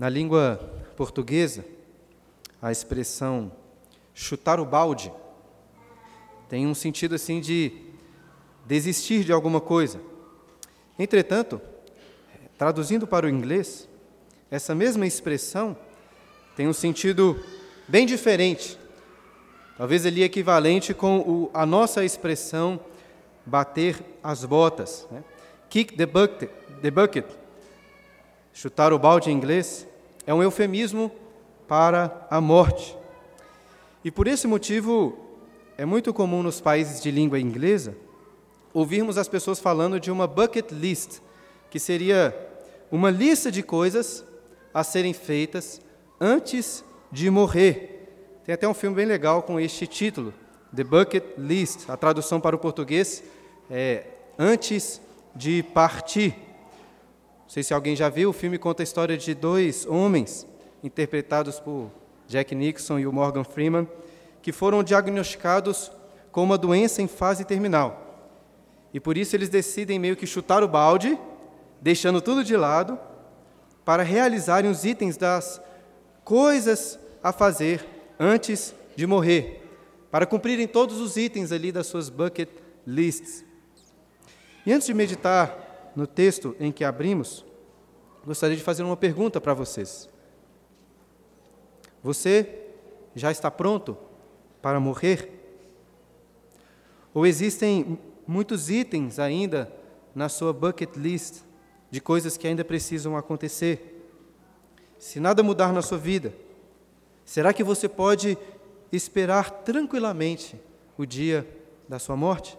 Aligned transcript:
Na 0.00 0.08
língua 0.08 0.56
portuguesa, 0.96 1.62
a 2.62 2.72
expressão 2.72 3.52
chutar 4.14 4.58
o 4.58 4.64
balde 4.64 5.12
tem 6.48 6.66
um 6.66 6.74
sentido 6.74 7.16
assim 7.16 7.38
de 7.38 7.70
desistir 8.64 9.24
de 9.24 9.30
alguma 9.30 9.60
coisa. 9.60 10.00
Entretanto, 10.98 11.60
traduzindo 12.56 13.06
para 13.06 13.26
o 13.26 13.28
inglês, 13.28 13.86
essa 14.50 14.74
mesma 14.74 15.06
expressão 15.06 15.76
tem 16.56 16.66
um 16.66 16.72
sentido 16.72 17.38
bem 17.86 18.06
diferente. 18.06 18.78
Talvez 19.76 20.06
ali 20.06 20.22
equivalente 20.22 20.94
com 20.94 21.18
o, 21.18 21.50
a 21.52 21.66
nossa 21.66 22.02
expressão 22.02 22.80
bater 23.44 24.02
as 24.22 24.46
botas. 24.46 25.06
Né? 25.10 25.22
Kick 25.68 25.94
the 25.94 26.06
bucket, 26.06 26.50
the 26.80 26.90
bucket, 26.90 27.26
chutar 28.54 28.94
o 28.94 28.98
balde 28.98 29.30
em 29.30 29.34
inglês, 29.34 29.86
é 30.26 30.34
um 30.34 30.42
eufemismo 30.42 31.10
para 31.66 32.26
a 32.30 32.40
morte. 32.40 32.96
E 34.04 34.10
por 34.10 34.26
esse 34.26 34.46
motivo, 34.46 35.16
é 35.76 35.84
muito 35.84 36.12
comum 36.12 36.42
nos 36.42 36.60
países 36.60 37.02
de 37.02 37.10
língua 37.10 37.38
inglesa 37.38 37.96
ouvirmos 38.72 39.18
as 39.18 39.28
pessoas 39.28 39.58
falando 39.58 39.98
de 39.98 40.10
uma 40.10 40.26
bucket 40.26 40.70
list, 40.70 41.20
que 41.70 41.78
seria 41.78 42.34
uma 42.90 43.10
lista 43.10 43.50
de 43.50 43.62
coisas 43.62 44.24
a 44.72 44.84
serem 44.84 45.12
feitas 45.12 45.80
antes 46.20 46.84
de 47.10 47.28
morrer. 47.30 48.40
Tem 48.44 48.54
até 48.54 48.68
um 48.68 48.74
filme 48.74 48.96
bem 48.96 49.06
legal 49.06 49.42
com 49.42 49.58
este 49.58 49.86
título, 49.86 50.32
The 50.74 50.84
Bucket 50.84 51.24
List. 51.36 51.88
A 51.88 51.96
tradução 51.96 52.40
para 52.40 52.54
o 52.56 52.58
português 52.58 53.22
é 53.70 54.04
Antes 54.38 55.00
de 55.34 55.62
Partir. 55.62 56.34
Não 57.50 57.54
sei 57.54 57.64
se 57.64 57.74
alguém 57.74 57.96
já 57.96 58.08
viu, 58.08 58.30
o 58.30 58.32
filme 58.32 58.56
conta 58.58 58.80
a 58.80 58.84
história 58.84 59.16
de 59.16 59.34
dois 59.34 59.84
homens, 59.84 60.46
interpretados 60.84 61.58
por 61.58 61.90
Jack 62.28 62.54
Nixon 62.54 63.00
e 63.00 63.08
o 63.08 63.12
Morgan 63.12 63.42
Freeman, 63.42 63.88
que 64.40 64.52
foram 64.52 64.84
diagnosticados 64.84 65.90
com 66.30 66.44
uma 66.44 66.56
doença 66.56 67.02
em 67.02 67.08
fase 67.08 67.44
terminal. 67.44 68.30
E 68.94 69.00
por 69.00 69.18
isso 69.18 69.34
eles 69.34 69.48
decidem 69.48 69.98
meio 69.98 70.14
que 70.14 70.28
chutar 70.28 70.62
o 70.62 70.68
balde, 70.68 71.18
deixando 71.80 72.20
tudo 72.20 72.44
de 72.44 72.56
lado, 72.56 72.96
para 73.84 74.04
realizarem 74.04 74.70
os 74.70 74.84
itens 74.84 75.16
das 75.16 75.60
coisas 76.22 77.00
a 77.20 77.32
fazer 77.32 77.84
antes 78.16 78.72
de 78.94 79.08
morrer, 79.08 79.60
para 80.08 80.24
cumprirem 80.24 80.68
todos 80.68 81.00
os 81.00 81.16
itens 81.16 81.50
ali 81.50 81.72
das 81.72 81.88
suas 81.88 82.08
bucket 82.08 82.48
lists. 82.86 83.44
E 84.64 84.72
antes 84.72 84.86
de 84.86 84.94
meditar 84.94 85.69
no 85.94 86.06
texto 86.06 86.54
em 86.58 86.70
que 86.72 86.84
abrimos, 86.84 87.44
gostaria 88.24 88.56
de 88.56 88.62
fazer 88.62 88.82
uma 88.82 88.96
pergunta 88.96 89.40
para 89.40 89.54
vocês. 89.54 90.08
Você 92.02 92.66
já 93.14 93.30
está 93.30 93.50
pronto 93.50 93.96
para 94.62 94.80
morrer? 94.80 95.40
Ou 97.12 97.26
existem 97.26 97.98
muitos 98.26 98.70
itens 98.70 99.18
ainda 99.18 99.72
na 100.14 100.28
sua 100.28 100.52
bucket 100.52 100.96
list 100.96 101.42
de 101.90 102.00
coisas 102.00 102.36
que 102.36 102.46
ainda 102.46 102.64
precisam 102.64 103.16
acontecer? 103.16 103.96
Se 104.98 105.18
nada 105.18 105.42
mudar 105.42 105.72
na 105.72 105.82
sua 105.82 105.98
vida, 105.98 106.32
será 107.24 107.52
que 107.52 107.64
você 107.64 107.88
pode 107.88 108.38
esperar 108.92 109.50
tranquilamente 109.50 110.60
o 110.96 111.04
dia 111.04 111.46
da 111.88 111.98
sua 111.98 112.16
morte? 112.16 112.56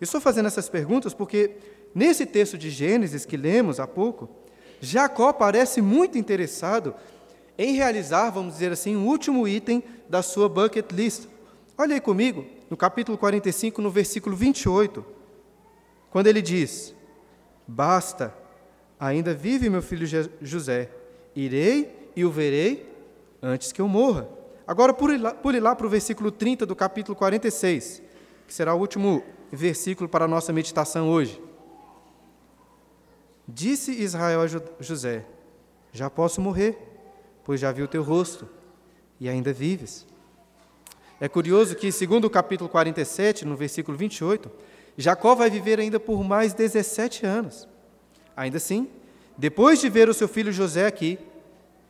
Eu 0.00 0.04
estou 0.04 0.20
fazendo 0.20 0.46
essas 0.46 0.68
perguntas 0.68 1.14
porque, 1.14 1.56
nesse 1.94 2.26
texto 2.26 2.58
de 2.58 2.70
Gênesis 2.70 3.24
que 3.24 3.36
lemos 3.36 3.78
há 3.78 3.86
pouco, 3.86 4.28
Jacó 4.80 5.32
parece 5.32 5.80
muito 5.80 6.18
interessado 6.18 6.94
em 7.56 7.74
realizar, 7.74 8.30
vamos 8.30 8.54
dizer 8.54 8.72
assim, 8.72 8.96
o 8.96 9.00
um 9.00 9.06
último 9.06 9.46
item 9.46 9.82
da 10.08 10.22
sua 10.22 10.48
bucket 10.48 10.90
list. 10.92 11.26
Olha 11.78 11.94
aí 11.94 12.00
comigo, 12.00 12.44
no 12.68 12.76
capítulo 12.76 13.16
45, 13.16 13.80
no 13.80 13.90
versículo 13.90 14.36
28, 14.36 15.04
quando 16.10 16.26
ele 16.26 16.42
diz: 16.42 16.94
Basta, 17.66 18.34
ainda 18.98 19.34
vive 19.34 19.70
meu 19.70 19.82
filho 19.82 20.06
José 20.40 20.90
Irei 21.34 22.10
e 22.14 22.24
o 22.24 22.30
verei 22.30 22.88
antes 23.42 23.72
que 23.72 23.80
eu 23.80 23.88
morra. 23.88 24.28
Agora, 24.66 24.94
pule 24.94 25.18
lá, 25.18 25.34
pule 25.34 25.60
lá 25.60 25.74
para 25.74 25.86
o 25.86 25.90
versículo 25.90 26.30
30 26.30 26.64
do 26.64 26.74
capítulo 26.74 27.16
46, 27.16 28.02
que 28.46 28.54
será 28.54 28.74
o 28.74 28.78
último 28.78 29.22
versículo 29.52 30.08
para 30.08 30.24
a 30.24 30.28
nossa 30.28 30.52
meditação 30.52 31.08
hoje. 31.08 31.40
Disse 33.46 33.92
Israel 33.92 34.40
a 34.40 34.46
José: 34.82 35.24
Já 35.92 36.08
posso 36.08 36.40
morrer, 36.40 36.78
pois 37.44 37.60
já 37.60 37.70
vi 37.70 37.82
o 37.82 37.88
teu 37.88 38.02
rosto 38.02 38.48
e 39.20 39.28
ainda 39.28 39.52
vives. 39.52 40.06
É 41.20 41.28
curioso 41.28 41.76
que, 41.76 41.92
segundo 41.92 42.24
o 42.24 42.30
capítulo 42.30 42.68
47, 42.68 43.44
no 43.44 43.56
versículo 43.56 43.96
28, 43.96 44.50
Jacó 44.96 45.34
vai 45.34 45.48
viver 45.50 45.78
ainda 45.78 46.00
por 46.00 46.24
mais 46.24 46.52
17 46.52 47.24
anos. 47.24 47.68
Ainda 48.36 48.56
assim, 48.56 48.88
depois 49.36 49.80
de 49.80 49.88
ver 49.88 50.08
o 50.08 50.14
seu 50.14 50.28
filho 50.28 50.52
José 50.52 50.86
aqui, 50.86 51.18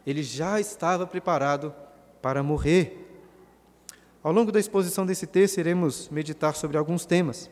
ele 0.07 0.23
já 0.23 0.61
estava 0.61 1.07
preparado 1.07 1.75
para 2.21 2.43
morrer. 2.43 3.01
Ao 4.23 4.33
longo 4.33 4.51
da 4.51 4.61
exposição 4.61 5.07
desse 5.07 5.27
texto, 5.27 5.59
iremos 5.59 6.09
meditar 6.09 6.55
sobre 6.55 6.77
alguns 6.77 7.07
temas, 7.07 7.51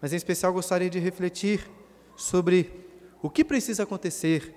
mas 0.00 0.12
em 0.12 0.16
especial 0.16 0.52
gostaria 0.52 0.90
de 0.90 0.98
refletir 0.98 1.68
sobre 2.16 2.87
o 3.22 3.28
que 3.28 3.44
precisa 3.44 3.82
acontecer 3.82 4.54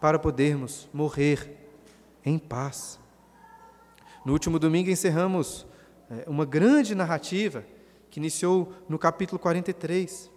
para 0.00 0.18
podermos 0.18 0.88
morrer 0.92 1.56
em 2.24 2.38
paz. 2.38 2.98
No 4.24 4.32
último 4.32 4.58
domingo 4.58 4.90
encerramos 4.90 5.66
é, 6.10 6.28
uma 6.28 6.44
grande 6.44 6.94
narrativa 6.94 7.64
que 8.10 8.18
iniciou 8.18 8.72
no 8.88 8.98
capítulo 8.98 9.38
43 9.38 10.30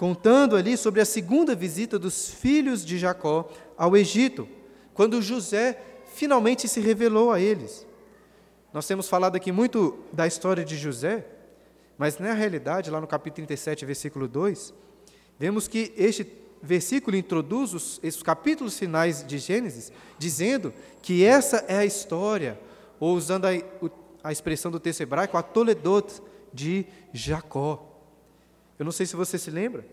contando 0.00 0.56
ali 0.56 0.78
sobre 0.78 1.02
a 1.02 1.04
segunda 1.04 1.54
visita 1.54 1.98
dos 1.98 2.30
filhos 2.30 2.86
de 2.86 2.98
Jacó 2.98 3.50
ao 3.76 3.94
Egito, 3.94 4.48
quando 4.94 5.20
José 5.20 5.78
finalmente 6.14 6.66
se 6.66 6.80
revelou 6.80 7.30
a 7.30 7.38
eles. 7.38 7.86
Nós 8.72 8.86
temos 8.86 9.10
falado 9.10 9.36
aqui 9.36 9.52
muito 9.52 9.98
da 10.10 10.26
história 10.26 10.64
de 10.64 10.74
José, 10.74 11.26
mas 11.98 12.18
na 12.18 12.32
realidade, 12.32 12.90
lá 12.90 12.98
no 12.98 13.06
capítulo 13.06 13.46
37, 13.46 13.84
versículo 13.84 14.26
2, 14.26 14.72
vemos 15.38 15.68
que 15.68 15.92
este 15.98 16.24
versículo 16.62 17.16
introduz 17.16 17.74
os, 17.74 18.00
esses 18.02 18.22
capítulos 18.22 18.78
finais 18.78 19.24
de 19.26 19.38
Gênesis, 19.38 19.92
dizendo 20.18 20.72
que 21.02 21.24
essa 21.24 21.64
é 21.68 21.78
a 21.78 21.84
história, 21.84 22.58
ou 22.98 23.14
usando 23.14 23.46
a, 23.46 23.50
a 24.22 24.32
expressão 24.32 24.70
do 24.70 24.80
texto 24.80 25.00
hebraico, 25.00 25.36
a 25.36 25.42
Toledot 25.42 26.22
de 26.52 26.86
Jacó. 27.12 27.86
Eu 28.78 28.84
não 28.84 28.92
sei 28.92 29.06
se 29.06 29.16
você 29.16 29.38
se 29.38 29.50
lembra, 29.50 29.86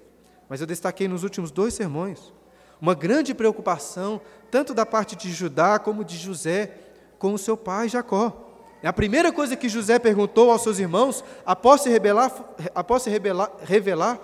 mas 0.50 0.62
eu 0.62 0.68
destaquei 0.68 1.08
nos 1.08 1.24
últimos 1.24 1.52
dois 1.52 1.74
sermões 1.74 2.34
uma 2.80 2.94
grande 2.94 3.34
preocupação, 3.34 4.22
tanto 4.52 4.74
da 4.74 4.86
parte 4.86 5.16
de 5.16 5.32
Judá 5.32 5.80
como 5.80 6.04
de 6.04 6.16
José, 6.16 6.72
com 7.18 7.34
o 7.34 7.38
seu 7.38 7.58
pai 7.58 7.90
Jacó. 7.90 8.44
A 8.84 8.94
primeira 8.94 9.32
coisa 9.32 9.56
que 9.56 9.68
José 9.68 9.98
perguntou 9.98 10.52
aos 10.52 10.62
seus 10.62 10.78
irmãos, 10.78 11.24
após 11.46 11.82
se, 11.82 11.90
rebelar, 11.90 12.32
após 12.76 13.02
se 13.02 13.10
rebelar, 13.10 13.52
revelar, 13.64 14.20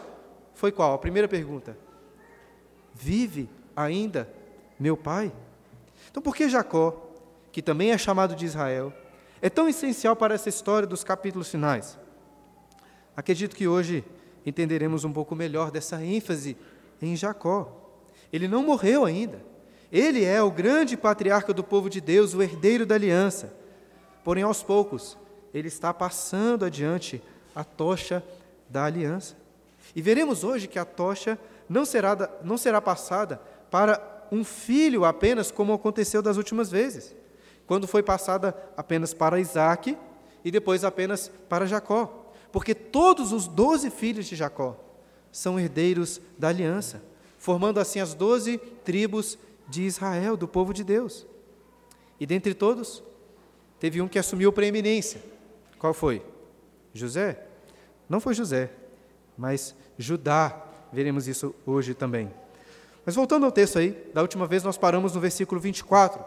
foi 0.53 0.71
qual? 0.71 0.93
A 0.93 0.97
primeira 0.99 1.27
pergunta: 1.27 1.75
Vive 2.93 3.49
ainda 3.75 4.29
meu 4.79 4.95
pai? 4.95 5.31
Então, 6.09 6.21
por 6.21 6.35
que 6.35 6.49
Jacó, 6.49 7.11
que 7.51 7.61
também 7.61 7.91
é 7.91 7.97
chamado 7.97 8.35
de 8.35 8.45
Israel, 8.45 8.93
é 9.41 9.49
tão 9.49 9.67
essencial 9.67 10.15
para 10.15 10.35
essa 10.35 10.49
história 10.49 10.87
dos 10.87 11.03
capítulos 11.03 11.49
finais? 11.49 11.97
Acredito 13.15 13.55
que 13.55 13.67
hoje 13.67 14.03
entenderemos 14.45 15.03
um 15.03 15.13
pouco 15.13 15.35
melhor 15.35 15.71
dessa 15.71 16.03
ênfase 16.03 16.57
em 17.01 17.15
Jacó. 17.15 18.01
Ele 18.31 18.47
não 18.47 18.63
morreu 18.63 19.05
ainda. 19.05 19.41
Ele 19.91 20.23
é 20.23 20.41
o 20.41 20.49
grande 20.49 20.97
patriarca 20.97 21.53
do 21.53 21.63
povo 21.63 21.89
de 21.89 22.01
Deus, 22.01 22.33
o 22.33 22.41
herdeiro 22.41 22.85
da 22.85 22.95
aliança. 22.95 23.53
Porém, 24.23 24.43
aos 24.43 24.63
poucos, 24.63 25.17
ele 25.53 25.67
está 25.67 25.93
passando 25.93 26.65
adiante 26.65 27.21
a 27.55 27.63
tocha 27.63 28.23
da 28.67 28.85
aliança. 28.85 29.35
E 29.95 30.01
veremos 30.01 30.43
hoje 30.43 30.67
que 30.67 30.79
a 30.79 30.85
tocha 30.85 31.37
não 31.69 31.85
será, 31.85 32.29
não 32.43 32.57
será 32.57 32.81
passada 32.81 33.41
para 33.69 34.27
um 34.31 34.43
filho 34.43 35.05
apenas, 35.05 35.51
como 35.51 35.73
aconteceu 35.73 36.21
das 36.21 36.37
últimas 36.37 36.71
vezes, 36.71 37.15
quando 37.67 37.87
foi 37.87 38.01
passada 38.01 38.55
apenas 38.75 39.13
para 39.13 39.39
Isaac 39.39 39.97
e 40.43 40.51
depois 40.51 40.83
apenas 40.83 41.31
para 41.47 41.65
Jacó 41.65 42.23
porque 42.53 42.75
todos 42.75 43.33
os 43.33 43.47
doze 43.47 43.89
filhos 43.89 44.27
de 44.27 44.35
Jacó 44.35 44.79
são 45.31 45.59
herdeiros 45.59 46.21
da 46.37 46.49
aliança, 46.49 47.03
formando 47.39 47.79
assim 47.79 47.99
as 47.99 48.13
doze 48.13 48.59
tribos 48.85 49.39
de 49.67 49.81
Israel, 49.81 50.37
do 50.37 50.47
povo 50.47 50.71
de 50.71 50.83
Deus. 50.83 51.25
E 52.19 52.27
dentre 52.27 52.53
todos, 52.53 53.01
teve 53.79 53.99
um 54.03 54.07
que 54.07 54.19
assumiu 54.19 54.53
preeminência. 54.53 55.19
Qual 55.79 55.95
foi? 55.95 56.23
José? 56.93 57.43
Não 58.07 58.19
foi 58.19 58.35
José, 58.35 58.69
mas 59.35 59.73
Judá. 59.97 60.65
Veremos 60.91 61.27
isso 61.27 61.53
hoje 61.65 61.93
também. 61.93 62.31
Mas 63.05 63.15
voltando 63.15 63.45
ao 63.45 63.51
texto 63.51 63.79
aí, 63.79 63.91
da 64.13 64.21
última 64.21 64.47
vez 64.47 64.63
nós 64.63 64.77
paramos 64.77 65.13
no 65.13 65.19
versículo 65.19 65.59
24, 65.59 66.23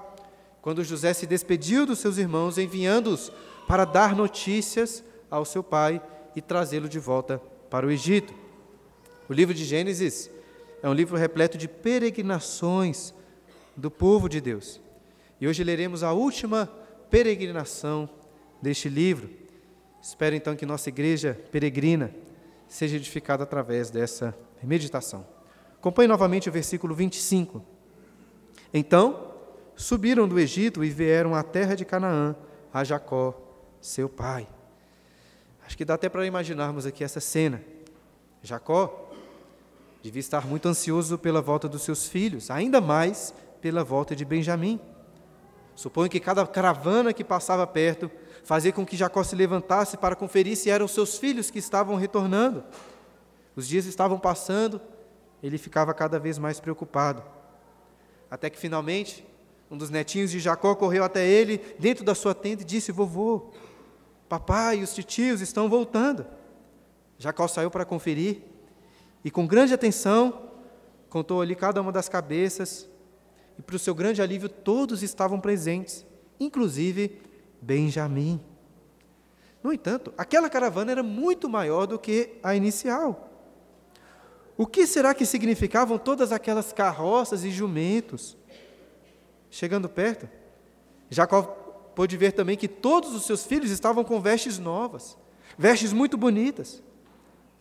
quando 0.61 0.85
José 0.85 1.13
se 1.15 1.27
despediu 1.27 1.87
dos 1.87 1.99
seus 1.99 2.19
irmãos, 2.19 2.59
enviando-os 2.59 3.33
para 3.67 3.85
dar 3.85 4.15
notícias 4.15 5.03
ao 5.31 5.45
seu 5.45 5.63
pai 5.63 6.03
e 6.35 6.43
trazê-lo 6.43 6.89
de 6.89 6.99
volta 6.99 7.41
para 7.71 7.87
o 7.87 7.91
Egito. 7.91 8.35
O 9.29 9.33
livro 9.33 9.55
de 9.55 9.65
Gênesis 9.65 10.31
é 10.83 10.89
um 10.89 10.93
livro 10.93 11.17
repleto 11.17 11.57
de 11.57 11.67
peregrinações 11.67 13.15
do 13.75 13.91
povo 13.91 14.29
de 14.29 14.41
Deus. 14.41 14.81
E 15.41 15.49
hoje 15.49 15.65
leremos 15.65 16.03
a 16.03 16.13
última 16.13 16.71
peregrinação 17.11 18.09
deste 18.61 18.89
livro. 18.89 19.31
Espero 20.03 20.37
então 20.37 20.55
que 20.55 20.67
nossa 20.67 20.89
igreja 20.89 21.39
peregrina 21.51 22.11
seja 22.69 22.97
edificada 22.97 23.43
através 23.43 23.91
dessa 23.91 24.37
meditação. 24.63 25.27
Acompanhe 25.79 26.09
novamente 26.09 26.49
o 26.49 26.53
versículo 26.53 26.95
25. 26.95 27.63
Então 28.73 29.35
subiram 29.77 30.27
do 30.27 30.39
Egito 30.39 30.83
e 30.83 30.91
vieram 30.91 31.35
à 31.35 31.43
terra 31.43 31.75
de 31.75 31.85
Canaã, 31.85 32.35
a 32.73 32.83
Jacó, 32.83 33.35
seu 33.81 34.09
pai. 34.09 34.49
Acho 35.67 35.77
que 35.77 35.85
dá 35.85 35.95
até 35.95 36.09
para 36.09 36.27
imaginarmos 36.27 36.87
aqui 36.87 37.05
essa 37.05 37.21
cena. 37.21 37.63
Jacó 38.43 39.11
devia 40.03 40.21
estar 40.21 40.47
muito 40.47 40.69
ansioso 40.69 41.19
pela 41.19 41.43
volta 41.43 41.69
dos 41.69 41.83
seus 41.83 42.09
filhos, 42.09 42.51
ainda 42.51 42.81
mais 42.81 43.35
pela 43.61 43.83
volta 43.83 44.15
de 44.15 44.25
Benjamim. 44.25 44.81
Suponho 45.75 46.09
que 46.09 46.21
cada 46.21 46.47
caravana 46.47 47.13
que 47.13 47.25
passava 47.25 47.67
perto 47.67 48.11
fazia 48.47 48.73
com 48.73 48.87
que 48.87 48.97
Jacó 48.97 49.25
se 49.25 49.35
levantasse 49.35 49.97
para 49.97 50.15
conferir 50.15 50.57
se 50.57 50.71
eram 50.71 50.87
seus 50.87 51.19
filhos 51.19 51.51
que 51.51 51.59
estavam 51.59 51.97
retornando. 51.97 52.63
Os 53.57 53.67
dias 53.67 53.87
estavam 53.87 54.21
passando, 54.21 54.81
ele 55.43 55.59
ficava 55.59 55.93
cada 55.93 56.17
vez 56.17 56.39
mais 56.39 56.61
preocupado. 56.61 57.25
Até 58.31 58.49
que 58.49 58.57
finalmente, 58.57 59.27
um 59.69 59.77
dos 59.77 59.91
netinhos 59.91 60.31
de 60.31 60.39
Jacó 60.39 60.77
correu 60.77 61.03
até 61.03 61.27
ele 61.27 61.59
dentro 61.77 62.05
da 62.05 62.15
sua 62.15 62.37
tenda 62.37 62.63
e 62.63 62.65
disse: 62.65 62.93
Vovô, 62.93 63.51
papai 64.29 64.79
e 64.79 64.83
os 64.85 64.95
titios 64.95 65.41
estão 65.41 65.69
voltando. 65.69 66.25
Jacó 67.19 67.49
saiu 67.49 67.71
para 67.71 67.85
conferir 67.85 68.43
e, 69.25 69.31
com 69.31 69.45
grande 69.45 69.75
atenção, 69.75 70.51
contou 71.11 71.41
ali 71.41 71.57
cada 71.57 71.83
uma 71.83 71.91
das 71.91 72.09
cabeças. 72.09 72.89
E, 73.59 73.63
para 73.63 73.75
o 73.75 73.79
seu 73.79 73.95
grande 73.95 74.23
alívio, 74.23 74.49
todos 74.49 75.03
estavam 75.03 75.41
presentes, 75.41 76.07
inclusive 76.39 77.26
Benjamim. 77.61 78.41
No 79.63 79.73
entanto, 79.73 80.13
aquela 80.17 80.49
caravana 80.49 80.93
era 80.93 81.03
muito 81.03 81.49
maior 81.49 81.87
do 81.87 81.99
que 81.99 82.39
a 82.43 82.55
inicial. 82.55 83.31
O 84.57 84.67
que 84.67 84.87
será 84.87 85.15
que 85.15 85.27
significavam 85.27 85.99
todas 85.99 86.33
aquelas 86.33 86.73
carroças 86.73 87.45
e 87.45 87.51
jumentos? 87.51 88.37
Chegando 89.51 89.89
perto, 89.89 90.29
Jacó 91.11 91.43
pôde 91.95 92.17
ver 92.17 92.33
também 92.33 92.57
que 92.57 92.69
todos 92.69 93.15
os 93.15 93.25
seus 93.25 93.45
filhos 93.45 93.71
estavam 93.71 94.05
com 94.05 94.21
vestes 94.21 94.59
novas, 94.59 95.17
vestes 95.59 95.93
muito 95.93 96.17
bonitas. 96.17 96.83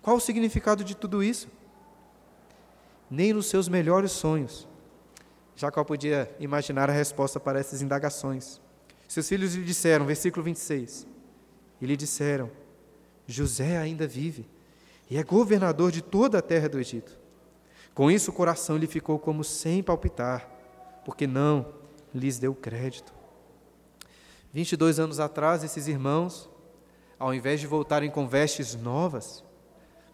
Qual 0.01 0.17
o 0.17 0.21
significado 0.21 0.83
de 0.83 0.95
tudo 0.95 1.23
isso? 1.23 1.47
Nem 3.09 3.33
nos 3.33 3.47
seus 3.47 3.67
melhores 3.67 4.11
sonhos 4.11 4.67
Jacó 5.55 5.85
podia 5.85 6.29
imaginar 6.37 6.89
a 6.89 6.93
resposta 6.93 7.39
para 7.39 7.59
essas 7.59 7.81
indagações. 7.81 8.59
Seus 9.07 9.27
filhos 9.27 9.55
lhe 9.55 9.63
disseram, 9.63 10.05
versículo 10.05 10.43
26, 10.43 11.07
e 11.81 11.85
lhe 11.85 11.95
disseram: 11.95 12.49
José 13.27 13.77
ainda 13.77 14.07
vive 14.07 14.47
e 15.09 15.17
é 15.17 15.23
governador 15.23 15.91
de 15.91 16.01
toda 16.01 16.39
a 16.39 16.41
terra 16.41 16.67
do 16.67 16.79
Egito. 16.79 17.17
Com 17.93 18.09
isso, 18.09 18.31
o 18.31 18.33
coração 18.33 18.77
lhe 18.77 18.87
ficou 18.87 19.17
como 19.17 19.43
sem 19.43 19.81
palpitar, 19.81 20.49
porque 21.05 21.25
não 21.27 21.73
lhes 22.13 22.39
deu 22.39 22.53
crédito. 22.53 23.13
22 24.53 24.99
anos 24.99 25.19
atrás, 25.19 25.63
esses 25.63 25.87
irmãos, 25.87 26.49
ao 27.19 27.33
invés 27.33 27.59
de 27.59 27.67
voltarem 27.67 28.09
com 28.09 28.27
vestes 28.27 28.75
novas, 28.75 29.43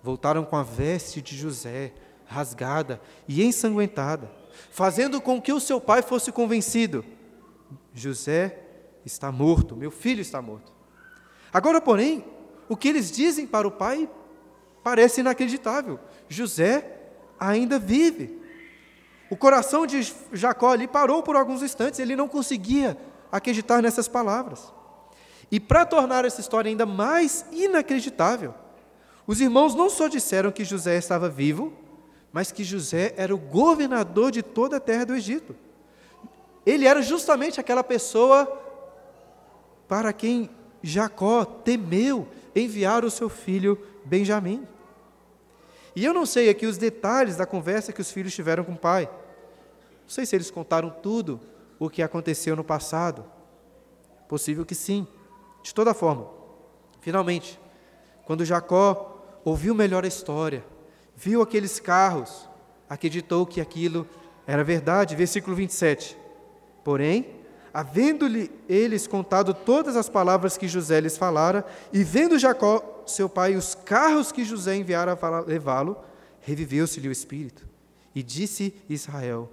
voltaram 0.04 0.44
com 0.44 0.56
a 0.56 0.64
veste 0.64 1.22
de 1.22 1.38
José, 1.38 1.94
rasgada 2.26 3.02
e 3.28 3.44
ensanguentada, 3.44 4.32
fazendo 4.70 5.22
com 5.22 5.42
que 5.42 5.54
o 5.54 5.60
seu 5.60 5.80
pai 5.80 6.02
fosse 6.02 6.32
convencido: 6.32 7.04
José 7.94 8.61
está 9.06 9.32
morto, 9.32 9.76
meu 9.76 9.92
filho 9.92 10.22
está 10.22 10.42
morto. 10.42 10.72
Agora, 11.54 11.82
porém, 11.82 12.24
o 12.70 12.78
que 12.78 12.88
eles 12.88 13.12
dizem 13.12 13.46
para 13.46 13.68
o 13.68 13.72
pai 13.72 14.10
parece 14.84 15.22
inacreditável: 15.22 16.00
José 16.30 17.00
ainda 17.40 17.78
vive. 17.80 18.40
O 19.30 19.38
coração 19.38 19.88
de 19.88 20.14
Jacó 20.34 20.72
ali 20.72 20.88
parou 20.88 21.24
por 21.24 21.36
alguns 21.36 21.62
instantes, 21.62 22.00
ele 22.00 22.16
não 22.16 22.28
conseguia 22.28 22.98
acreditar 23.32 23.82
nessas 23.82 24.08
palavras. 24.08 24.74
E 25.50 25.60
para 25.60 25.86
tornar 25.86 26.26
essa 26.26 26.42
história 26.42 26.70
ainda 26.70 26.86
mais 26.86 27.46
inacreditável, 27.52 28.54
os 29.26 29.40
irmãos 29.40 29.76
não 29.76 29.90
só 29.90 30.08
disseram 30.08 30.52
que 30.52 30.66
José 30.66 30.98
estava 30.98 31.30
vivo, 31.30 31.74
mas 32.32 32.52
que 32.52 32.64
José 32.64 33.14
era 33.18 33.34
o 33.34 33.38
governador 33.38 34.32
de 34.32 34.42
toda 34.42 34.78
a 34.78 34.80
terra 34.80 35.06
do 35.06 35.16
Egito. 35.16 35.56
Ele 36.66 36.86
era 36.86 37.02
justamente 37.02 37.60
aquela 37.60 37.84
pessoa 37.84 38.61
para 39.92 40.14
quem 40.14 40.50
Jacó 40.82 41.44
temeu 41.44 42.26
enviar 42.56 43.04
o 43.04 43.12
seu 43.12 43.28
filho 43.28 43.78
Benjamim. 44.06 44.66
E 45.94 46.06
eu 46.06 46.14
não 46.14 46.26
sei 46.26 46.48
aqui 46.48 46.66
os 46.66 46.78
detalhes 46.78 47.36
da 47.36 47.46
conversa 47.46 47.92
que 47.92 48.00
os 48.00 48.10
filhos 48.10 48.34
tiveram 48.34 48.64
com 48.64 48.72
o 48.72 48.78
pai. 48.78 49.10
Não 50.04 50.08
sei 50.08 50.26
se 50.26 50.34
eles 50.34 50.50
contaram 50.50 50.90
tudo 50.90 51.42
o 51.78 51.90
que 51.90 52.02
aconteceu 52.02 52.56
no 52.56 52.64
passado. 52.64 53.26
Possível 54.30 54.66
que 54.66 54.74
sim. 54.74 55.06
De 55.62 55.74
toda 55.74 55.94
forma, 55.94 56.26
finalmente, 57.02 57.60
quando 58.26 58.46
Jacó 58.46 59.42
ouviu 59.44 59.76
melhor 59.76 60.06
a 60.06 60.08
história, 60.08 60.64
viu 61.18 61.42
aqueles 61.42 61.82
carros, 61.82 62.48
acreditou 62.88 63.46
que 63.46 63.60
aquilo 63.60 64.08
era 64.48 64.64
verdade. 64.64 65.18
Versículo 65.18 65.54
27. 65.54 66.18
Porém, 66.82 67.41
havendo-lhe 67.74 68.52
eles 68.68 69.08
contado 69.08 69.54
todas 69.54 69.96
as 69.96 70.10
palavras 70.10 70.58
que 70.58 70.68
José 70.68 71.00
lhes 71.00 71.18
falara, 71.18 71.66
e 71.92 72.04
vendo 72.04 72.40
Jacó, 72.40 73.04
seu 73.06 73.30
pai, 73.30 73.56
os 73.56 73.76
carros 73.76 74.32
que 74.32 74.44
José 74.44 74.76
enviara 74.76 75.16
para 75.16 75.40
levá-lo, 75.40 75.98
reviveu-se-lhe 76.42 77.08
o 77.08 77.12
espírito. 77.12 77.68
E 78.14 78.22
disse 78.22 78.74
Israel: 78.90 79.50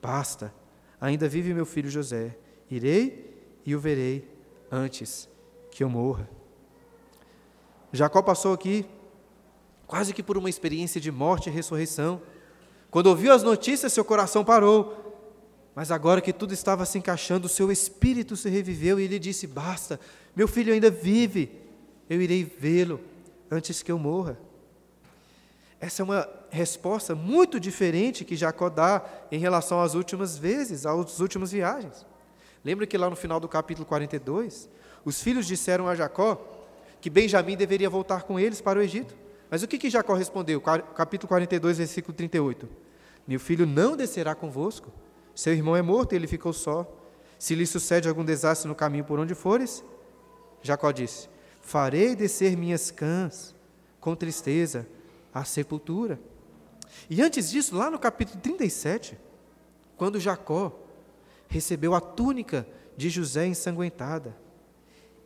Basta, 0.00 0.52
ainda 1.00 1.28
vive 1.28 1.54
meu 1.54 1.66
filho 1.66 1.90
José. 1.90 2.36
Irei 2.70 3.32
e 3.64 3.74
o 3.74 3.80
verei 3.80 4.28
antes 4.70 5.28
que 5.70 5.84
eu 5.84 5.88
morra. 5.88 6.28
Jacó 7.92 8.22
passou 8.22 8.54
aqui 8.54 8.86
quase 9.86 10.14
que 10.14 10.22
por 10.22 10.38
uma 10.38 10.48
experiência 10.48 11.00
de 11.00 11.12
morte 11.12 11.50
e 11.50 11.52
ressurreição. 11.52 12.22
Quando 12.90 13.08
ouviu 13.08 13.32
as 13.32 13.42
notícias, 13.42 13.92
seu 13.92 14.04
coração 14.04 14.44
parou. 14.44 15.01
Mas 15.74 15.90
agora 15.90 16.20
que 16.20 16.32
tudo 16.32 16.52
estava 16.52 16.84
se 16.84 16.98
encaixando, 16.98 17.46
o 17.46 17.50
seu 17.50 17.72
espírito 17.72 18.36
se 18.36 18.48
reviveu 18.48 19.00
e 19.00 19.04
ele 19.04 19.18
disse: 19.18 19.46
Basta, 19.46 19.98
meu 20.36 20.46
filho 20.46 20.72
ainda 20.72 20.90
vive, 20.90 21.50
eu 22.08 22.20
irei 22.20 22.44
vê-lo 22.44 23.00
antes 23.50 23.82
que 23.82 23.90
eu 23.90 23.98
morra. 23.98 24.38
Essa 25.80 26.02
é 26.02 26.04
uma 26.04 26.28
resposta 26.50 27.14
muito 27.14 27.58
diferente 27.58 28.24
que 28.24 28.36
Jacó 28.36 28.68
dá 28.68 29.04
em 29.32 29.38
relação 29.38 29.80
às 29.80 29.94
últimas 29.94 30.38
vezes, 30.38 30.86
às 30.86 31.18
últimas 31.18 31.50
viagens. 31.50 32.06
Lembra 32.64 32.86
que 32.86 32.96
lá 32.96 33.10
no 33.10 33.16
final 33.16 33.40
do 33.40 33.48
capítulo 33.48 33.84
42, 33.84 34.68
os 35.04 35.20
filhos 35.20 35.46
disseram 35.46 35.88
a 35.88 35.94
Jacó 35.94 36.40
que 37.00 37.10
Benjamim 37.10 37.56
deveria 37.56 37.90
voltar 37.90 38.22
com 38.22 38.38
eles 38.38 38.60
para 38.60 38.78
o 38.78 38.82
Egito. 38.82 39.16
Mas 39.50 39.62
o 39.62 39.68
que, 39.68 39.76
que 39.76 39.90
Jacó 39.90 40.14
respondeu? 40.14 40.60
Capítulo 40.60 41.28
42, 41.28 41.78
versículo 41.78 42.14
38. 42.14 42.68
Meu 43.26 43.40
filho 43.40 43.66
não 43.66 43.96
descerá 43.96 44.36
convosco. 44.36 44.92
Seu 45.34 45.52
irmão 45.52 45.76
é 45.76 45.82
morto 45.82 46.12
e 46.12 46.16
ele 46.16 46.26
ficou 46.26 46.52
só. 46.52 46.90
Se 47.38 47.54
lhe 47.54 47.66
sucede 47.66 48.08
algum 48.08 48.24
desastre 48.24 48.68
no 48.68 48.74
caminho 48.74 49.04
por 49.04 49.18
onde 49.18 49.34
fores, 49.34 49.84
Jacó 50.62 50.92
disse: 50.92 51.28
Farei 51.60 52.14
descer 52.14 52.56
minhas 52.56 52.90
cãs 52.90 53.54
com 54.00 54.14
tristeza 54.14 54.86
à 55.32 55.44
sepultura. 55.44 56.20
E 57.08 57.22
antes 57.22 57.50
disso, 57.50 57.76
lá 57.76 57.90
no 57.90 57.98
capítulo 57.98 58.40
37, 58.40 59.18
quando 59.96 60.20
Jacó 60.20 60.78
recebeu 61.48 61.94
a 61.94 62.00
túnica 62.00 62.66
de 62.96 63.08
José 63.08 63.46
ensanguentada, 63.46 64.36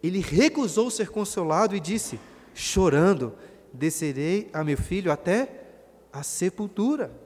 ele 0.03 0.21
recusou 0.21 0.91
ser 0.91 1.11
consolado 1.11 1.75
e 1.75 1.81
disse, 1.81 2.21
chorando: 2.55 3.35
descerei 3.73 4.49
a 4.53 4.65
meu 4.65 4.77
filho 4.77 5.13
até 5.13 5.65
a 6.13 6.23
sepultura. 6.23 7.26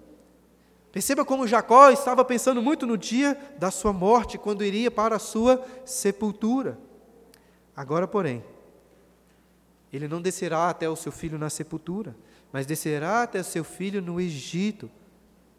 Perceba 0.93 1.25
como 1.25 1.47
Jacó 1.47 1.91
estava 1.91 2.25
pensando 2.25 2.61
muito 2.61 2.87
no 2.87 2.99
dia 2.99 3.39
da 3.59 3.71
sua 3.71 3.93
morte, 3.93 4.37
quando 4.37 4.65
iria 4.65 4.91
para 4.91 5.17
a 5.17 5.21
sua 5.21 5.65
sepultura. 5.85 6.77
Agora, 7.77 8.09
porém, 8.09 8.43
ele 9.93 10.09
não 10.09 10.21
descerá 10.21 10.69
até 10.69 10.89
o 10.89 10.97
seu 10.97 11.13
filho 11.13 11.39
na 11.39 11.49
sepultura, 11.49 12.17
mas 12.53 12.67
descerá 12.67 13.23
até 13.23 13.41
o 13.41 13.45
seu 13.45 13.63
filho 13.63 14.03
no 14.03 14.21
Egito, 14.21 14.91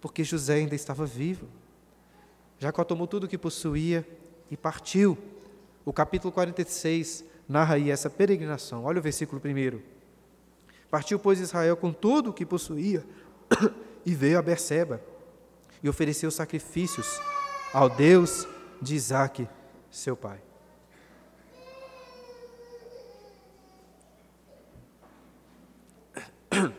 porque 0.01 0.23
José 0.23 0.55
ainda 0.55 0.75
estava 0.75 1.05
vivo. 1.05 1.47
Jacó 2.59 2.83
tomou 2.83 3.07
tudo 3.07 3.23
o 3.23 3.27
que 3.27 3.37
possuía 3.37 4.05
e 4.49 4.57
partiu. 4.57 5.17
O 5.85 5.93
capítulo 5.93 6.33
46 6.33 7.23
narra 7.47 7.75
aí 7.75 7.89
essa 7.89 8.09
peregrinação. 8.09 8.83
Olha 8.83 8.99
o 8.99 9.01
versículo 9.01 9.41
1. 9.43 9.79
Partiu, 10.89 11.17
pois, 11.17 11.39
Israel 11.39 11.77
com 11.77 11.93
tudo 11.93 12.31
o 12.31 12.33
que 12.33 12.45
possuía 12.45 13.05
e 14.05 14.13
veio 14.13 14.37
a 14.37 14.41
Berseba 14.41 15.01
e 15.83 15.89
ofereceu 15.89 16.29
sacrifícios 16.31 17.19
ao 17.73 17.89
Deus 17.89 18.47
de 18.81 18.95
Isaque, 18.95 19.47
seu 19.89 20.15
pai. 20.15 20.41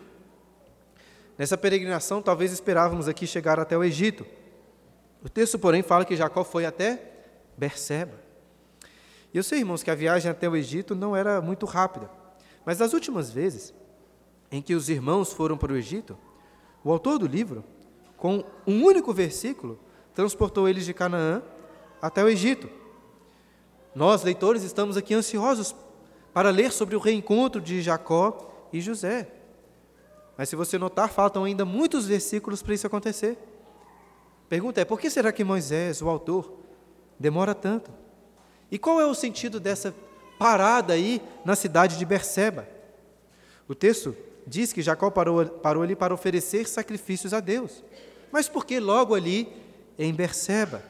Nessa 1.39 1.57
peregrinação, 1.57 2.23
talvez 2.23 2.53
esperávamos 2.53 3.09
aqui 3.09 3.27
chegar 3.27 3.59
até 3.59 3.77
o 3.77 3.83
Egito. 3.85 4.25
O 5.23 5.29
texto, 5.29 5.59
porém, 5.59 5.83
fala 5.83 6.05
que 6.05 6.17
Jacó 6.17 6.45
foi 6.45 6.67
até 6.67 7.11
Berseba. 7.57 8.21
E 9.33 9.37
eu 9.37 9.43
sei, 9.43 9.61
irmãos, 9.61 9.83
que 9.83 9.91
a 9.91 9.95
viagem 9.95 10.31
até 10.31 10.49
o 10.49 10.57
Egito 10.57 10.95
não 10.95 11.17
era 11.17 11.41
muito 11.41 11.65
rápida. 11.65 12.11
Mas 12.65 12.79
das 12.79 12.93
últimas 12.93 13.31
vezes 13.31 13.75
em 14.51 14.61
que 14.61 14.75
os 14.75 14.89
irmãos 14.89 15.33
foram 15.33 15.57
para 15.57 15.73
o 15.73 15.77
Egito, 15.77 16.19
o 16.85 16.93
autor 16.93 17.19
do 17.19 17.27
livro, 17.27 17.65
com 18.23 18.45
um 18.65 18.85
único 18.85 19.13
versículo, 19.13 19.81
transportou 20.15 20.69
eles 20.69 20.87
de 20.87 20.95
Canaã 20.95 21.43
até 22.01 22.23
o 22.23 22.29
Egito. 22.29 22.71
Nós, 23.97 24.23
leitores, 24.23 24.63
estamos 24.63 24.97
aqui 24.97 25.13
ansiosos 25.13 25.75
para 26.33 26.49
ler 26.51 26.71
sobre 26.71 26.95
o 26.95 27.01
reencontro 27.01 27.61
de 27.61 27.83
Jacó 27.83 28.69
e 28.73 28.81
José. 28.81 29.27
Mas 30.39 30.49
se 30.49 30.55
você 30.55 30.79
notar, 30.79 31.09
faltam 31.09 31.43
ainda 31.43 31.65
muitos 31.65 32.07
versículos 32.07 32.63
para 32.63 32.75
isso 32.75 32.87
acontecer. 32.87 33.37
Pergunta 34.49 34.81
é: 34.81 34.85
por 34.85 35.01
que 35.01 35.11
será 35.11 35.33
que 35.33 35.43
Moisés, 35.43 36.01
o 36.01 36.09
autor, 36.09 36.61
demora 37.19 37.57
tanto? 37.57 37.91
E 38.71 38.79
qual 38.79 39.01
é 39.01 39.05
o 39.05 39.15
sentido 39.15 39.59
dessa 39.59 39.93
parada 40.39 40.93
aí 40.93 41.21
na 41.45 41.57
cidade 41.57 41.99
de 41.99 42.05
Berseba? 42.05 42.69
O 43.67 43.75
texto 43.75 44.15
diz 44.47 44.73
que 44.73 44.81
Jacó 44.81 45.11
parou, 45.11 45.45
parou 45.45 45.83
ali 45.83 45.97
para 45.97 46.15
oferecer 46.15 46.69
sacrifícios 46.69 47.35
a 47.35 47.41
Deus. 47.41 47.83
Mas 48.33 48.49
por 48.49 48.65
que 48.65 48.81
logo 48.81 49.15
ali 49.15 49.47
em 49.99 50.13
Berseba? 50.13 50.83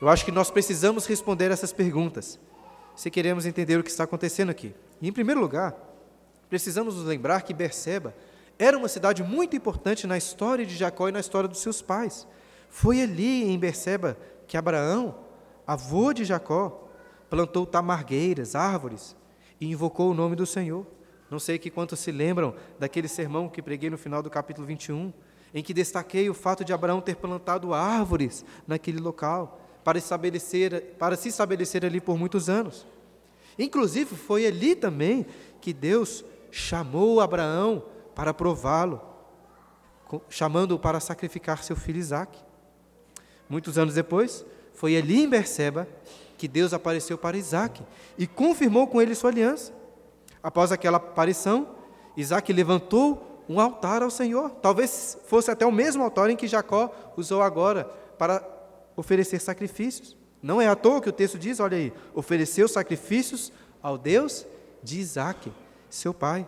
Eu 0.00 0.08
acho 0.08 0.24
que 0.24 0.32
nós 0.32 0.50
precisamos 0.50 1.06
responder 1.06 1.50
essas 1.50 1.72
perguntas, 1.72 2.38
se 2.96 3.10
queremos 3.10 3.46
entender 3.46 3.78
o 3.78 3.82
que 3.84 3.90
está 3.90 4.04
acontecendo 4.04 4.50
aqui. 4.50 4.74
E, 5.00 5.08
em 5.08 5.12
primeiro 5.12 5.40
lugar, 5.40 5.74
precisamos 6.50 6.96
nos 6.96 7.04
lembrar 7.06 7.42
que 7.42 7.54
Berseba 7.54 8.14
era 8.58 8.76
uma 8.76 8.88
cidade 8.88 9.22
muito 9.22 9.56
importante 9.56 10.06
na 10.06 10.18
história 10.18 10.66
de 10.66 10.76
Jacó 10.76 11.08
e 11.08 11.12
na 11.12 11.20
história 11.20 11.48
dos 11.48 11.60
seus 11.60 11.80
pais. 11.80 12.26
Foi 12.68 13.00
ali 13.00 13.44
em 13.44 13.58
Berseba 13.58 14.16
que 14.46 14.56
Abraão, 14.56 15.14
avô 15.66 16.12
de 16.12 16.24
Jacó, 16.24 16.88
plantou 17.30 17.64
tamargueiras, 17.64 18.54
árvores, 18.54 19.16
e 19.60 19.70
invocou 19.70 20.10
o 20.10 20.14
nome 20.14 20.36
do 20.36 20.44
Senhor. 20.44 20.86
Não 21.30 21.38
sei 21.38 21.58
que 21.58 21.70
quantos 21.70 21.98
se 22.00 22.12
lembram 22.12 22.54
daquele 22.78 23.08
sermão 23.08 23.48
que 23.48 23.62
preguei 23.62 23.88
no 23.88 23.96
final 23.96 24.22
do 24.22 24.30
capítulo 24.30 24.66
21, 24.66 25.12
em 25.54 25.62
que 25.62 25.72
destaquei 25.72 26.28
o 26.28 26.34
fato 26.34 26.64
de 26.64 26.72
Abraão 26.72 27.00
ter 27.00 27.14
plantado 27.14 27.72
árvores 27.72 28.44
naquele 28.66 28.98
local 28.98 29.60
para, 29.84 29.96
estabelecer, 29.96 30.96
para 30.98 31.16
se 31.16 31.28
estabelecer 31.28 31.84
ali 31.84 32.00
por 32.00 32.18
muitos 32.18 32.48
anos. 32.48 32.84
Inclusive, 33.56 34.16
foi 34.16 34.46
ali 34.46 34.74
também 34.74 35.24
que 35.60 35.72
Deus 35.72 36.24
chamou 36.50 37.20
Abraão 37.20 37.84
para 38.14 38.34
prová-lo, 38.34 39.00
chamando-o 40.28 40.78
para 40.78 40.98
sacrificar 40.98 41.62
seu 41.62 41.76
filho 41.76 41.98
Isaque. 41.98 42.40
Muitos 43.48 43.78
anos 43.78 43.94
depois, 43.94 44.44
foi 44.72 44.96
ali 44.96 45.22
em 45.22 45.28
Berseba 45.28 45.86
que 46.36 46.48
Deus 46.48 46.72
apareceu 46.72 47.16
para 47.16 47.36
Isaque 47.36 47.82
e 48.18 48.26
confirmou 48.26 48.88
com 48.88 49.00
ele 49.00 49.14
sua 49.14 49.30
aliança. 49.30 49.72
Após 50.42 50.72
aquela 50.72 50.96
aparição, 50.96 51.68
Isaac 52.16 52.52
levantou 52.52 53.33
um 53.48 53.60
altar 53.60 54.02
ao 54.02 54.10
Senhor. 54.10 54.50
Talvez 54.62 55.18
fosse 55.26 55.50
até 55.50 55.66
o 55.66 55.72
mesmo 55.72 56.02
altar 56.02 56.30
em 56.30 56.36
que 56.36 56.48
Jacó 56.48 56.92
usou 57.16 57.42
agora 57.42 57.84
para 58.18 58.46
oferecer 58.96 59.40
sacrifícios. 59.40 60.16
Não 60.42 60.60
é 60.60 60.68
à 60.68 60.76
toa 60.76 61.00
que 61.00 61.08
o 61.08 61.12
texto 61.12 61.38
diz, 61.38 61.60
olha 61.60 61.76
aí, 61.76 61.92
ofereceu 62.14 62.68
sacrifícios 62.68 63.52
ao 63.82 63.96
Deus 63.96 64.46
de 64.82 65.00
Isaac, 65.00 65.52
seu 65.88 66.12
pai. 66.12 66.46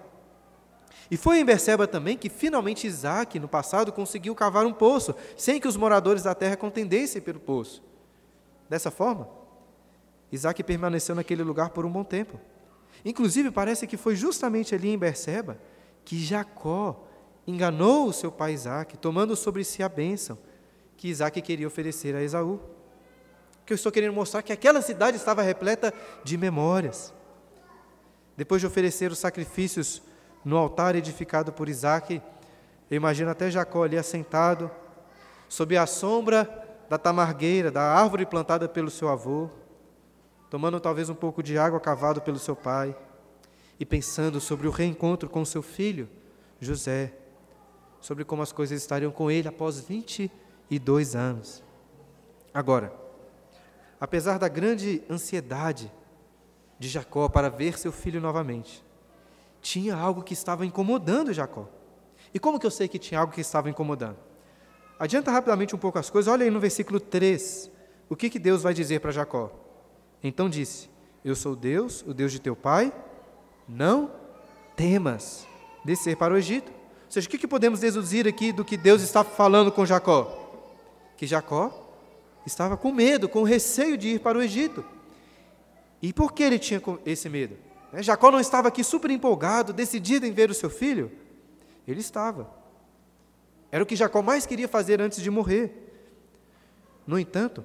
E 1.11 1.17
foi 1.17 1.38
em 1.38 1.45
Berseba 1.45 1.87
também 1.87 2.17
que 2.17 2.29
finalmente 2.29 2.87
Isaac, 2.87 3.38
no 3.38 3.49
passado, 3.49 3.93
conseguiu 3.93 4.35
cavar 4.35 4.67
um 4.67 4.73
poço, 4.73 5.15
sem 5.37 5.61
que 5.61 5.69
os 5.69 5.76
moradores 5.76 6.23
da 6.25 6.35
terra 6.35 6.57
contendessem 6.57 7.23
pelo 7.23 7.38
poço. 7.38 7.83
Dessa 8.69 8.91
forma, 8.91 9.29
Isaac 10.33 10.62
permaneceu 10.65 11.15
naquele 11.15 11.43
lugar 11.43 11.71
por 11.71 11.87
um 11.87 11.91
bom 11.91 12.03
tempo. 12.03 12.41
Inclusive, 13.05 13.50
parece 13.50 13.87
que 13.87 13.97
foi 13.97 14.17
justamente 14.17 14.75
ali 14.75 14.88
em 14.88 14.99
Berseba 14.99 15.59
que 16.07 16.25
Jacó 16.25 17.05
enganou 17.47 18.07
o 18.07 18.13
seu 18.13 18.31
pai 18.31 18.53
Isaac, 18.53 18.97
tomando 18.97 19.35
sobre 19.35 19.65
si 19.65 19.83
a 19.83 19.89
bênção 19.89 20.39
que 20.97 21.09
Isaac 21.09 21.43
queria 21.43 21.67
oferecer 21.67 22.15
a 22.15 22.23
Esaú. 22.23 22.61
Que 23.67 23.73
eu 23.73 23.75
estou 23.75 23.91
querendo 23.91 24.15
mostrar 24.15 24.41
que 24.43 24.53
aquela 24.53 24.81
cidade 24.81 25.17
estava 25.17 25.43
repleta 25.43 25.93
de 26.23 26.39
memórias. 26.39 27.13
Depois 28.37 28.61
de 28.61 28.69
oferecer 28.69 29.11
os 29.11 29.19
sacrifícios 29.19 30.01
no 30.45 30.57
altar 30.57 30.95
edificado 30.95 31.53
por 31.53 31.69
Isaac, 31.69 32.23
eu 32.89 32.97
imagino 32.97 33.29
até 33.29 33.51
Jacó 33.51 33.83
ali 33.83 33.99
assentado, 33.99 34.71
sob 35.49 35.77
a 35.77 35.87
sombra 35.87 36.49
da 36.89 36.97
tamargueira, 36.97 37.69
da 37.69 37.83
árvore 37.83 38.25
plantada 38.25 38.69
pelo 38.69 38.93
seu 38.93 39.09
avô, 39.09 39.51
tomando 40.49 40.79
talvez 40.79 41.11
um 41.11 41.17
pouco 41.17 41.43
de 41.43 41.59
água 41.59 41.81
cavado 41.81 42.21
pelo 42.23 42.39
seu 42.39 42.55
pai 42.55 42.97
e 43.78 43.85
pensando 43.85 44.40
sobre 44.40 44.66
o 44.66 44.71
reencontro 44.71 45.28
com 45.28 45.45
seu 45.45 45.62
filho, 45.62 46.09
José, 46.61 47.12
sobre 48.00 48.25
como 48.25 48.42
as 48.42 48.52
coisas 48.52 48.80
estariam 48.80 49.11
com 49.11 49.30
ele 49.30 49.49
após 49.49 49.80
22 49.80 51.14
anos. 51.14 51.62
Agora, 52.52 52.92
apesar 54.00 54.38
da 54.38 54.49
grande 54.49 55.02
ansiedade 55.11 55.92
de 56.78 56.88
Jacó 56.88 57.28
para 57.28 57.49
ver 57.49 57.78
seu 57.78 57.92
filho 57.92 58.21
novamente, 58.21 58.85
tinha 59.61 59.97
algo 59.97 60.23
que 60.23 60.33
estava 60.33 60.64
incomodando 60.64 61.33
Jacó. 61.33 61.68
E 62.33 62.38
como 62.38 62.59
que 62.59 62.66
eu 62.66 62.71
sei 62.71 62.88
que 62.88 62.99
tinha 62.99 63.21
algo 63.21 63.33
que 63.33 63.40
estava 63.40 63.68
incomodando? 63.68 64.18
Adianta 64.99 65.30
rapidamente 65.30 65.75
um 65.75 65.78
pouco 65.78 65.99
as 65.99 66.09
coisas, 66.09 66.33
olha 66.33 66.45
aí 66.45 66.50
no 66.50 66.61
versículo 66.61 66.99
3, 66.99 67.71
o 68.09 68.16
que, 68.16 68.30
que 68.30 68.38
Deus 68.38 68.62
vai 68.62 68.73
dizer 68.73 69.00
para 69.00 69.11
Jacó? 69.11 69.50
Então 70.23 70.49
disse: 70.49 70.88
Eu 71.25 71.35
sou 71.35 71.54
Deus, 71.54 72.02
o 72.06 72.14
Deus 72.14 72.33
de 72.33 72.40
teu 72.40 72.56
pai, 72.56 72.92
não 73.68 74.11
temas 74.75 75.46
descer 75.85 76.16
para 76.16 76.35
o 76.35 76.37
Egito. 76.37 76.70
Ou 76.70 77.11
seja, 77.11 77.26
o 77.26 77.30
que 77.30 77.46
podemos 77.46 77.80
deduzir 77.80 78.26
aqui 78.26 78.52
do 78.52 78.64
que 78.64 78.76
Deus 78.76 79.02
está 79.02 79.25
falando 79.25 79.70
com 79.70 79.87
Jacó? 79.87 80.50
Que 81.16 81.26
Jacó 81.26 81.73
estava 82.44 82.76
com 82.76 82.92
medo, 82.92 83.28
com 83.28 83.42
receio 83.42 83.96
de 83.96 84.08
ir 84.08 84.20
para 84.20 84.38
o 84.38 84.42
Egito. 84.42 84.85
E 86.02 86.12
por 86.12 86.32
que 86.32 86.42
ele 86.42 86.58
tinha 86.58 86.82
esse 87.04 87.28
medo? 87.28 87.56
Né, 87.92 88.02
Jacó 88.02 88.30
não 88.30 88.40
estava 88.40 88.68
aqui 88.68 88.85
super 88.85 89.11
empolgado, 89.11 89.73
decidido 89.73 90.26
em 90.26 90.32
ver 90.32 90.50
o 90.50 90.54
seu 90.54 90.68
filho? 90.68 91.11
Ele 91.87 92.00
estava. 92.00 92.50
Era 93.70 93.82
o 93.82 93.87
que 93.87 93.96
Jacó 93.96 94.23
mais 94.23 94.46
queria 94.46 94.68
fazer 94.68 95.00
antes 95.00 95.23
de 95.23 95.30
morrer. 95.30 95.73
No 97.06 97.18
entanto, 97.18 97.64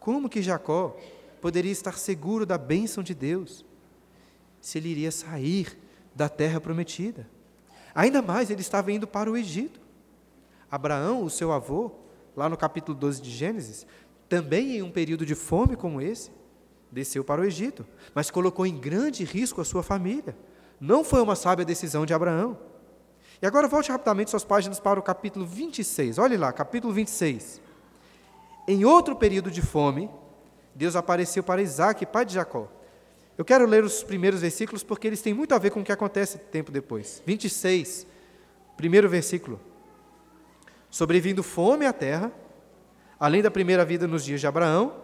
como 0.00 0.28
que 0.28 0.42
Jacó 0.42 0.96
poderia 1.40 1.72
estar 1.72 1.98
seguro 1.98 2.46
da 2.46 2.56
bênção 2.56 3.02
de 3.02 3.14
Deus 3.14 3.64
se 4.66 4.78
ele 4.78 4.88
iria 4.88 5.12
sair 5.12 5.78
da 6.12 6.28
terra 6.28 6.60
prometida. 6.60 7.30
Ainda 7.94 8.20
mais, 8.20 8.50
ele 8.50 8.62
estava 8.62 8.90
indo 8.90 9.06
para 9.06 9.30
o 9.30 9.36
Egito. 9.36 9.80
Abraão, 10.68 11.22
o 11.22 11.30
seu 11.30 11.52
avô, 11.52 11.92
lá 12.36 12.48
no 12.48 12.56
capítulo 12.56 12.98
12 12.98 13.22
de 13.22 13.30
Gênesis, 13.30 13.86
também 14.28 14.76
em 14.76 14.82
um 14.82 14.90
período 14.90 15.24
de 15.24 15.36
fome 15.36 15.76
como 15.76 16.00
esse, 16.00 16.32
desceu 16.90 17.22
para 17.22 17.42
o 17.42 17.44
Egito, 17.44 17.86
mas 18.12 18.28
colocou 18.28 18.66
em 18.66 18.76
grande 18.76 19.22
risco 19.22 19.60
a 19.60 19.64
sua 19.64 19.84
família. 19.84 20.36
Não 20.80 21.04
foi 21.04 21.22
uma 21.22 21.36
sábia 21.36 21.64
decisão 21.64 22.04
de 22.04 22.12
Abraão. 22.12 22.58
E 23.40 23.46
agora 23.46 23.68
volte 23.68 23.92
rapidamente 23.92 24.30
suas 24.30 24.44
páginas 24.44 24.80
para 24.80 24.98
o 24.98 25.02
capítulo 25.02 25.46
26. 25.46 26.18
Olhe 26.18 26.36
lá, 26.36 26.52
capítulo 26.52 26.92
26. 26.92 27.60
Em 28.66 28.84
outro 28.84 29.14
período 29.14 29.48
de 29.48 29.62
fome, 29.62 30.10
Deus 30.74 30.96
apareceu 30.96 31.44
para 31.44 31.62
Isaac, 31.62 32.04
pai 32.06 32.24
de 32.24 32.34
Jacó. 32.34 32.68
Eu 33.36 33.44
quero 33.44 33.66
ler 33.66 33.84
os 33.84 34.02
primeiros 34.02 34.40
versículos 34.40 34.82
porque 34.82 35.06
eles 35.06 35.20
têm 35.20 35.34
muito 35.34 35.54
a 35.54 35.58
ver 35.58 35.70
com 35.70 35.80
o 35.80 35.84
que 35.84 35.92
acontece 35.92 36.38
tempo 36.38 36.72
depois. 36.72 37.22
26, 37.26 38.06
primeiro 38.76 39.08
versículo. 39.08 39.60
Sobrevindo 40.90 41.42
fome 41.42 41.84
à 41.84 41.92
terra, 41.92 42.32
além 43.20 43.42
da 43.42 43.50
primeira 43.50 43.84
vida 43.84 44.06
nos 44.06 44.24
dias 44.24 44.40
de 44.40 44.46
Abraão, 44.46 44.94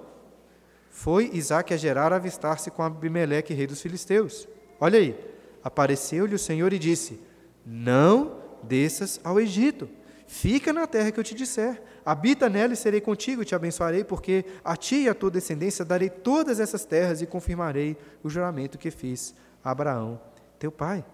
foi 0.90 1.30
Isaac 1.32 1.72
a 1.72 1.76
Gerar 1.76 2.12
avistar-se 2.12 2.70
com 2.70 2.82
Abimeleque, 2.82 3.54
rei 3.54 3.66
dos 3.66 3.80
filisteus. 3.80 4.48
Olha 4.80 4.98
aí, 4.98 5.18
apareceu-lhe 5.62 6.34
o 6.34 6.38
Senhor 6.38 6.72
e 6.72 6.78
disse: 6.78 7.20
Não 7.64 8.38
desças 8.62 9.20
ao 9.24 9.40
Egito, 9.40 9.88
Fica 10.32 10.72
na 10.72 10.86
terra 10.86 11.12
que 11.12 11.20
eu 11.20 11.24
te 11.24 11.34
disser, 11.34 11.82
habita 12.06 12.48
nela 12.48 12.72
e 12.72 12.76
serei 12.76 13.02
contigo 13.02 13.42
e 13.42 13.44
te 13.44 13.54
abençoarei, 13.54 14.02
porque 14.02 14.46
a 14.64 14.74
ti 14.74 15.02
e 15.02 15.08
a 15.10 15.14
tua 15.14 15.30
descendência 15.30 15.84
darei 15.84 16.08
todas 16.08 16.58
essas 16.58 16.86
terras 16.86 17.20
e 17.20 17.26
confirmarei 17.26 17.98
o 18.24 18.30
juramento 18.30 18.78
que 18.78 18.90
fiz 18.90 19.34
a 19.62 19.70
Abraão, 19.70 20.18
teu 20.58 20.72
pai. 20.72 21.04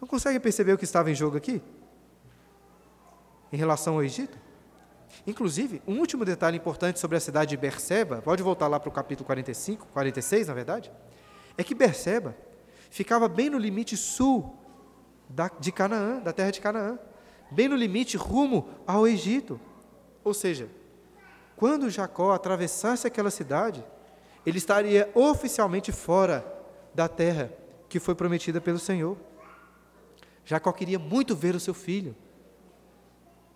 Não 0.00 0.08
consegue 0.08 0.40
perceber 0.40 0.72
o 0.72 0.78
que 0.78 0.84
estava 0.84 1.10
em 1.10 1.14
jogo 1.14 1.36
aqui? 1.36 1.60
Em 3.52 3.58
relação 3.58 3.96
ao 3.96 4.02
Egito? 4.02 4.38
Inclusive, 5.26 5.82
um 5.86 5.98
último 5.98 6.24
detalhe 6.24 6.56
importante 6.56 6.98
sobre 6.98 7.18
a 7.18 7.20
cidade 7.20 7.50
de 7.50 7.58
Berseba, 7.58 8.22
pode 8.22 8.42
voltar 8.42 8.66
lá 8.66 8.80
para 8.80 8.88
o 8.88 8.92
capítulo 8.92 9.26
45, 9.26 9.88
46, 9.88 10.48
na 10.48 10.54
verdade, 10.54 10.90
é 11.54 11.62
que 11.62 11.74
Berseba 11.74 12.34
ficava 12.88 13.28
bem 13.28 13.50
no 13.50 13.58
limite 13.58 13.94
sul 13.94 14.56
da, 15.28 15.50
de 15.60 15.70
Canaã, 15.70 16.18
da 16.20 16.32
terra 16.32 16.50
de 16.50 16.62
Canaã, 16.62 16.98
bem 17.50 17.68
no 17.68 17.76
limite 17.76 18.16
rumo 18.16 18.68
ao 18.86 19.06
Egito. 19.06 19.60
Ou 20.22 20.34
seja, 20.34 20.68
quando 21.56 21.90
Jacó 21.90 22.32
atravessasse 22.32 23.06
aquela 23.06 23.30
cidade, 23.30 23.84
ele 24.46 24.58
estaria 24.58 25.10
oficialmente 25.14 25.92
fora 25.92 26.44
da 26.94 27.08
terra 27.08 27.52
que 27.88 28.00
foi 28.00 28.14
prometida 28.14 28.60
pelo 28.60 28.78
Senhor. 28.78 29.16
Jacó 30.44 30.72
queria 30.72 30.98
muito 30.98 31.36
ver 31.36 31.54
o 31.54 31.60
seu 31.60 31.74
filho. 31.74 32.16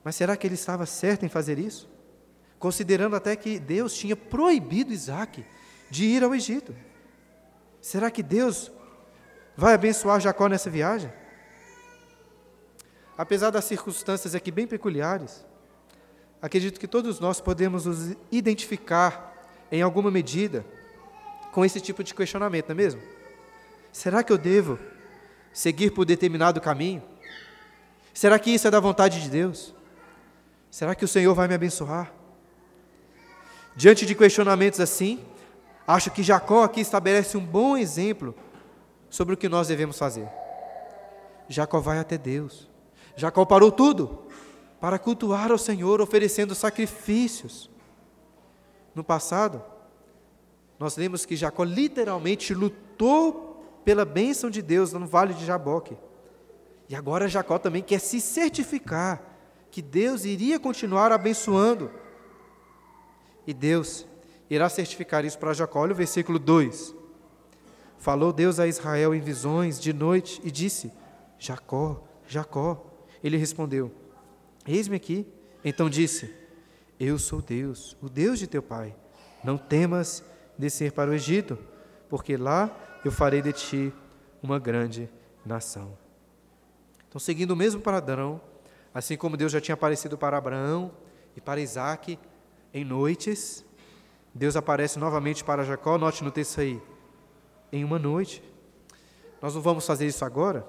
Mas 0.02 0.16
será 0.16 0.36
que 0.36 0.46
ele 0.46 0.54
estava 0.54 0.84
certo 0.84 1.24
em 1.24 1.28
fazer 1.28 1.58
isso? 1.58 1.88
Considerando 2.58 3.16
até 3.16 3.34
que 3.34 3.58
Deus 3.58 3.94
tinha 3.94 4.14
proibido 4.14 4.92
Isaac 4.92 5.44
de 5.90 6.04
ir 6.04 6.22
ao 6.22 6.34
Egito. 6.34 6.74
Será 7.80 8.10
que 8.10 8.22
Deus 8.22 8.70
vai 9.56 9.74
abençoar 9.74 10.20
Jacó 10.20 10.46
nessa 10.48 10.68
viagem? 10.68 11.12
Apesar 13.16 13.50
das 13.50 13.64
circunstâncias 13.64 14.34
aqui 14.34 14.50
bem 14.50 14.66
peculiares, 14.66 15.44
acredito 16.42 16.80
que 16.80 16.88
todos 16.88 17.20
nós 17.20 17.40
podemos 17.40 17.86
nos 17.86 18.16
identificar, 18.30 19.32
em 19.70 19.82
alguma 19.82 20.10
medida, 20.10 20.64
com 21.52 21.64
esse 21.64 21.80
tipo 21.80 22.02
de 22.02 22.12
questionamento, 22.12 22.68
não 22.68 22.72
é 22.72 22.76
mesmo? 22.76 23.00
Será 23.92 24.24
que 24.24 24.32
eu 24.32 24.38
devo 24.38 24.78
seguir 25.52 25.92
por 25.92 26.04
determinado 26.04 26.60
caminho? 26.60 27.02
Será 28.12 28.38
que 28.38 28.50
isso 28.50 28.66
é 28.66 28.70
da 28.70 28.80
vontade 28.80 29.22
de 29.22 29.30
Deus? 29.30 29.72
Será 30.68 30.94
que 30.96 31.04
o 31.04 31.08
Senhor 31.08 31.32
vai 31.34 31.46
me 31.46 31.54
abençoar? 31.54 32.12
Diante 33.76 34.04
de 34.04 34.14
questionamentos 34.16 34.80
assim, 34.80 35.24
acho 35.86 36.10
que 36.10 36.22
Jacó 36.22 36.64
aqui 36.64 36.80
estabelece 36.80 37.36
um 37.36 37.44
bom 37.44 37.76
exemplo 37.76 38.34
sobre 39.08 39.34
o 39.34 39.36
que 39.36 39.48
nós 39.48 39.68
devemos 39.68 39.96
fazer. 39.96 40.28
Jacó 41.48 41.78
vai 41.78 42.00
até 42.00 42.18
Deus. 42.18 42.73
Jacó 43.16 43.44
parou 43.44 43.70
tudo 43.70 44.24
para 44.80 44.98
cultuar 44.98 45.50
ao 45.50 45.58
Senhor, 45.58 46.00
oferecendo 46.00 46.54
sacrifícios. 46.54 47.70
No 48.94 49.02
passado, 49.02 49.62
nós 50.78 50.96
lemos 50.96 51.24
que 51.24 51.36
Jacó 51.36 51.64
literalmente 51.64 52.52
lutou 52.52 53.80
pela 53.84 54.04
bênção 54.04 54.50
de 54.50 54.60
Deus 54.60 54.92
no 54.92 55.06
vale 55.06 55.34
de 55.34 55.44
Jaboque. 55.44 55.96
E 56.88 56.94
agora 56.94 57.28
Jacó 57.28 57.58
também 57.58 57.82
quer 57.82 58.00
se 58.00 58.20
certificar 58.20 59.22
que 59.70 59.80
Deus 59.80 60.24
iria 60.24 60.60
continuar 60.60 61.12
abençoando. 61.12 61.90
E 63.46 63.52
Deus 63.52 64.06
irá 64.48 64.68
certificar 64.68 65.24
isso 65.24 65.38
para 65.38 65.52
Jacó. 65.52 65.80
Olha 65.80 65.92
o 65.92 65.96
versículo 65.96 66.38
2. 66.38 66.94
Falou 67.98 68.32
Deus 68.32 68.60
a 68.60 68.66
Israel 68.66 69.14
em 69.14 69.20
visões 69.20 69.80
de 69.80 69.92
noite 69.92 70.40
e 70.44 70.50
disse: 70.50 70.92
Jacó, 71.38 72.02
Jacó. 72.26 72.93
Ele 73.24 73.38
respondeu: 73.38 73.90
Eis-me 74.66 74.96
aqui. 74.96 75.26
Então 75.64 75.88
disse: 75.88 76.30
Eu 77.00 77.18
sou 77.18 77.40
Deus, 77.40 77.96
o 78.02 78.08
Deus 78.10 78.38
de 78.38 78.46
teu 78.46 78.62
pai. 78.62 78.94
Não 79.42 79.56
temas 79.56 80.22
descer 80.58 80.92
para 80.92 81.10
o 81.10 81.14
Egito, 81.14 81.58
porque 82.10 82.36
lá 82.36 82.70
eu 83.02 83.10
farei 83.10 83.40
de 83.40 83.52
ti 83.52 83.92
uma 84.42 84.58
grande 84.58 85.08
nação. 85.44 85.96
Então, 87.08 87.18
seguindo 87.18 87.52
o 87.52 87.56
mesmo 87.56 87.80
padrão, 87.80 88.40
assim 88.92 89.16
como 89.16 89.36
Deus 89.36 89.52
já 89.52 89.60
tinha 89.60 89.74
aparecido 89.74 90.18
para 90.18 90.36
Abraão 90.36 90.90
e 91.36 91.40
para 91.40 91.60
Isaac 91.60 92.18
em 92.72 92.84
noites, 92.84 93.64
Deus 94.34 94.56
aparece 94.56 94.98
novamente 94.98 95.44
para 95.44 95.64
Jacó, 95.64 95.96
note 95.96 96.24
no 96.24 96.30
texto 96.30 96.60
aí, 96.60 96.82
em 97.72 97.84
uma 97.84 97.98
noite. 97.98 98.42
Nós 99.40 99.54
não 99.54 99.62
vamos 99.62 99.86
fazer 99.86 100.06
isso 100.06 100.24
agora, 100.24 100.66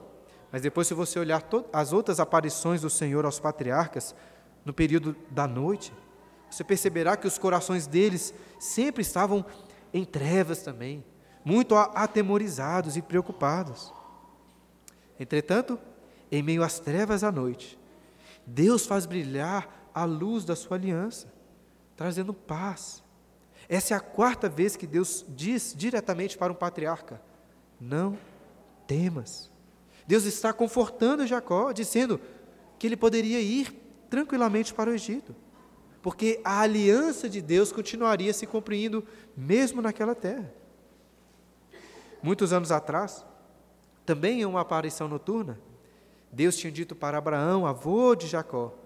mas 0.56 0.62
depois, 0.62 0.88
se 0.88 0.94
você 0.94 1.20
olhar 1.20 1.44
as 1.74 1.92
outras 1.92 2.18
aparições 2.18 2.80
do 2.80 2.90
Senhor 2.90 3.26
aos 3.26 3.42
patriarcas, 3.42 4.16
no 4.64 4.74
período 4.74 5.14
da 5.30 5.46
noite, 5.46 5.92
você 6.50 6.64
perceberá 6.64 7.18
que 7.18 7.28
os 7.28 7.38
corações 7.38 7.88
deles 7.88 8.34
sempre 8.58 9.02
estavam 9.02 9.46
em 9.94 10.06
trevas 10.06 10.62
também 10.62 11.04
muito 11.44 11.76
atemorizados 11.76 12.96
e 12.96 13.02
preocupados. 13.02 13.94
Entretanto, 15.20 15.78
em 16.32 16.42
meio 16.42 16.64
às 16.64 16.80
trevas 16.80 17.22
à 17.22 17.34
noite, 17.34 17.78
Deus 18.48 18.86
faz 18.86 19.06
brilhar 19.06 19.90
a 19.94 20.06
luz 20.06 20.46
da 20.46 20.56
sua 20.56 20.78
aliança, 20.78 21.28
trazendo 21.98 22.34
paz. 22.34 23.04
Essa 23.68 23.94
é 23.94 23.98
a 23.98 24.00
quarta 24.00 24.48
vez 24.48 24.78
que 24.78 24.88
Deus 24.88 25.26
diz 25.28 25.76
diretamente 25.76 26.38
para 26.38 26.54
um 26.54 26.56
patriarca: 26.56 27.22
Não 27.78 28.18
temas. 28.88 29.54
Deus 30.08 30.26
está 30.26 30.54
confortando 30.54 31.26
Jacó, 31.26 31.72
dizendo 31.72 32.20
que 32.78 32.86
ele 32.86 32.98
poderia 32.98 33.40
ir 33.40 33.74
tranquilamente 34.10 34.74
para 34.74 34.90
o 34.90 34.94
Egito, 34.94 35.36
porque 36.02 36.40
a 36.44 36.62
aliança 36.62 37.28
de 37.28 37.42
Deus 37.42 37.72
continuaria 37.72 38.32
se 38.32 38.46
cumprindo 38.46 39.04
mesmo 39.36 39.82
naquela 39.82 40.14
terra. 40.14 40.54
Muitos 42.22 42.54
anos 42.54 42.72
atrás, 42.72 43.26
também 44.06 44.42
em 44.42 44.46
uma 44.46 44.62
aparição 44.62 45.08
noturna, 45.08 45.60
Deus 46.32 46.56
tinha 46.56 46.72
dito 46.72 46.96
para 46.96 47.18
Abraão, 47.18 47.66
avô 47.66 48.16
de 48.16 48.28
Jacó, 48.28 48.78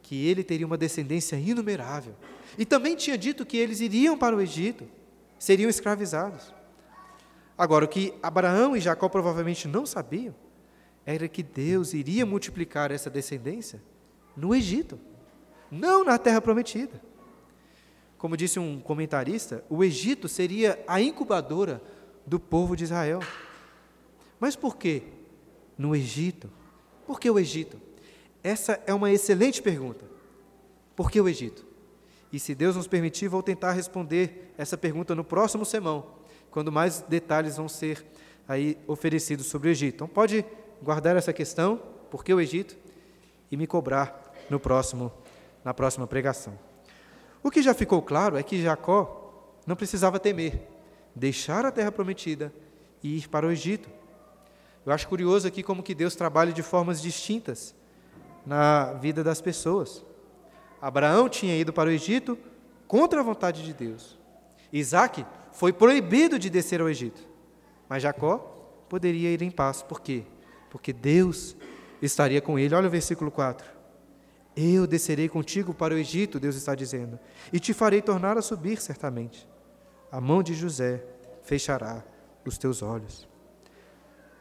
que 0.00 0.26
ele 0.26 0.42
teria 0.42 0.66
uma 0.66 0.78
descendência 0.78 1.36
inumerável. 1.36 2.14
E 2.56 2.64
também 2.64 2.96
tinha 2.96 3.18
dito 3.18 3.44
que 3.44 3.56
eles 3.56 3.80
iriam 3.80 4.16
para 4.16 4.34
o 4.34 4.40
Egito, 4.40 4.88
seriam 5.38 5.68
escravizados. 5.68 6.54
Agora, 7.56 7.84
o 7.84 7.88
que 7.88 8.14
Abraão 8.22 8.76
e 8.76 8.80
Jacó 8.80 9.08
provavelmente 9.08 9.68
não 9.68 9.84
sabiam 9.84 10.34
era 11.04 11.28
que 11.28 11.42
Deus 11.42 11.94
iria 11.94 12.24
multiplicar 12.24 12.90
essa 12.90 13.10
descendência 13.10 13.82
no 14.36 14.54
Egito, 14.54 14.98
não 15.70 16.04
na 16.04 16.18
terra 16.18 16.40
prometida. 16.40 17.00
Como 18.16 18.36
disse 18.36 18.58
um 18.58 18.80
comentarista, 18.80 19.64
o 19.68 19.82
Egito 19.82 20.28
seria 20.28 20.82
a 20.86 21.00
incubadora 21.00 21.82
do 22.24 22.38
povo 22.38 22.76
de 22.76 22.84
Israel. 22.84 23.20
Mas 24.38 24.54
por 24.54 24.76
que 24.76 25.02
no 25.76 25.94
Egito? 25.94 26.48
Por 27.06 27.18
que 27.18 27.28
o 27.28 27.38
Egito? 27.38 27.80
Essa 28.42 28.80
é 28.86 28.94
uma 28.94 29.10
excelente 29.10 29.60
pergunta. 29.60 30.04
Por 30.94 31.10
que 31.10 31.20
o 31.20 31.28
Egito? 31.28 31.66
E 32.32 32.38
se 32.38 32.54
Deus 32.54 32.76
nos 32.76 32.86
permitir, 32.86 33.28
vou 33.28 33.42
tentar 33.42 33.72
responder 33.72 34.52
essa 34.56 34.76
pergunta 34.76 35.14
no 35.14 35.24
próximo 35.24 35.64
sermão, 35.64 36.06
quando 36.50 36.72
mais 36.72 37.00
detalhes 37.00 37.56
vão 37.56 37.68
ser 37.68 38.06
aí 38.48 38.78
oferecidos 38.86 39.46
sobre 39.46 39.68
o 39.68 39.72
Egito. 39.72 39.96
Então 39.96 40.08
pode 40.08 40.44
guardar 40.82 41.16
essa 41.16 41.32
questão, 41.32 41.80
por 42.10 42.24
que 42.24 42.34
o 42.34 42.40
Egito, 42.40 42.76
e 43.50 43.56
me 43.56 43.66
cobrar 43.66 44.32
no 44.50 44.58
próximo, 44.58 45.12
na 45.64 45.72
próxima 45.72 46.06
pregação. 46.06 46.58
O 47.42 47.50
que 47.50 47.62
já 47.62 47.74
ficou 47.74 48.02
claro 48.02 48.36
é 48.36 48.42
que 48.42 48.62
Jacó 48.62 49.52
não 49.66 49.76
precisava 49.76 50.18
temer 50.18 50.72
deixar 51.14 51.64
a 51.64 51.70
terra 51.70 51.92
prometida 51.92 52.52
e 53.02 53.18
ir 53.18 53.28
para 53.28 53.46
o 53.46 53.50
Egito. 53.50 53.88
Eu 54.84 54.92
acho 54.92 55.08
curioso 55.08 55.46
aqui 55.46 55.62
como 55.62 55.82
que 55.82 55.94
Deus 55.94 56.16
trabalha 56.16 56.52
de 56.52 56.62
formas 56.62 57.00
distintas 57.00 57.74
na 58.44 58.94
vida 58.94 59.22
das 59.22 59.40
pessoas. 59.40 60.04
Abraão 60.80 61.28
tinha 61.28 61.56
ido 61.56 61.72
para 61.72 61.88
o 61.88 61.92
Egito 61.92 62.36
contra 62.88 63.20
a 63.20 63.22
vontade 63.22 63.62
de 63.62 63.72
Deus. 63.72 64.18
Isaac 64.72 65.24
foi 65.52 65.72
proibido 65.72 66.38
de 66.38 66.50
descer 66.50 66.80
ao 66.80 66.88
Egito. 66.88 67.22
Mas 67.88 68.02
Jacó 68.02 68.38
poderia 68.88 69.30
ir 69.30 69.42
em 69.42 69.50
paz. 69.50 69.82
Por 69.82 70.00
quê? 70.00 70.24
Porque 70.72 70.92
Deus 70.92 71.54
estaria 72.00 72.40
com 72.40 72.58
ele. 72.58 72.74
Olha 72.74 72.88
o 72.88 72.90
versículo 72.90 73.30
4. 73.30 73.70
Eu 74.56 74.86
descerei 74.86 75.28
contigo 75.28 75.72
para 75.72 75.94
o 75.94 75.98
Egito, 75.98 76.40
Deus 76.40 76.56
está 76.56 76.74
dizendo, 76.74 77.20
e 77.52 77.60
te 77.60 77.72
farei 77.72 78.02
tornar 78.02 78.36
a 78.36 78.42
subir 78.42 78.80
certamente 78.80 79.48
a 80.12 80.20
mão 80.20 80.42
de 80.42 80.52
José 80.52 81.02
fechará 81.42 82.04
os 82.44 82.58
teus 82.58 82.82
olhos. 82.82 83.26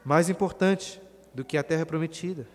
Mais 0.04 0.30
importante 0.30 1.02
do 1.34 1.46
que 1.46 1.58
a 1.58 1.64
terra 1.64 1.86
prometida, 1.86 2.46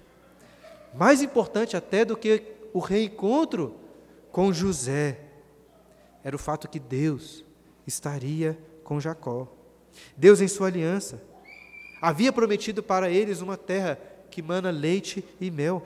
mais 0.94 1.22
importante 1.22 1.78
até 1.78 2.04
do 2.04 2.14
que 2.14 2.42
o 2.74 2.78
reencontro 2.78 3.74
com 4.30 4.52
José, 4.52 5.18
era 6.22 6.36
o 6.36 6.38
fato 6.38 6.68
que 6.68 6.78
Deus 6.78 7.42
estaria 7.86 8.58
com 8.84 9.00
Jacó. 9.00 9.48
Deus, 10.14 10.42
em 10.42 10.48
sua 10.48 10.66
aliança, 10.66 11.22
havia 12.00 12.32
prometido 12.32 12.82
para 12.82 13.11
eles 13.11 13.40
uma 13.40 13.56
terra 13.56 13.98
que 14.30 14.42
mana 14.42 14.70
leite 14.70 15.24
e 15.40 15.50
mel. 15.50 15.82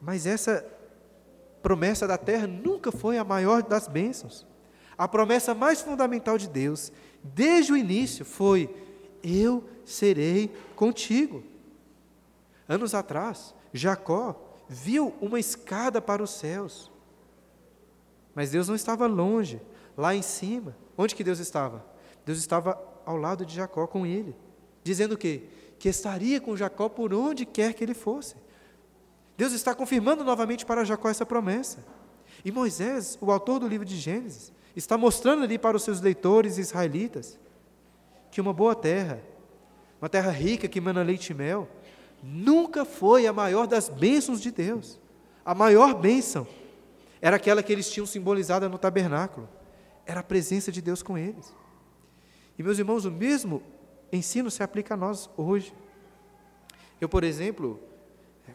Mas 0.00 0.26
essa 0.26 0.64
promessa 1.62 2.06
da 2.06 2.16
terra 2.16 2.46
nunca 2.46 2.92
foi 2.92 3.18
a 3.18 3.24
maior 3.24 3.62
das 3.62 3.88
bênçãos. 3.88 4.46
A 4.96 5.06
promessa 5.06 5.54
mais 5.54 5.80
fundamental 5.82 6.38
de 6.38 6.48
Deus, 6.48 6.92
desde 7.22 7.72
o 7.72 7.76
início, 7.76 8.24
foi: 8.24 8.74
Eu 9.22 9.64
serei 9.84 10.54
contigo. 10.74 11.42
Anos 12.68 12.94
atrás, 12.94 13.54
Jacó 13.72 14.34
viu 14.68 15.14
uma 15.20 15.38
escada 15.38 16.00
para 16.00 16.22
os 16.22 16.30
céus. 16.30 16.90
Mas 18.34 18.50
Deus 18.50 18.68
não 18.68 18.74
estava 18.74 19.06
longe, 19.06 19.60
lá 19.96 20.14
em 20.14 20.22
cima. 20.22 20.76
Onde 20.96 21.14
que 21.14 21.24
Deus 21.24 21.38
estava? 21.38 21.84
Deus 22.24 22.38
estava 22.38 22.80
ao 23.04 23.16
lado 23.16 23.46
de 23.46 23.54
Jacó 23.54 23.86
com 23.86 24.04
ele, 24.04 24.34
dizendo 24.86 25.12
o 25.12 25.18
quê? 25.18 25.42
Que 25.80 25.88
estaria 25.88 26.40
com 26.40 26.56
Jacó 26.56 26.88
por 26.88 27.12
onde 27.12 27.44
quer 27.44 27.74
que 27.74 27.82
ele 27.82 27.92
fosse. 27.92 28.36
Deus 29.36 29.52
está 29.52 29.74
confirmando 29.74 30.22
novamente 30.22 30.64
para 30.64 30.84
Jacó 30.84 31.08
essa 31.08 31.26
promessa. 31.26 31.84
E 32.44 32.52
Moisés, 32.52 33.18
o 33.20 33.32
autor 33.32 33.58
do 33.58 33.66
livro 33.66 33.84
de 33.84 33.96
Gênesis, 33.96 34.52
está 34.76 34.96
mostrando 34.96 35.42
ali 35.42 35.58
para 35.58 35.76
os 35.76 35.82
seus 35.82 36.00
leitores 36.00 36.56
israelitas 36.56 37.36
que 38.30 38.40
uma 38.40 38.52
boa 38.52 38.76
terra, 38.76 39.20
uma 40.00 40.08
terra 40.08 40.30
rica 40.30 40.68
que 40.68 40.80
mana 40.80 41.02
leite 41.02 41.30
e 41.30 41.34
mel, 41.34 41.68
nunca 42.22 42.84
foi 42.84 43.26
a 43.26 43.32
maior 43.32 43.66
das 43.66 43.88
bênçãos 43.88 44.40
de 44.40 44.52
Deus. 44.52 45.00
A 45.44 45.54
maior 45.54 45.94
bênção 45.94 46.46
era 47.20 47.36
aquela 47.36 47.62
que 47.62 47.72
eles 47.72 47.90
tinham 47.90 48.06
simbolizada 48.06 48.68
no 48.68 48.78
tabernáculo, 48.78 49.48
era 50.06 50.20
a 50.20 50.24
presença 50.24 50.70
de 50.70 50.80
Deus 50.80 51.02
com 51.02 51.18
eles. 51.18 51.52
E 52.56 52.62
meus 52.62 52.78
irmãos, 52.78 53.04
o 53.04 53.10
mesmo 53.10 53.62
ensino 54.12 54.50
se 54.50 54.62
aplica 54.62 54.94
a 54.94 54.96
nós 54.96 55.28
hoje. 55.36 55.74
Eu, 57.00 57.08
por 57.08 57.24
exemplo, 57.24 57.80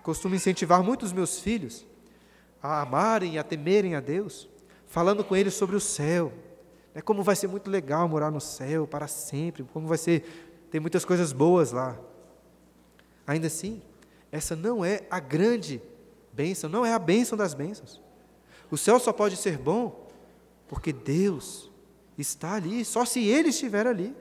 costumo 0.04 0.36
incentivar 0.36 0.84
muitos 0.84 1.12
meus 1.12 1.40
filhos 1.40 1.86
a 2.62 2.82
amarem 2.82 3.34
e 3.34 3.40
a 3.40 3.44
temerem 3.44 3.96
a 3.96 4.00
Deus, 4.00 4.48
falando 4.86 5.24
com 5.24 5.36
eles 5.36 5.54
sobre 5.54 5.76
o 5.76 5.80
céu, 5.80 6.32
né, 6.94 7.02
como 7.02 7.24
vai 7.24 7.36
ser 7.36 7.48
muito 7.48 7.70
legal 7.70 8.08
morar 8.08 8.30
no 8.30 8.42
céu 8.42 8.86
para 8.86 9.08
sempre, 9.08 9.64
como 9.64 9.88
vai 9.88 9.98
ser, 9.98 10.68
tem 10.70 10.80
muitas 10.80 11.04
coisas 11.04 11.34
boas 11.34 11.72
lá. 11.72 11.98
Ainda 13.26 13.48
assim, 13.48 13.82
essa 14.32 14.56
não 14.56 14.84
é 14.86 15.02
a 15.10 15.20
grande 15.20 15.82
bênção, 16.32 16.70
não 16.70 16.86
é 16.86 16.94
a 16.94 17.00
bênção 17.00 17.38
das 17.38 17.54
bênçãos. 17.54 18.02
O 18.70 18.78
céu 18.78 19.00
só 19.00 19.12
pode 19.12 19.36
ser 19.36 19.58
bom 19.58 20.08
porque 20.68 20.94
Deus 20.94 21.70
está 22.18 22.54
ali, 22.54 22.86
só 22.86 23.04
se 23.06 23.26
Ele 23.26 23.50
estiver 23.50 23.86
ali. 23.86 24.16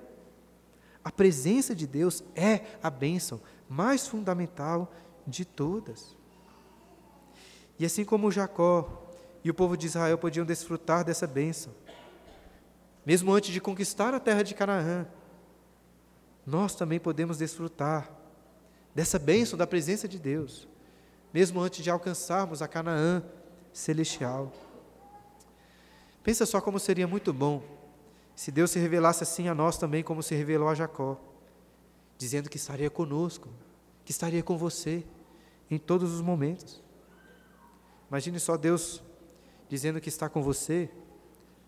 A 1.05 1.11
presença 1.11 1.75
de 1.75 1.87
Deus 1.87 2.23
é 2.35 2.63
a 2.83 2.91
bênção 2.91 3.41
mais 3.69 4.07
fundamental 4.07 4.93
de 5.27 5.45
todas. 5.45 6.17
E 7.79 7.85
assim 7.87 8.05
como 8.05 8.31
Jacó 8.31 9.09
e 9.43 9.51
o 9.51 9.55
povo 9.55 9.77
de 9.77 9.87
Israel 9.87 10.19
podiam 10.19 10.45
desfrutar 10.45 11.05
dessa 11.05 11.27
bênção, 11.27 11.73
mesmo 13.07 13.33
antes 13.33 13.51
de 13.51 13.61
conquistar 13.61 14.13
a 14.13 14.21
terra 14.21 14.43
de 14.43 14.55
Canaã, 14.55 15.07
nós 16.45 16.75
também 16.75 17.01
podemos 17.01 17.39
desfrutar 17.39 18.11
dessa 18.95 19.19
bênção 19.19 19.59
da 19.59 19.67
presença 19.67 20.07
de 20.07 20.19
Deus, 20.19 20.69
mesmo 21.33 21.61
antes 21.61 21.83
de 21.83 21.91
alcançarmos 21.91 22.61
a 22.61 22.69
Canaã 22.69 23.23
celestial. 23.73 24.53
Pensa 26.23 26.45
só 26.45 26.61
como 26.61 26.79
seria 26.79 27.07
muito 27.07 27.33
bom 27.33 27.63
se 28.41 28.51
Deus 28.51 28.71
se 28.71 28.79
revelasse 28.79 29.23
assim 29.23 29.49
a 29.49 29.55
nós 29.55 29.77
também, 29.77 30.03
como 30.03 30.23
se 30.23 30.35
revelou 30.35 30.71
a 30.71 30.75
Jacó, 30.75 31.21
dizendo 32.17 32.49
que 32.49 32.57
estaria 32.57 32.89
conosco, 32.89 33.51
que 34.03 34.13
estaria 34.13 34.43
com 34.43 34.57
você 34.57 35.05
em 35.71 35.77
todos 35.77 36.11
os 36.11 36.23
momentos. 36.23 36.83
Imagine 38.09 38.41
só 38.41 38.57
Deus 38.57 39.03
dizendo 39.69 40.01
que 40.01 40.09
está 40.09 40.27
com 40.27 40.43
você 40.43 40.89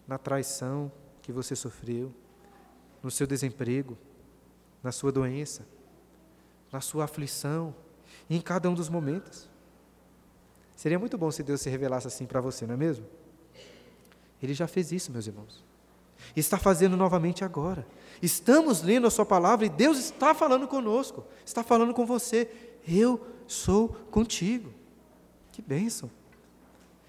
na 0.09 0.17
traição 0.17 0.91
que 1.21 1.31
você 1.31 1.55
sofreu, 1.55 2.11
no 3.03 3.11
seu 3.11 3.27
desemprego, 3.27 3.99
na 4.83 4.93
sua 4.93 5.13
doença, 5.13 5.69
na 6.73 6.81
sua 6.81 7.05
aflição, 7.05 7.75
em 8.31 8.41
cada 8.41 8.71
um 8.71 8.75
dos 8.75 8.89
momentos. 8.89 9.47
Seria 10.75 10.99
muito 10.99 11.19
bom 11.19 11.31
se 11.31 11.43
Deus 11.43 11.61
se 11.61 11.69
revelasse 11.69 12.07
assim 12.07 12.25
para 12.25 12.41
você, 12.41 12.67
não 12.67 12.73
é 12.73 12.79
mesmo? 12.79 13.05
Ele 14.43 14.55
já 14.55 14.67
fez 14.67 14.91
isso, 14.91 15.13
meus 15.13 15.27
irmãos. 15.27 15.71
Está 16.35 16.59
fazendo 16.59 16.97
novamente 16.97 17.45
agora. 17.45 17.87
Estamos 18.23 18.83
lendo 18.83 19.07
a 19.07 19.11
Sua 19.11 19.27
palavra 19.27 19.67
e 19.67 19.69
Deus 19.69 19.99
está 19.99 20.35
falando 20.35 20.67
conosco, 20.67 21.25
está 21.45 21.63
falando 21.63 21.93
com 21.93 22.07
você. 22.07 22.51
Eu 22.87 23.21
sou 23.47 23.89
contigo. 24.11 24.73
Que 25.51 25.61
bênção. 25.61 26.11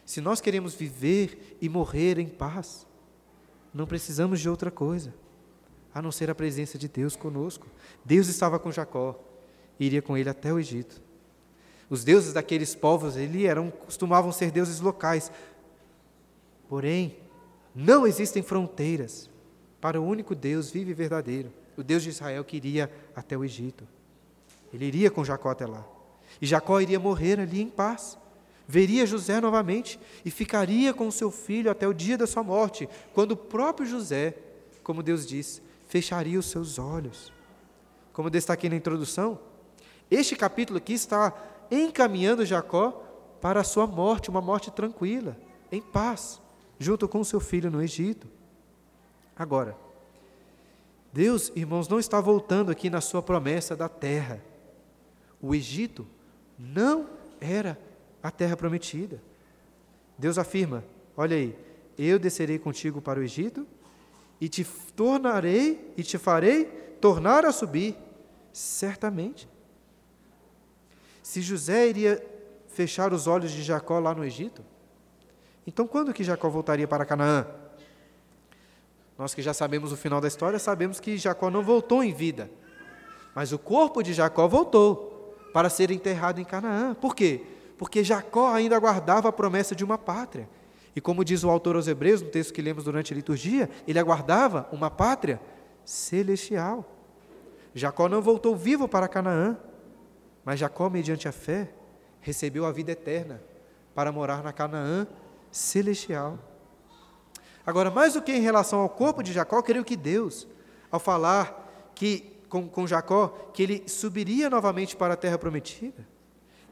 Se 0.06 0.20
nós 0.20 0.42
queremos 0.42 0.74
viver 0.74 1.58
e 1.62 1.70
morrer 1.70 2.20
em 2.20 2.28
paz, 2.28 2.86
não 3.74 3.88
precisamos 3.88 4.40
de 4.42 4.50
outra 4.50 4.70
coisa, 4.70 5.14
a 5.94 6.02
não 6.02 6.12
ser 6.12 6.30
a 6.30 6.36
presença 6.36 6.78
de 6.78 6.88
Deus 6.88 7.16
conosco. 7.16 7.68
Deus 8.04 8.28
estava 8.28 8.60
com 8.60 8.72
Jacó, 8.72 9.18
iria 9.80 10.02
com 10.02 10.18
ele 10.18 10.30
até 10.30 10.52
o 10.52 10.60
Egito. 10.60 11.02
Os 11.90 12.04
deuses 12.04 12.34
daqueles 12.34 12.76
povos 12.76 13.16
ali 13.16 13.46
eram, 13.46 13.72
costumavam 13.72 14.32
ser 14.32 14.52
deuses 14.52 14.80
locais. 14.80 15.32
Porém, 16.68 17.18
não 17.76 18.06
existem 18.06 18.44
fronteiras 18.44 19.30
para 19.82 20.00
o 20.00 20.06
único 20.06 20.36
Deus 20.36 20.70
vivo 20.70 20.92
e 20.92 20.94
verdadeiro, 20.94 21.52
o 21.76 21.84
Deus 21.84 22.04
de 22.04 22.10
Israel 22.10 22.44
que 22.44 22.58
iria 22.58 22.92
até 23.16 23.38
o 23.38 23.44
Egito. 23.44 23.88
Ele 24.74 24.86
iria 24.86 25.12
com 25.12 25.24
Jacó 25.24 25.50
até 25.50 25.66
lá. 25.66 25.86
E 26.42 26.46
Jacó 26.46 26.80
iria 26.80 27.00
morrer 27.00 27.40
ali 27.40 27.62
em 27.62 27.70
paz. 27.70 28.18
Veria 28.68 29.06
José 29.06 29.42
novamente 29.42 30.00
e 30.24 30.32
ficaria 30.32 30.94
com 30.94 31.12
seu 31.12 31.30
filho 31.30 31.70
até 31.70 31.88
o 31.88 31.94
dia 31.94 32.18
da 32.18 32.26
sua 32.26 32.44
morte, 32.44 32.88
quando 33.14 33.34
o 33.34 33.38
próprio 33.38 33.86
José, 33.86 34.36
como 34.82 35.04
Deus 35.04 35.28
diz, 35.28 35.62
fecharia 35.86 36.40
os 36.40 36.46
seus 36.46 36.80
olhos. 36.80 37.32
Como 38.14 38.30
destaquei 38.30 38.70
na 38.70 38.76
introdução, 38.76 39.40
este 40.10 40.36
capítulo 40.36 40.78
aqui 40.78 40.94
está 40.94 41.34
encaminhando 41.70 42.46
Jacó 42.46 43.04
para 43.42 43.60
a 43.60 43.64
sua 43.64 43.86
morte, 43.86 44.30
uma 44.30 44.42
morte 44.42 44.72
tranquila, 44.72 45.38
em 45.72 45.82
paz, 45.82 46.42
junto 46.84 47.08
com 47.08 47.24
seu 47.24 47.40
filho 47.40 47.72
no 47.72 47.82
Egito. 47.82 48.28
Agora, 49.36 49.76
Deus, 51.12 51.52
irmãos, 51.56 51.88
não 51.88 52.00
está 52.00 52.20
voltando 52.20 52.72
aqui 52.72 52.90
na 52.90 53.02
sua 53.02 53.22
promessa 53.22 53.76
da 53.76 53.88
terra. 53.88 54.44
O 55.42 55.56
Egito 55.56 56.06
não 56.60 57.10
era 57.40 57.80
a 58.22 58.30
terra 58.30 58.58
prometida. 58.58 59.22
Deus 60.18 60.38
afirma: 60.38 60.84
olha 61.16 61.38
aí, 61.38 61.56
eu 61.98 62.20
descerei 62.20 62.60
contigo 62.60 63.02
para 63.02 63.20
o 63.20 63.24
Egito 63.24 63.66
e 64.42 64.50
te 64.50 64.66
tornarei 64.96 65.94
e 65.96 66.04
te 66.04 66.18
farei 66.18 66.66
tornar 67.00 67.46
a 67.46 67.52
subir, 67.52 67.96
certamente. 68.52 69.48
Se 71.22 71.42
José 71.42 71.88
iria 71.88 72.26
fechar 72.68 73.14
os 73.14 73.28
olhos 73.28 73.52
de 73.52 73.64
Jacó 73.64 74.00
lá 74.00 74.14
no 74.14 74.26
Egito, 74.26 74.64
então 75.66 75.88
quando 75.88 76.14
que 76.14 76.24
Jacó 76.24 76.50
voltaria 76.50 76.88
para 76.88 77.06
Canaã? 77.06 77.46
Nós 79.18 79.34
que 79.34 79.42
já 79.42 79.54
sabemos 79.54 79.92
o 79.92 79.98
final 79.98 80.20
da 80.20 80.28
história, 80.28 80.58
sabemos 80.60 81.00
que 81.00 81.18
Jacó 81.18 81.50
não 81.50 81.64
voltou 81.64 82.04
em 82.04 82.14
vida. 82.14 82.50
Mas 83.36 83.52
o 83.52 83.60
corpo 83.60 84.02
de 84.02 84.14
Jacó 84.14 84.48
voltou 84.48 85.38
para 85.54 85.70
ser 85.70 85.92
enterrado 85.92 86.42
em 86.42 86.44
Canaã. 86.44 86.94
Por 86.94 87.16
quê? 87.16 87.42
Porque 87.78 88.04
Jacó 88.04 88.52
ainda 88.54 88.76
aguardava 88.76 89.30
a 89.30 89.32
promessa 89.32 89.76
de 89.76 89.84
uma 89.84 89.98
pátria. 89.98 90.50
E 90.96 91.02
como 91.02 91.24
diz 91.24 91.44
o 91.44 91.50
autor 91.50 91.76
aos 91.76 91.88
Hebreus, 91.88 92.22
no 92.22 92.30
texto 92.30 92.54
que 92.54 92.62
lemos 92.62 92.84
durante 92.84 93.14
a 93.14 93.16
liturgia, 93.16 93.70
ele 93.88 94.00
aguardava 94.00 94.68
uma 94.72 94.92
pátria 94.92 95.40
celestial. 95.84 96.86
Jacó 97.74 98.08
não 98.08 98.22
voltou 98.22 98.56
vivo 98.56 98.88
para 98.88 99.08
Canaã, 99.08 99.58
mas 100.46 100.60
Jacó, 100.60 100.90
mediante 100.90 101.28
a 101.28 101.32
fé, 101.32 101.72
recebeu 102.22 102.66
a 102.66 102.72
vida 102.72 102.92
eterna 102.92 103.42
para 103.96 104.12
morar 104.12 104.44
na 104.44 104.54
Canaã 104.54 105.08
celestial. 105.54 106.40
Agora, 107.66 107.90
mais 107.90 108.14
do 108.14 108.22
que 108.22 108.34
em 108.34 108.42
relação 108.42 108.80
ao 108.80 108.90
corpo 108.90 109.24
de 109.24 109.32
Jacó, 109.32 109.62
creio 109.62 109.86
que 109.86 109.96
Deus, 109.96 110.48
ao 110.92 111.00
falar 111.00 111.92
que 111.96 112.34
com, 112.50 112.68
com 112.68 112.86
Jacó 112.86 113.30
que 113.54 113.64
ele 113.64 113.84
subiria 113.88 114.50
novamente 114.50 114.96
para 114.96 115.14
a 115.14 115.18
terra 115.18 115.38
prometida, 115.38 116.06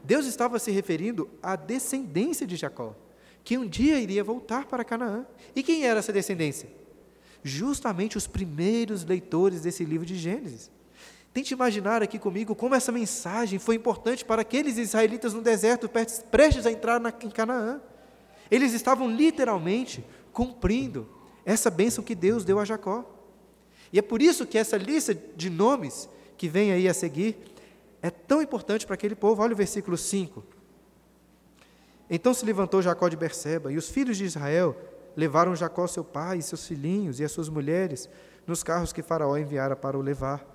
Deus 0.04 0.26
estava 0.26 0.58
se 0.58 0.70
referindo 0.70 1.30
à 1.42 1.56
descendência 1.56 2.46
de 2.46 2.56
Jacó, 2.56 2.94
que 3.44 3.56
um 3.56 3.66
dia 3.66 3.98
iria 4.00 4.22
voltar 4.22 4.66
para 4.66 4.84
Canaã. 4.84 5.24
E 5.54 5.62
quem 5.62 5.86
era 5.86 6.00
essa 6.00 6.12
descendência? 6.12 6.68
Justamente 7.42 8.18
os 8.18 8.26
primeiros 8.26 9.04
leitores 9.04 9.62
desse 9.62 9.84
livro 9.84 10.04
de 10.04 10.16
Gênesis. 10.16 10.70
Tente 11.32 11.54
imaginar 11.54 12.02
aqui 12.02 12.18
comigo 12.18 12.54
como 12.54 12.74
essa 12.74 12.92
mensagem 12.92 13.58
foi 13.58 13.76
importante 13.76 14.24
para 14.24 14.42
aqueles 14.42 14.76
israelitas 14.76 15.32
no 15.32 15.40
deserto, 15.40 15.88
prestes 16.30 16.66
a 16.66 16.70
entrar 16.70 17.00
na, 17.00 17.08
em 17.22 17.30
Canaã. 17.30 17.80
Eles 18.52 18.74
estavam 18.74 19.10
literalmente 19.10 20.04
cumprindo 20.30 21.08
essa 21.42 21.70
bênção 21.70 22.04
que 22.04 22.14
Deus 22.14 22.44
deu 22.44 22.58
a 22.58 22.66
Jacó. 22.66 23.02
E 23.90 23.98
é 23.98 24.02
por 24.02 24.20
isso 24.20 24.46
que 24.46 24.58
essa 24.58 24.76
lista 24.76 25.14
de 25.14 25.48
nomes 25.48 26.06
que 26.36 26.50
vem 26.50 26.70
aí 26.70 26.86
a 26.86 26.92
seguir 26.92 27.38
é 28.02 28.10
tão 28.10 28.42
importante 28.42 28.84
para 28.84 28.92
aquele 28.92 29.14
povo. 29.14 29.40
Olha 29.40 29.54
o 29.54 29.56
versículo 29.56 29.96
5. 29.96 30.44
Então 32.10 32.34
se 32.34 32.44
levantou 32.44 32.82
Jacó 32.82 33.08
de 33.08 33.16
Berseba, 33.16 33.72
e 33.72 33.78
os 33.78 33.88
filhos 33.88 34.18
de 34.18 34.26
Israel 34.26 34.76
levaram 35.16 35.56
Jacó 35.56 35.86
seu 35.86 36.04
pai 36.04 36.36
e 36.38 36.42
seus 36.42 36.66
filhinhos 36.66 37.20
e 37.20 37.24
as 37.24 37.32
suas 37.32 37.48
mulheres 37.48 38.06
nos 38.46 38.62
carros 38.62 38.92
que 38.92 39.02
Faraó 39.02 39.34
enviara 39.38 39.74
para 39.74 39.96
o 39.96 40.02
levar. 40.02 40.46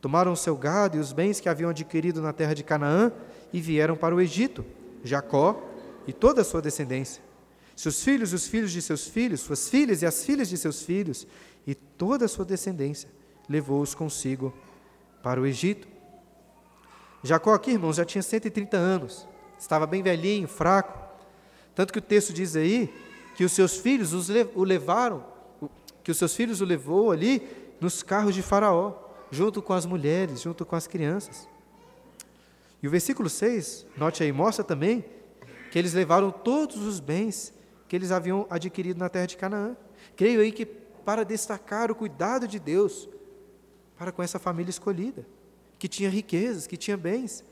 Tomaram 0.00 0.32
o 0.32 0.36
seu 0.36 0.56
gado 0.56 0.96
e 0.96 1.00
os 1.00 1.12
bens 1.12 1.40
que 1.40 1.48
haviam 1.48 1.70
adquirido 1.70 2.22
na 2.22 2.32
terra 2.32 2.54
de 2.54 2.62
Canaã 2.62 3.10
e 3.52 3.60
vieram 3.60 3.96
para 3.96 4.14
o 4.14 4.20
Egito, 4.20 4.64
Jacó 5.02 5.73
e 6.06 6.12
toda 6.12 6.42
a 6.42 6.44
sua 6.44 6.60
descendência. 6.60 7.22
Seus 7.76 8.02
filhos 8.02 8.32
e 8.32 8.34
os 8.34 8.46
filhos 8.46 8.70
de 8.70 8.80
seus 8.80 9.06
filhos, 9.08 9.40
suas 9.40 9.68
filhas 9.68 10.02
e 10.02 10.06
as 10.06 10.24
filhas 10.24 10.48
de 10.48 10.56
seus 10.56 10.82
filhos, 10.82 11.26
e 11.66 11.74
toda 11.74 12.26
a 12.26 12.28
sua 12.28 12.44
descendência, 12.44 13.08
levou-os 13.48 13.94
consigo 13.94 14.54
para 15.22 15.40
o 15.40 15.46
Egito. 15.46 15.88
Jacó 17.22 17.54
aqui, 17.54 17.72
irmãos, 17.72 17.96
já 17.96 18.04
tinha 18.04 18.22
130 18.22 18.76
anos, 18.76 19.26
estava 19.58 19.86
bem 19.86 20.02
velhinho, 20.02 20.46
fraco. 20.46 20.98
Tanto 21.74 21.92
que 21.92 21.98
o 21.98 22.02
texto 22.02 22.32
diz 22.32 22.54
aí 22.54 22.92
que 23.36 23.44
os 23.44 23.52
seus 23.52 23.76
filhos 23.76 24.12
os 24.12 24.28
o 24.54 24.62
levaram, 24.62 25.24
que 26.04 26.10
os 26.10 26.18
seus 26.18 26.34
filhos 26.34 26.60
o 26.60 26.64
levou 26.64 27.10
ali 27.10 27.42
nos 27.80 28.02
carros 28.02 28.34
de 28.34 28.42
Faraó, 28.42 28.92
junto 29.30 29.60
com 29.60 29.72
as 29.72 29.84
mulheres, 29.84 30.42
junto 30.42 30.64
com 30.64 30.76
as 30.76 30.86
crianças. 30.86 31.48
E 32.82 32.86
o 32.86 32.90
versículo 32.90 33.28
6, 33.28 33.86
note 33.96 34.22
aí, 34.22 34.30
mostra 34.30 34.62
também 34.62 35.04
que 35.74 35.78
eles 35.80 35.92
levaram 35.92 36.30
todos 36.30 36.76
os 36.76 37.00
bens 37.00 37.52
que 37.88 37.96
eles 37.96 38.12
haviam 38.12 38.46
adquirido 38.48 38.96
na 38.96 39.08
terra 39.08 39.26
de 39.26 39.36
Canaã. 39.36 39.76
Creio 40.14 40.40
aí 40.40 40.52
que 40.52 40.64
para 40.64 41.24
destacar 41.24 41.90
o 41.90 41.96
cuidado 41.96 42.46
de 42.46 42.60
Deus 42.60 43.08
para 43.98 44.12
com 44.12 44.22
essa 44.22 44.38
família 44.38 44.70
escolhida 44.70 45.26
que 45.76 45.88
tinha 45.88 46.08
riquezas, 46.08 46.68
que 46.68 46.76
tinha 46.76 46.96
bens, 46.96 47.44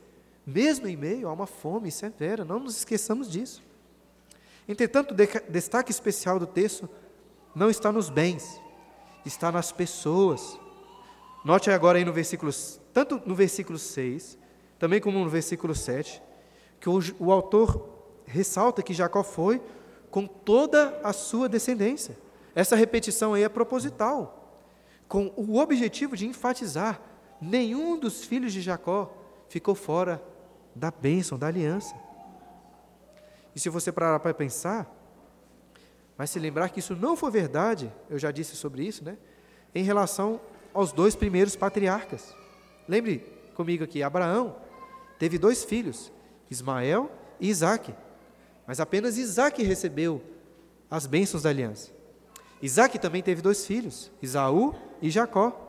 mesmo 0.47 0.87
em 0.87 0.95
meio 0.95 1.27
a 1.27 1.33
uma 1.33 1.45
fome 1.45 1.91
severa, 1.91 2.45
não 2.45 2.61
nos 2.61 2.77
esqueçamos 2.77 3.29
disso. 3.29 3.61
Entretanto, 4.69 5.13
destaque 5.49 5.91
especial 5.91 6.39
do 6.39 6.47
texto 6.47 6.89
não 7.53 7.69
está 7.69 7.91
nos 7.91 8.09
bens, 8.09 8.57
está 9.25 9.51
nas 9.51 9.73
pessoas. 9.73 10.57
Note 11.43 11.69
agora 11.69 11.97
aí 11.97 12.05
no 12.05 12.13
versículo, 12.13 12.53
tanto 12.93 13.21
no 13.25 13.35
versículo 13.35 13.77
6, 13.77 14.37
também 14.79 15.01
como 15.01 15.19
no 15.19 15.29
versículo 15.29 15.75
7, 15.75 16.23
que 16.79 16.87
o, 16.87 17.01
o 17.19 17.29
autor 17.29 17.91
ressalta 18.33 18.81
que 18.81 18.93
Jacó 18.93 19.23
foi 19.23 19.61
com 20.09 20.25
toda 20.25 20.99
a 21.03 21.13
sua 21.13 21.47
descendência. 21.47 22.17
Essa 22.55 22.75
repetição 22.75 23.33
aí 23.33 23.43
é 23.43 23.49
proposital, 23.49 24.59
com 25.07 25.31
o 25.37 25.57
objetivo 25.57 26.17
de 26.17 26.25
enfatizar 26.25 26.99
nenhum 27.39 27.97
dos 27.99 28.25
filhos 28.25 28.51
de 28.51 28.61
Jacó 28.61 29.15
ficou 29.47 29.75
fora 29.75 30.21
da 30.75 30.89
bênção, 30.89 31.37
da 31.37 31.47
aliança. 31.47 31.95
E 33.55 33.59
se 33.59 33.69
você 33.69 33.91
parar 33.91 34.19
para 34.19 34.33
pensar, 34.33 34.91
vai 36.17 36.25
se 36.25 36.39
lembrar 36.39 36.69
que 36.69 36.79
isso 36.79 36.95
não 36.95 37.15
foi 37.15 37.29
verdade, 37.29 37.91
eu 38.09 38.17
já 38.17 38.31
disse 38.31 38.55
sobre 38.55 38.83
isso, 38.83 39.03
né? 39.03 39.17
Em 39.75 39.83
relação 39.83 40.41
aos 40.73 40.91
dois 40.91 41.15
primeiros 41.15 41.55
patriarcas. 41.55 42.33
Lembre 42.87 43.19
comigo 43.53 43.83
aqui, 43.83 44.01
Abraão 44.01 44.55
teve 45.19 45.37
dois 45.37 45.63
filhos, 45.63 46.11
Ismael 46.49 47.09
e 47.39 47.49
Isaac. 47.49 47.93
Mas 48.65 48.79
apenas 48.79 49.17
Isaac 49.17 49.61
recebeu 49.61 50.21
as 50.89 51.05
bênçãos 51.05 51.43
da 51.43 51.49
aliança. 51.49 51.91
Isaac 52.61 52.97
também 52.97 53.21
teve 53.21 53.41
dois 53.41 53.65
filhos, 53.65 54.11
Isaú 54.21 54.73
e 55.01 55.09
Jacó. 55.09 55.59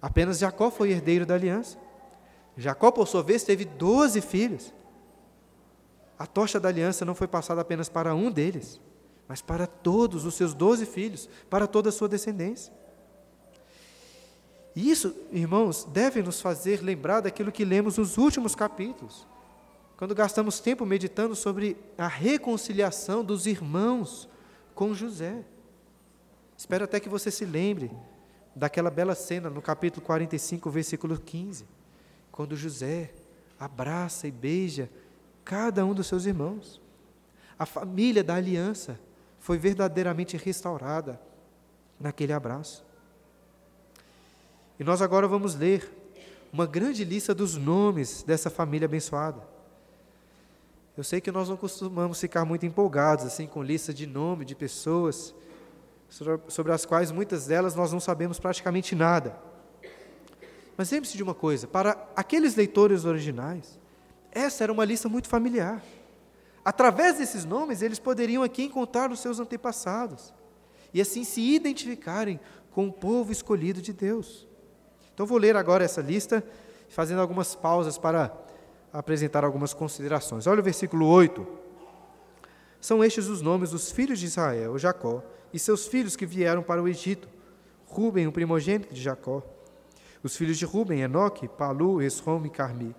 Apenas 0.00 0.38
Jacó 0.38 0.70
foi 0.70 0.90
herdeiro 0.90 1.26
da 1.26 1.34
aliança. 1.34 1.76
Jacó, 2.56 2.90
por 2.90 3.08
sua 3.08 3.22
vez, 3.22 3.42
teve 3.42 3.64
doze 3.64 4.20
filhos. 4.20 4.72
A 6.18 6.26
tocha 6.26 6.60
da 6.60 6.68
aliança 6.68 7.04
não 7.04 7.14
foi 7.14 7.26
passada 7.26 7.60
apenas 7.60 7.88
para 7.88 8.14
um 8.14 8.30
deles, 8.30 8.80
mas 9.26 9.42
para 9.42 9.66
todos 9.66 10.24
os 10.24 10.34
seus 10.34 10.54
doze 10.54 10.86
filhos, 10.86 11.28
para 11.50 11.66
toda 11.66 11.88
a 11.88 11.92
sua 11.92 12.08
descendência. 12.08 12.72
E 14.76 14.90
isso, 14.90 15.14
irmãos, 15.32 15.84
deve 15.84 16.22
nos 16.22 16.40
fazer 16.40 16.82
lembrar 16.82 17.20
daquilo 17.20 17.52
que 17.52 17.64
lemos 17.64 17.98
nos 17.98 18.18
últimos 18.18 18.54
capítulos, 18.54 19.26
quando 19.96 20.14
gastamos 20.14 20.60
tempo 20.60 20.84
meditando 20.84 21.36
sobre 21.36 21.76
a 21.96 22.08
reconciliação 22.08 23.24
dos 23.24 23.46
irmãos 23.46 24.28
com 24.74 24.92
José. 24.92 25.44
Espero 26.56 26.84
até 26.84 26.98
que 26.98 27.08
você 27.08 27.30
se 27.30 27.44
lembre 27.44 27.90
daquela 28.54 28.90
bela 28.90 29.14
cena 29.14 29.48
no 29.48 29.62
capítulo 29.62 30.04
45, 30.04 30.70
versículo 30.70 31.18
15, 31.18 31.66
quando 32.30 32.56
José 32.56 33.12
abraça 33.58 34.26
e 34.26 34.30
beija 34.30 34.90
cada 35.44 35.84
um 35.84 35.94
dos 35.94 36.06
seus 36.06 36.26
irmãos. 36.26 36.80
A 37.58 37.66
família 37.66 38.24
da 38.24 38.34
aliança 38.34 38.98
foi 39.38 39.58
verdadeiramente 39.58 40.36
restaurada 40.36 41.20
naquele 42.00 42.32
abraço. 42.32 42.84
E 44.78 44.82
nós 44.82 45.00
agora 45.00 45.28
vamos 45.28 45.54
ler 45.54 45.88
uma 46.52 46.66
grande 46.66 47.04
lista 47.04 47.34
dos 47.34 47.56
nomes 47.56 48.22
dessa 48.24 48.50
família 48.50 48.86
abençoada. 48.86 49.53
Eu 50.96 51.02
sei 51.02 51.20
que 51.20 51.32
nós 51.32 51.48
não 51.48 51.56
costumamos 51.56 52.20
ficar 52.20 52.44
muito 52.44 52.64
empolgados 52.64 53.24
assim 53.24 53.48
com 53.48 53.62
lista 53.62 53.92
de 53.92 54.06
nome 54.06 54.44
de 54.44 54.54
pessoas, 54.54 55.34
sobre 56.48 56.72
as 56.72 56.86
quais 56.86 57.10
muitas 57.10 57.46
delas 57.46 57.74
nós 57.74 57.92
não 57.92 57.98
sabemos 57.98 58.38
praticamente 58.38 58.94
nada. 58.94 59.36
Mas 60.76 60.90
lembre-se 60.92 61.16
de 61.16 61.22
uma 61.22 61.34
coisa: 61.34 61.66
para 61.66 62.08
aqueles 62.14 62.54
leitores 62.54 63.04
originais, 63.04 63.78
essa 64.30 64.62
era 64.62 64.72
uma 64.72 64.84
lista 64.84 65.08
muito 65.08 65.28
familiar. 65.28 65.82
Através 66.64 67.18
desses 67.18 67.44
nomes, 67.44 67.82
eles 67.82 67.98
poderiam 67.98 68.42
aqui 68.42 68.62
encontrar 68.62 69.10
os 69.10 69.18
seus 69.18 69.40
antepassados 69.40 70.32
e 70.94 71.00
assim 71.00 71.24
se 71.24 71.40
identificarem 71.54 72.38
com 72.70 72.86
o 72.86 72.92
povo 72.92 73.32
escolhido 73.32 73.82
de 73.82 73.92
Deus. 73.92 74.46
Então, 75.12 75.26
vou 75.26 75.38
ler 75.38 75.56
agora 75.56 75.84
essa 75.84 76.00
lista, 76.00 76.42
fazendo 76.88 77.20
algumas 77.20 77.54
pausas 77.54 77.98
para 77.98 78.43
apresentar 78.94 79.44
algumas 79.44 79.74
considerações. 79.74 80.46
Olha 80.46 80.60
o 80.60 80.64
versículo 80.64 81.08
8. 81.08 81.44
São 82.80 83.02
estes 83.02 83.26
os 83.26 83.42
nomes 83.42 83.70
dos 83.70 83.90
filhos 83.90 84.20
de 84.20 84.26
Israel, 84.26 84.78
Jacó, 84.78 85.20
e 85.52 85.58
seus 85.58 85.88
filhos 85.88 86.14
que 86.14 86.24
vieram 86.24 86.62
para 86.62 86.80
o 86.80 86.86
Egito. 86.86 87.28
Ruben, 87.86 88.28
o 88.28 88.32
primogênito 88.32 88.94
de 88.94 89.02
Jacó. 89.02 89.42
Os 90.22 90.36
filhos 90.36 90.56
de 90.56 90.64
Ruben, 90.64 91.00
Enoque, 91.00 91.48
Palu, 91.48 92.00
Esrom 92.00 92.46
e 92.46 92.50
Carmi. 92.50 92.94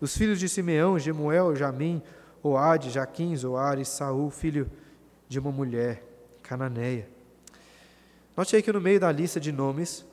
Os 0.00 0.16
filhos 0.16 0.40
de 0.40 0.48
Simeão, 0.48 0.98
Gemuel, 0.98 1.54
Jamim, 1.54 2.02
Oade, 2.42 2.90
Jaquim, 2.90 3.34
Zoar 3.36 3.78
e 3.78 3.84
Saul, 3.84 4.30
filho 4.30 4.68
de 5.28 5.38
uma 5.38 5.52
mulher 5.52 6.02
cananeia. 6.42 7.08
Note 8.36 8.56
aí 8.56 8.62
que 8.62 8.72
no 8.72 8.80
meio 8.80 8.98
da 8.98 9.12
lista 9.12 9.38
de 9.38 9.52
nomes 9.52 10.04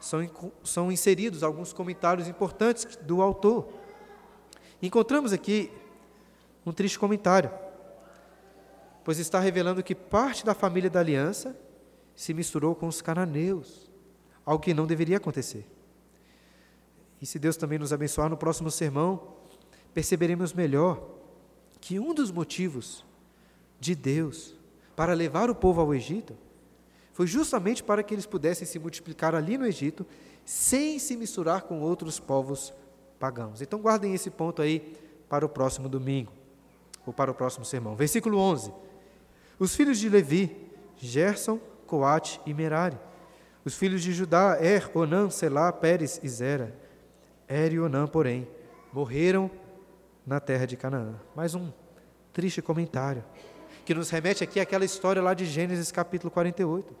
são, 0.00 0.28
são 0.62 0.92
inseridos 0.92 1.42
alguns 1.42 1.72
comentários 1.72 2.28
importantes 2.28 2.96
do 2.96 3.20
autor. 3.20 3.79
Encontramos 4.82 5.32
aqui 5.32 5.70
um 6.64 6.72
triste 6.72 6.98
comentário 6.98 7.50
pois 9.04 9.18
está 9.18 9.40
revelando 9.40 9.82
que 9.82 9.94
parte 9.94 10.44
da 10.44 10.54
família 10.54 10.90
da 10.90 11.00
aliança 11.00 11.56
se 12.14 12.34
misturou 12.34 12.74
com 12.74 12.86
os 12.86 13.00
cananeus, 13.00 13.90
algo 14.44 14.62
que 14.62 14.74
não 14.74 14.86
deveria 14.86 15.16
acontecer. 15.16 15.66
E 17.20 17.26
se 17.26 17.38
Deus 17.38 17.56
também 17.56 17.78
nos 17.78 17.92
abençoar 17.92 18.28
no 18.28 18.36
próximo 18.36 18.70
sermão, 18.70 19.36
perceberemos 19.92 20.52
melhor 20.52 21.02
que 21.80 21.98
um 21.98 22.14
dos 22.14 22.30
motivos 22.30 23.04
de 23.78 23.94
Deus 23.94 24.54
para 24.94 25.14
levar 25.14 25.48
o 25.50 25.54
povo 25.54 25.80
ao 25.80 25.94
Egito 25.94 26.36
foi 27.12 27.26
justamente 27.26 27.82
para 27.82 28.02
que 28.02 28.14
eles 28.14 28.26
pudessem 28.26 28.66
se 28.66 28.78
multiplicar 28.78 29.34
ali 29.34 29.58
no 29.58 29.66
Egito 29.66 30.06
sem 30.44 30.98
se 30.98 31.16
misturar 31.16 31.62
com 31.62 31.80
outros 31.80 32.20
povos 32.20 32.72
pagãos. 33.20 33.60
Então 33.60 33.78
guardem 33.78 34.14
esse 34.14 34.30
ponto 34.30 34.62
aí 34.62 34.96
para 35.28 35.44
o 35.46 35.48
próximo 35.48 35.88
domingo, 35.88 36.32
ou 37.06 37.12
para 37.12 37.30
o 37.30 37.34
próximo 37.34 37.64
sermão. 37.64 37.94
Versículo 37.94 38.38
11. 38.38 38.72
Os 39.58 39.76
filhos 39.76 39.98
de 39.98 40.08
Levi, 40.08 40.56
Gerson, 40.96 41.60
Coate 41.86 42.40
e 42.46 42.54
Merari. 42.54 42.98
Os 43.64 43.76
filhos 43.76 44.02
de 44.02 44.12
Judá, 44.12 44.56
Er, 44.58 44.90
Onã, 44.96 45.28
Selá, 45.28 45.70
Pérez 45.70 46.18
e 46.22 46.28
Zera. 46.28 46.74
Er 47.46 47.72
e 47.72 47.78
Onã, 47.78 48.06
porém, 48.06 48.48
morreram 48.90 49.50
na 50.26 50.40
terra 50.40 50.66
de 50.66 50.76
Canaã. 50.76 51.14
Mais 51.36 51.54
um 51.54 51.70
triste 52.32 52.62
comentário, 52.62 53.22
que 53.84 53.94
nos 53.94 54.08
remete 54.08 54.42
aqui 54.42 54.58
àquela 54.58 54.84
história 54.84 55.20
lá 55.20 55.34
de 55.34 55.44
Gênesis 55.44 55.92
capítulo 55.92 56.30
48. 56.30 56.94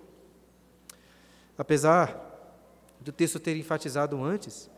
Apesar 1.56 2.28
do 3.00 3.10
texto 3.10 3.40
ter 3.40 3.56
enfatizado 3.56 4.22
antes 4.22 4.70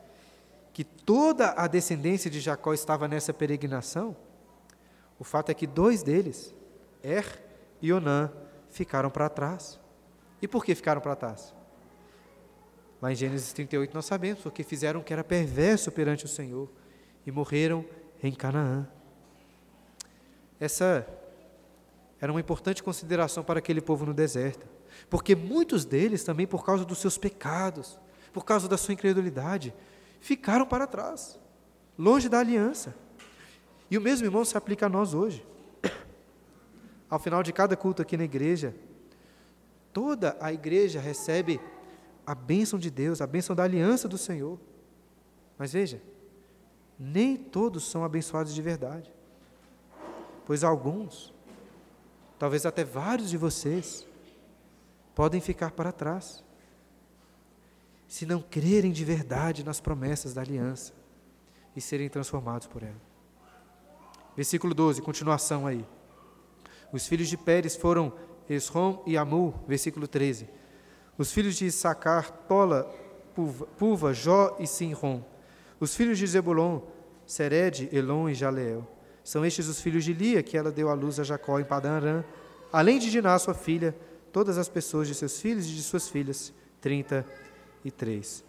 que 0.73 0.85
toda 0.85 1.51
a 1.53 1.67
descendência 1.67 2.31
de 2.31 2.41
Jacó 2.41 2.73
estava 2.73 3.07
nessa 3.07 3.33
peregrinação, 3.33 4.17
o 5.19 5.25
fato 5.25 5.51
é 5.51 5.55
que 5.55 5.67
dois 5.67 6.03
deles, 6.03 6.55
Er 7.03 7.27
e 7.81 7.93
Onã 7.93 8.31
ficaram 8.71 9.11
para 9.11 9.29
trás. 9.29 9.79
E 10.41 10.49
por 10.49 10.65
que 10.65 10.75
ficaram 10.75 11.01
para 11.01 11.15
trás? 11.15 11.55
Lá 13.01 13.13
em 13.13 13.15
Gênesis 13.15 13.53
38 13.53 13.93
nós 13.95 14.07
sabemos, 14.07 14.43
porque 14.43 14.63
fizeram 14.63 15.01
o 15.01 15.05
que 15.05 15.13
era 15.13 15.25
perverso 15.25 15.91
perante 15.91 16.25
o 16.25 16.29
Senhor 16.29 16.71
e 17.27 17.33
morreram 17.33 17.85
em 18.23 18.33
Canaã. 18.33 18.89
essa 20.61 21.07
era 22.21 22.31
uma 22.31 22.41
importante 22.41 22.85
consideração 22.85 23.43
para 23.43 23.59
aquele 23.59 23.81
povo 23.81 24.07
no 24.07 24.15
deserto, 24.15 24.65
porque 25.11 25.35
muitos 25.35 25.85
deles 25.85 26.23
também, 26.23 26.47
por 26.47 26.65
causa 26.65 26.85
dos 26.85 26.99
seus 26.99 27.19
pecados, 27.19 27.99
por 28.33 28.45
causa 28.45 28.69
da 28.69 28.77
sua 28.77 28.95
incredulidade, 28.95 29.75
ficaram 30.23 30.65
para 30.65 30.87
trás, 30.87 31.39
longe 31.99 32.29
da 32.29 32.39
aliança. 32.39 32.95
E 33.91 33.99
o 33.99 34.01
mesmo 34.01 34.27
irmão 34.27 34.45
se 34.45 34.57
aplica 34.57 34.87
a 34.87 34.89
nós 34.89 35.13
hoje. 35.13 35.45
Ao 37.11 37.19
final 37.19 37.43
de 37.43 37.53
cada 37.53 37.77
culto 37.77 38.01
aqui 38.01 38.17
na 38.17 38.25
igreja, 38.25 38.75
toda 39.93 40.35
a 40.41 40.51
igreja 40.51 40.99
recebe 40.99 41.61
a 42.25 42.35
bênção 42.35 42.79
de 42.79 42.91
Deus, 42.91 43.21
a 43.21 43.27
bênção 43.27 43.55
da 43.55 43.65
aliança 43.65 44.09
do 44.09 44.17
Senhor. 44.17 44.59
Mas 45.59 45.73
veja, 45.73 46.01
nem 46.99 47.37
todos 47.37 47.91
são 47.91 48.05
abençoados 48.05 48.55
de 48.55 48.63
verdade. 48.63 49.13
Pois 50.47 50.63
alguns, 50.65 51.35
talvez 52.39 52.65
até 52.65 52.85
vários 52.85 53.29
de 53.29 53.37
vocês, 53.37 54.07
podem 55.15 55.41
ficar 55.41 55.73
para 55.73 55.93
trás, 55.93 56.45
se 58.13 58.27
não 58.27 58.43
crerem 58.43 58.93
de 58.93 59.07
verdade 59.07 59.65
nas 59.65 59.81
promessas 59.81 60.35
da 60.35 60.43
aliança 60.43 60.93
e 61.75 61.81
serem 61.81 62.11
transformados 62.11 62.67
por 62.67 62.83
ela. 62.83 63.01
Versículo 64.37 64.75
12, 64.75 65.01
continuação 65.01 65.67
aí. 65.67 65.83
Os 66.93 67.07
filhos 67.07 67.27
de 67.27 67.39
Pérez 67.39 67.75
foram 67.75 68.13
Esrom 68.51 69.03
e 69.07 69.17
Amu, 69.17 69.55
versículo 69.67 70.07
13. 70.07 70.47
Os 71.17 71.33
filhos 71.33 71.57
de 71.57 71.65
Issacar, 71.65 72.31
Tola, 72.47 72.85
Puva, 73.79 74.13
Jó 74.13 74.59
e 74.61 74.67
Sinrom. 74.67 75.23
Os 75.81 75.97
filhos 75.97 76.19
de 76.19 76.27
Zebulon, 76.27 76.83
Sered, 77.25 77.89
Elon 77.91 78.29
e 78.29 78.35
Jaleel. 78.35 78.87
São 79.25 79.43
estes 79.43 79.69
os 79.69 79.81
filhos 79.81 80.05
de 80.05 80.13
Lia, 80.13 80.43
que 80.43 80.59
ela 80.59 80.71
deu 80.71 80.91
à 80.91 80.93
luz 80.93 81.19
a 81.19 81.25
Jacó 81.25 81.59
em 81.59 81.65
Padan 81.65 82.23
além 82.71 82.99
de 82.99 83.11
Diná, 83.11 83.39
sua 83.39 83.55
filha, 83.55 83.97
todas 84.31 84.59
as 84.59 84.69
pessoas 84.69 85.09
de 85.09 85.15
seus 85.15 85.41
filhos 85.41 85.65
e 85.65 85.71
de 85.71 85.83
suas 85.83 86.11
filhas, 86.11 86.53
33. 87.83 88.45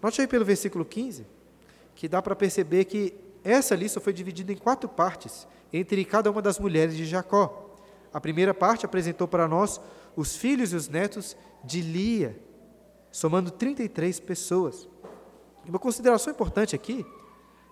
Note 0.00 0.20
aí 0.20 0.26
pelo 0.26 0.44
versículo 0.44 0.84
15, 0.84 1.26
que 1.94 2.08
dá 2.08 2.20
para 2.20 2.34
perceber 2.34 2.86
que 2.86 3.14
essa 3.44 3.74
lista 3.74 4.00
foi 4.00 4.12
dividida 4.12 4.52
em 4.52 4.56
quatro 4.56 4.88
partes, 4.88 5.46
entre 5.72 6.04
cada 6.04 6.30
uma 6.30 6.42
das 6.42 6.58
mulheres 6.58 6.96
de 6.96 7.04
Jacó. 7.04 7.76
A 8.12 8.20
primeira 8.20 8.52
parte 8.52 8.84
apresentou 8.84 9.28
para 9.28 9.46
nós 9.46 9.80
os 10.16 10.36
filhos 10.36 10.72
e 10.72 10.76
os 10.76 10.88
netos 10.88 11.36
de 11.64 11.80
Lia, 11.80 12.38
somando 13.10 13.50
33 13.50 14.20
pessoas. 14.20 14.88
Uma 15.66 15.78
consideração 15.78 16.32
importante 16.32 16.74
aqui 16.74 17.06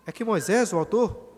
é 0.07 0.13
que 0.13 0.25
Moisés, 0.25 0.73
o 0.73 0.79
autor, 0.79 1.29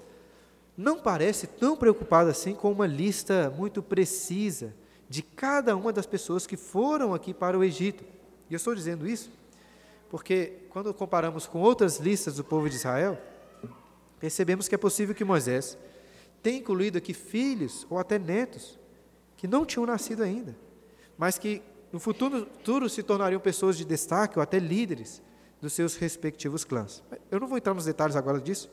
não 0.77 0.99
parece 0.99 1.47
tão 1.47 1.77
preocupado 1.77 2.31
assim 2.31 2.55
com 2.55 2.71
uma 2.71 2.87
lista 2.87 3.53
muito 3.57 3.83
precisa 3.83 4.75
de 5.09 5.23
cada 5.23 5.77
uma 5.77 5.93
das 5.93 6.07
pessoas 6.07 6.47
que 6.47 6.57
foram 6.57 7.13
aqui 7.13 7.35
para 7.35 7.59
o 7.59 7.65
Egito. 7.65 8.05
E 8.49 8.55
eu 8.55 8.57
estou 8.57 8.75
dizendo 8.75 9.07
isso 9.07 9.31
porque, 10.13 10.53
quando 10.69 10.93
comparamos 10.93 11.47
com 11.47 11.59
outras 11.63 11.97
listas 11.97 12.37
do 12.37 12.45
povo 12.45 12.69
de 12.69 12.77
Israel, 12.77 13.19
percebemos 14.21 14.69
que 14.69 14.75
é 14.75 14.79
possível 14.79 15.15
que 15.15 15.25
Moisés 15.25 15.79
tenha 16.43 16.59
incluído 16.59 16.99
aqui 16.99 17.15
filhos 17.15 17.87
ou 17.89 17.99
até 17.99 18.19
netos 18.19 18.79
que 19.39 19.49
não 19.49 19.65
tinham 19.65 19.87
nascido 19.87 20.23
ainda, 20.23 20.55
mas 21.17 21.39
que 21.39 21.63
no 21.91 21.99
futuro, 21.99 22.41
futuro 22.45 22.91
se 22.91 23.03
tornariam 23.03 23.41
pessoas 23.41 23.75
de 23.75 23.87
destaque 23.87 24.39
ou 24.39 24.43
até 24.43 24.59
líderes 24.59 25.23
dos 25.63 25.73
seus 25.73 25.97
respectivos 25.97 26.63
clãs. 26.63 27.03
Eu 27.31 27.41
não 27.41 27.49
vou 27.49 27.57
entrar 27.57 27.73
nos 27.73 27.87
detalhes 27.87 28.15
agora 28.15 28.39
disso, 28.39 28.71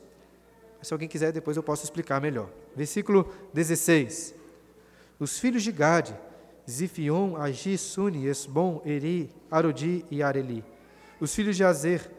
mas 0.78 0.90
se 0.90 0.94
alguém 0.94 1.08
quiser, 1.08 1.32
depois 1.32 1.56
eu 1.56 1.64
posso 1.64 1.86
explicar 1.86 2.20
melhor. 2.20 2.50
Versículo 2.76 3.34
16. 3.54 4.36
Os 5.18 5.40
filhos 5.40 5.64
de 5.64 5.72
Gade, 5.72 6.14
Zifion, 6.70 7.38
Agi, 7.38 7.78
Suni, 7.78 8.26
Esbom, 8.26 8.82
Eri, 8.86 9.30
Arodi 9.50 10.04
e 10.12 10.22
Areli. 10.22 10.66
Os 11.20 11.36
filhos 11.36 11.58
de 11.58 11.64
Azer, 11.64 12.10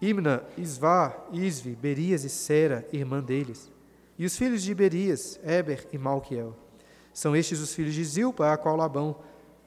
Imna, 0.00 0.44
Isvá, 0.56 1.26
Isvi, 1.32 1.74
Berias 1.74 2.24
e 2.24 2.28
Sera, 2.28 2.86
irmã 2.92 3.22
deles. 3.22 3.70
E 4.18 4.24
os 4.24 4.36
filhos 4.36 4.62
de 4.62 4.74
Berias, 4.74 5.40
Eber 5.42 5.86
e 5.92 5.98
Malquiel. 5.98 6.54
São 7.12 7.34
estes 7.34 7.60
os 7.60 7.74
filhos 7.74 7.94
de 7.94 8.04
Zilpa, 8.04 8.52
a 8.52 8.56
qual 8.56 8.76
Labão 8.76 9.16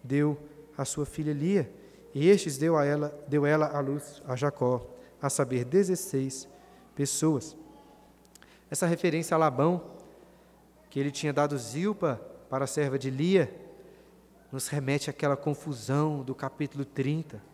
deu 0.04 0.38
a 0.78 0.86
sua 0.86 1.06
filha 1.06 1.34
Lia, 1.34 1.72
e 2.14 2.30
estes 2.30 2.58
deu 2.58 2.78
a 2.78 2.86
ela, 2.86 3.18
deu 3.28 3.46
ela 3.46 3.68
à 3.68 3.80
luz 3.80 4.22
a 4.28 4.36
Jacó, 4.36 4.88
a 5.22 5.30
saber, 5.30 5.66
16 5.66 6.48
pessoas. 6.96 7.56
Essa 8.70 8.86
referência 8.86 9.36
a 9.36 9.38
Labão, 9.38 9.82
que 10.90 11.00
ele 11.00 11.12
tinha 11.12 11.34
dado 11.34 11.58
Zilpa 11.58 12.22
para 12.50 12.66
a 12.66 12.68
serva 12.68 13.00
de 13.00 13.10
Lia, 13.10 13.54
nos 14.52 14.68
remete 14.68 15.10
àquela 15.10 15.38
confusão 15.38 16.22
do 16.22 16.36
capítulo 16.36 16.84
30. 16.84 17.51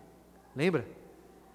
Lembra? 0.58 0.88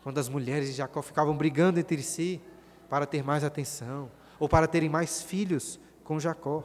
Quando 0.05 0.19
as 0.19 0.29
mulheres 0.29 0.69
de 0.69 0.75
Jacó 0.75 1.03
ficavam 1.03 1.37
brigando 1.37 1.81
entre 1.81 2.01
si 2.05 2.41
para 2.89 3.05
ter 3.05 3.25
mais 3.25 3.43
atenção, 3.43 4.09
ou 4.39 4.49
para 4.49 4.69
terem 4.69 4.89
mais 4.89 5.21
filhos 5.21 5.81
com 6.05 6.21
Jacó. 6.21 6.63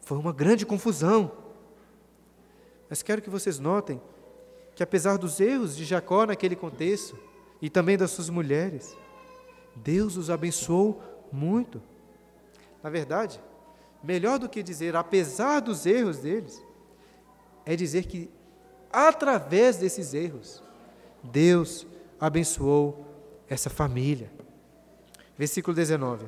Foi 0.00 0.16
uma 0.16 0.32
grande 0.32 0.64
confusão. 0.64 1.32
Mas 2.88 3.02
quero 3.02 3.20
que 3.20 3.28
vocês 3.28 3.58
notem 3.58 4.00
que, 4.76 4.84
apesar 4.84 5.18
dos 5.18 5.40
erros 5.40 5.76
de 5.76 5.84
Jacó 5.84 6.24
naquele 6.26 6.54
contexto, 6.54 7.18
e 7.60 7.68
também 7.68 7.98
das 7.98 8.12
suas 8.12 8.30
mulheres, 8.30 8.96
Deus 9.74 10.16
os 10.16 10.30
abençoou 10.30 11.02
muito. 11.32 11.82
Na 12.84 12.88
verdade, 12.88 13.40
melhor 14.00 14.38
do 14.38 14.48
que 14.48 14.62
dizer 14.62 14.94
apesar 14.94 15.58
dos 15.58 15.86
erros 15.86 16.18
deles, 16.18 16.62
é 17.66 17.74
dizer 17.74 18.06
que 18.06 18.30
através 18.92 19.76
desses 19.76 20.14
erros, 20.14 20.62
Deus 21.22 21.86
abençoou 22.20 23.06
essa 23.48 23.70
família. 23.70 24.30
Versículo 25.36 25.74
19. 25.74 26.26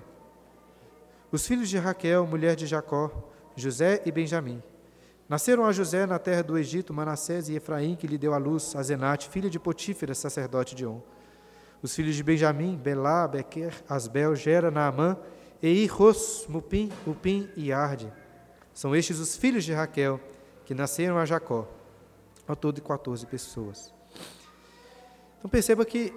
Os 1.33 1.47
filhos 1.47 1.69
de 1.69 1.79
Raquel, 1.79 2.27
mulher 2.27 2.57
de 2.57 2.67
Jacó, 2.67 3.11
José 3.55 4.03
e 4.05 4.11
Benjamim. 4.11 4.63
Nasceram 5.29 5.65
a 5.65 5.73
José 5.73 6.07
na 6.07 6.19
terra 6.19 6.43
do 6.43 6.59
Egito 6.59 6.93
Manassés 6.93 7.49
e 7.49 7.55
Efraim, 7.55 7.95
que 7.95 8.07
lhe 8.07 8.19
deu 8.19 8.35
à 8.35 8.39
luz 8.39 8.75
a 8.75 8.83
Zenate, 8.83 9.29
filha 9.29 9.49
de 9.49 9.61
Potífera, 9.61 10.13
sacerdote 10.13 10.75
de 10.75 10.85
On. 10.85 11.01
Os 11.81 11.95
filhos 11.95 12.17
de 12.17 12.23
Benjamim, 12.23 12.77
Belá, 12.77 13.29
Bequer, 13.29 13.73
Asbel, 13.89 14.35
Gera, 14.35 14.71
Naamã, 14.71 15.17
Ei, 15.63 15.87
Ros, 15.87 16.47
Mupim, 16.49 16.91
Upim 17.07 17.49
e 17.57 17.73
Arde. 17.73 18.13
São 18.75 18.95
estes 18.97 19.19
os 19.19 19.37
filhos 19.37 19.65
de 19.65 19.73
Raquel, 19.73 20.19
que 20.65 20.75
nasceram 20.75 21.19
a 21.19 21.25
Jacó, 21.25 21.69
ao 22.47 22.57
todo 22.57 22.83
14 22.83 23.25
pessoas. 23.27 24.00
Então 25.41 25.51
perceba 25.51 25.85
que 25.85 26.13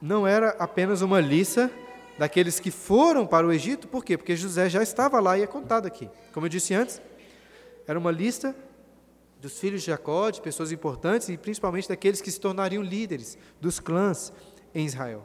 não 0.00 0.26
era 0.26 0.50
apenas 0.58 1.02
uma 1.02 1.18
lista 1.18 1.70
daqueles 2.18 2.60
que 2.60 2.70
foram 2.70 3.26
para 3.26 3.46
o 3.46 3.52
Egito, 3.52 3.88
por 3.88 4.04
quê? 4.04 4.16
Porque 4.16 4.36
José 4.36 4.68
já 4.68 4.82
estava 4.82 5.18
lá 5.18 5.38
e 5.38 5.42
é 5.42 5.46
contado 5.46 5.86
aqui. 5.86 6.08
Como 6.32 6.44
eu 6.44 6.50
disse 6.50 6.74
antes, 6.74 7.00
era 7.86 7.98
uma 7.98 8.10
lista 8.10 8.54
dos 9.40 9.58
filhos 9.58 9.80
de 9.80 9.86
Jacó, 9.86 10.28
de 10.28 10.42
pessoas 10.42 10.70
importantes 10.70 11.30
e 11.30 11.38
principalmente 11.38 11.88
daqueles 11.88 12.20
que 12.20 12.30
se 12.30 12.38
tornariam 12.38 12.82
líderes 12.82 13.38
dos 13.58 13.80
clãs 13.80 14.32
em 14.74 14.84
Israel. 14.84 15.24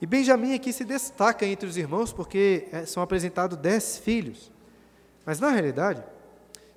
E 0.00 0.06
Benjamim 0.06 0.52
aqui 0.52 0.72
se 0.72 0.84
destaca 0.84 1.46
entre 1.46 1.66
os 1.66 1.78
irmãos 1.78 2.12
porque 2.12 2.68
é, 2.70 2.84
são 2.84 3.02
apresentados 3.02 3.56
dez 3.56 3.96
filhos. 3.96 4.52
Mas 5.24 5.40
na 5.40 5.50
realidade, 5.50 6.02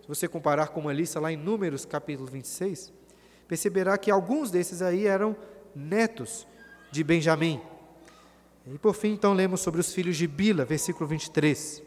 se 0.02 0.08
você 0.08 0.28
comparar 0.28 0.70
com 0.70 0.80
uma 0.80 0.94
lista 0.94 1.20
lá 1.20 1.32
em 1.32 1.36
Números 1.36 1.84
capítulo 1.84 2.30
26, 2.30 2.94
perceberá 3.48 3.98
que 3.98 4.12
alguns 4.12 4.52
desses 4.52 4.82
aí 4.82 5.06
eram 5.06 5.36
netos 5.76 6.48
de 6.92 7.04
Benjamim. 7.04 7.62
E 8.66 8.78
por 8.80 8.96
fim, 8.96 9.14
então, 9.14 9.34
lemos 9.34 9.62
sobre 9.62 9.80
os 9.80 9.94
filhos 9.94 10.18
de 10.18 10.28
Bila, 10.28 10.66
versículo 10.66 11.08
23. 11.08 11.84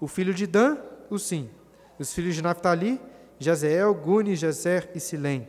O 0.00 0.06
filho 0.06 0.34
de 0.34 0.46
Dan, 0.46 0.76
o 1.08 1.18
Sim. 1.18 1.48
Os 1.98 2.12
filhos 2.12 2.34
de 2.34 2.42
Naphtali, 2.42 3.00
Jazeel, 3.38 3.94
Guni, 3.94 4.36
Jazer 4.36 4.90
e 4.94 5.00
Silém. 5.00 5.48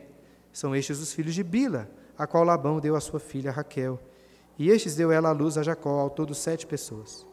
São 0.52 0.74
estes 0.74 1.00
os 1.00 1.12
filhos 1.12 1.34
de 1.34 1.42
Bila, 1.42 1.90
a 2.16 2.26
qual 2.26 2.44
Labão 2.44 2.80
deu 2.80 2.96
a 2.96 3.00
sua 3.00 3.20
filha 3.20 3.50
Raquel. 3.50 4.00
E 4.58 4.70
estes 4.70 4.96
deu 4.96 5.12
ela 5.12 5.28
à 5.28 5.32
luz 5.32 5.58
a 5.58 5.62
Jacó, 5.62 6.00
ao 6.00 6.08
todo 6.08 6.34
sete 6.34 6.66
pessoas. 6.66 7.26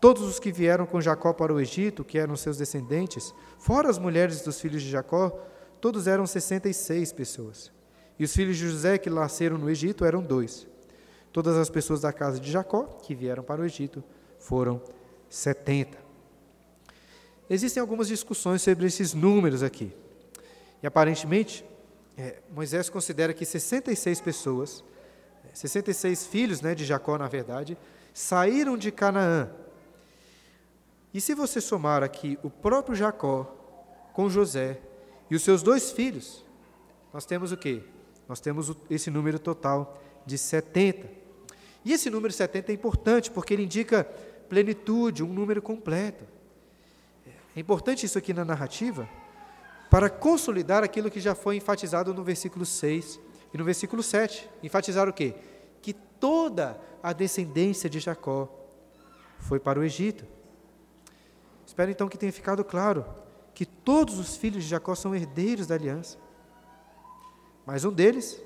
Todos 0.00 0.22
os 0.22 0.38
que 0.38 0.52
vieram 0.52 0.84
com 0.84 1.00
Jacó 1.00 1.32
para 1.32 1.54
o 1.54 1.60
Egito, 1.60 2.04
que 2.04 2.18
eram 2.18 2.36
seus 2.36 2.58
descendentes, 2.58 3.32
fora 3.58 3.88
as 3.88 3.98
mulheres 3.98 4.42
dos 4.42 4.60
filhos 4.60 4.82
de 4.82 4.90
Jacó, 4.90 5.32
todos 5.82 6.06
eram 6.06 6.28
sessenta 6.28 6.68
e 6.68 6.72
seis 6.72 7.12
pessoas. 7.12 7.72
E 8.16 8.22
os 8.22 8.32
filhos 8.32 8.56
de 8.56 8.68
José 8.68 8.98
que 8.98 9.10
nasceram 9.10 9.58
no 9.58 9.68
Egito 9.68 10.04
eram 10.04 10.22
dois. 10.22 10.64
Todas 11.32 11.56
as 11.56 11.68
pessoas 11.68 12.00
da 12.00 12.12
casa 12.12 12.38
de 12.38 12.52
Jacó 12.52 12.84
que 12.84 13.16
vieram 13.16 13.42
para 13.42 13.60
o 13.60 13.64
Egito 13.64 14.02
foram 14.38 14.80
70. 15.28 15.98
Existem 17.50 17.80
algumas 17.80 18.06
discussões 18.06 18.62
sobre 18.62 18.86
esses 18.86 19.12
números 19.12 19.60
aqui. 19.60 19.92
E 20.80 20.86
aparentemente, 20.86 21.64
é, 22.16 22.36
Moisés 22.54 22.88
considera 22.88 23.34
que 23.34 23.44
66 23.44 24.20
pessoas, 24.20 24.84
66 25.52 26.22
é, 26.22 26.30
filhos 26.30 26.60
né, 26.60 26.76
de 26.76 26.84
Jacó, 26.84 27.18
na 27.18 27.26
verdade, 27.26 27.76
saíram 28.14 28.78
de 28.78 28.92
Canaã. 28.92 29.50
E 31.12 31.20
se 31.20 31.34
você 31.34 31.60
somar 31.60 32.04
aqui 32.04 32.38
o 32.40 32.48
próprio 32.48 32.94
Jacó 32.94 33.44
com 34.12 34.30
José 34.30 34.80
e 35.32 35.34
os 35.34 35.40
seus 35.40 35.62
dois 35.62 35.90
filhos, 35.90 36.44
nós 37.10 37.24
temos 37.24 37.52
o 37.52 37.56
quê? 37.56 37.82
Nós 38.28 38.38
temos 38.38 38.70
esse 38.90 39.10
número 39.10 39.38
total 39.38 39.98
de 40.26 40.36
70. 40.36 41.08
E 41.82 41.90
esse 41.94 42.10
número 42.10 42.30
70 42.30 42.70
é 42.70 42.74
importante 42.74 43.30
porque 43.30 43.54
ele 43.54 43.62
indica 43.62 44.04
plenitude, 44.46 45.22
um 45.22 45.32
número 45.32 45.62
completo. 45.62 46.22
É 47.56 47.60
importante 47.60 48.04
isso 48.04 48.18
aqui 48.18 48.34
na 48.34 48.44
narrativa 48.44 49.08
para 49.88 50.10
consolidar 50.10 50.84
aquilo 50.84 51.10
que 51.10 51.18
já 51.18 51.34
foi 51.34 51.56
enfatizado 51.56 52.12
no 52.12 52.22
versículo 52.22 52.66
6 52.66 53.18
e 53.54 53.56
no 53.56 53.64
versículo 53.64 54.02
7. 54.02 54.50
Enfatizar 54.62 55.08
o 55.08 55.14
quê? 55.14 55.34
Que 55.80 55.94
toda 55.94 56.78
a 57.02 57.14
descendência 57.14 57.88
de 57.88 58.00
Jacó 58.00 58.54
foi 59.38 59.58
para 59.58 59.80
o 59.80 59.82
Egito. 59.82 60.26
Espero 61.66 61.90
então 61.90 62.06
que 62.06 62.18
tenha 62.18 62.30
ficado 62.30 62.62
claro 62.62 63.22
que 63.54 63.66
todos 63.66 64.18
os 64.18 64.36
filhos 64.36 64.64
de 64.64 64.70
Jacó 64.70 64.94
são 64.94 65.14
herdeiros 65.14 65.66
da 65.66 65.74
aliança. 65.74 66.18
Mas 67.66 67.84
um 67.84 67.92
deles, 67.92 68.40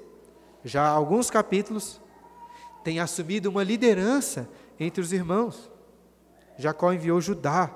já 0.65 0.85
há 0.85 0.91
alguns 0.91 1.31
capítulos, 1.31 2.01
tem 2.85 3.01
assumido 3.01 3.49
uma 3.49 3.63
liderança 3.63 4.49
entre 4.79 5.01
os 5.01 5.13
irmãos. 5.13 5.71
Jacó 6.59 6.93
enviou 6.93 7.21
Judá, 7.21 7.71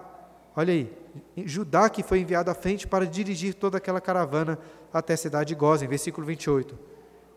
olha 0.54 0.72
aí, 0.72 0.92
Judá 1.44 1.88
que 1.88 2.02
foi 2.02 2.20
enviado 2.20 2.50
à 2.50 2.54
frente 2.54 2.86
para 2.86 3.06
dirigir 3.06 3.54
toda 3.54 3.78
aquela 3.78 4.00
caravana 4.00 4.58
até 4.92 5.14
a 5.14 5.16
cidade 5.16 5.48
de 5.48 5.54
Gozem, 5.54 5.88
versículo 5.88 6.26
28. 6.26 6.78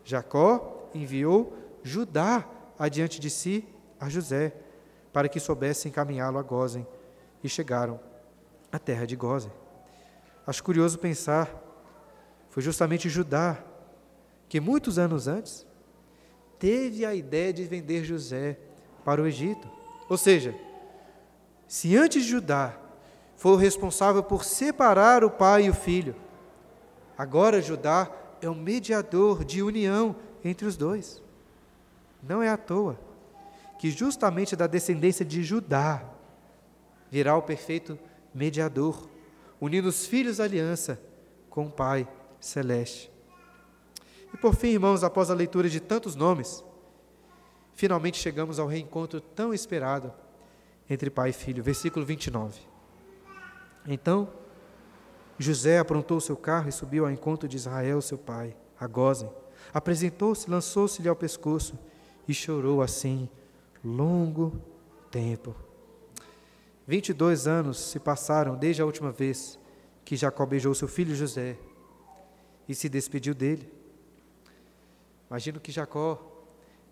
Jacó 0.04 0.90
enviou 0.94 1.54
Judá 1.82 2.48
adiante 2.78 3.20
de 3.20 3.30
si 3.30 3.66
a 4.00 4.10
José, 4.10 4.54
para 5.12 5.30
que 5.30 5.40
soubesse 5.40 5.88
encaminhá-lo 5.88 6.38
a 6.40 6.44
Gozem, 6.44 6.86
e 7.44 7.50
chegaram 7.50 8.00
à 8.72 8.80
terra 8.80 9.06
de 9.06 9.16
Gozem. 9.16 9.52
Acho 10.46 10.64
curioso 10.64 11.00
pensar, 11.00 11.50
foi 12.50 12.62
justamente 12.62 13.10
Judá 13.10 13.64
que 14.50 14.60
muitos 14.60 15.00
anos 15.00 15.28
antes 15.28 15.66
teve 16.60 17.06
a 17.06 17.16
ideia 17.16 17.52
de 17.52 17.64
vender 17.64 18.04
José 18.04 18.60
para 19.04 19.22
o 19.22 19.28
Egito. 19.28 19.68
Ou 20.10 20.18
seja, 20.18 20.54
se 21.68 21.98
antes 21.98 22.24
Judá 22.24 22.78
foi 23.36 23.54
o 23.54 23.58
responsável 23.58 24.22
por 24.22 24.44
separar 24.44 25.24
o 25.24 25.32
pai 25.32 25.66
e 25.66 25.70
o 25.70 25.74
filho, 25.74 26.16
agora 27.18 27.62
Judá 27.62 28.12
é 28.42 28.50
o 28.50 28.56
mediador 28.56 29.44
de 29.44 29.64
união 29.64 30.16
entre 30.44 30.68
os 30.68 30.78
dois. 30.78 31.22
Não 32.22 32.44
é 32.44 32.50
à 32.50 32.58
toa 32.58 33.00
que 33.80 33.92
justamente 33.92 34.56
da 34.56 34.68
descendência 34.68 35.26
de 35.26 35.44
Judá 35.44 36.04
virá 37.12 37.36
o 37.36 37.42
perfeito 37.42 38.00
mediador, 38.34 39.10
unindo 39.64 39.88
os 39.88 40.06
filhos 40.06 40.38
da 40.38 40.44
aliança 40.44 41.02
com 41.50 41.68
o 41.68 41.72
Pai 41.72 42.06
celeste. 42.38 43.10
E 44.34 44.36
por 44.36 44.54
fim, 44.54 44.72
irmãos, 44.72 45.06
após 45.06 45.32
a 45.32 45.34
leitura 45.34 45.70
de 45.70 45.80
tantos 45.80 46.18
nomes, 46.18 46.62
finalmente 47.74 48.18
chegamos 48.18 48.60
ao 48.60 48.68
reencontro 48.68 49.22
tão 49.22 49.54
esperado 49.54 50.12
entre 50.90 51.10
pai 51.10 51.30
e 51.30 51.34
filho. 51.34 51.64
Versículo 51.64 52.06
29. 52.06 52.60
Então, 53.88 54.28
José 55.40 55.80
aprontou 55.80 56.20
seu 56.20 56.36
carro 56.36 56.68
e 56.68 56.74
subiu 56.74 57.06
ao 57.06 57.12
encontro 57.12 57.48
de 57.48 57.56
Israel, 57.56 58.02
seu 58.02 58.18
pai, 58.18 58.58
a 58.78 58.86
Gozem. 58.86 59.32
Apresentou-se, 59.74 60.50
lançou-se-lhe 60.50 61.08
ao 61.08 61.16
pescoço 61.16 61.80
e 62.28 62.34
chorou 62.34 62.82
assim 62.82 63.30
longo 63.82 64.62
tempo. 65.10 65.56
Vinte 66.86 67.10
e 67.10 67.14
dois 67.14 67.48
anos 67.48 67.78
se 67.78 68.00
passaram 68.00 68.56
desde 68.56 68.82
a 68.82 68.86
última 68.86 69.12
vez 69.12 69.58
que 70.04 70.18
Jacó 70.18 70.46
beijou 70.46 70.76
seu 70.76 70.88
filho 70.88 71.16
José 71.16 71.58
e 72.68 72.76
se 72.76 72.90
despediu 72.90 73.34
dele. 73.34 73.72
Imagino 75.30 75.60
que 75.60 75.72
Jacó 75.72 76.46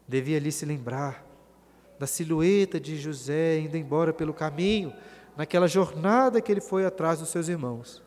devia 0.07 0.37
ali 0.37 0.51
se 0.51 0.65
lembrar 0.65 1.25
da 1.99 2.07
silhueta 2.07 2.79
de 2.79 2.97
José 2.97 3.59
indo 3.59 3.77
embora 3.77 4.13
pelo 4.13 4.33
caminho, 4.33 4.93
naquela 5.35 5.67
jornada 5.67 6.41
que 6.41 6.51
ele 6.51 6.61
foi 6.61 6.85
atrás 6.85 7.19
dos 7.19 7.29
seus 7.29 7.47
irmãos. 7.47 8.01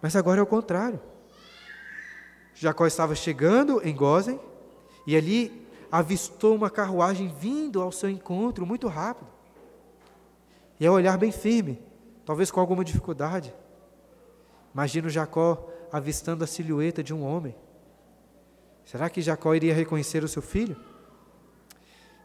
Mas 0.00 0.16
agora 0.16 0.40
é 0.40 0.42
o 0.42 0.46
contrário. 0.46 1.00
Jacó 2.54 2.86
estava 2.86 3.14
chegando 3.14 3.80
em 3.86 3.94
Gozen 3.94 4.40
e 5.06 5.16
ali 5.16 5.66
avistou 5.90 6.54
uma 6.54 6.70
carruagem 6.70 7.28
vindo 7.28 7.82
ao 7.82 7.90
seu 7.90 8.08
encontro 8.08 8.64
muito 8.64 8.86
rápido. 8.86 9.39
E 10.80 10.86
é 10.86 10.90
olhar 10.90 11.16
bem 11.16 11.30
firme, 11.30 11.80
talvez 12.24 12.50
com 12.50 12.58
alguma 12.58 12.84
dificuldade. 12.84 13.54
Imagino 14.74 15.08
Jacó 15.08 15.70
avistando 15.92 16.42
a 16.42 16.46
silhueta 16.46 17.02
de 17.02 17.14
um 17.14 17.22
homem 17.22 17.54
Será 18.90 19.08
que 19.08 19.22
Jacó 19.22 19.54
iria 19.54 19.72
reconhecer 19.72 20.24
o 20.24 20.28
seu 20.28 20.42
filho? 20.42 20.76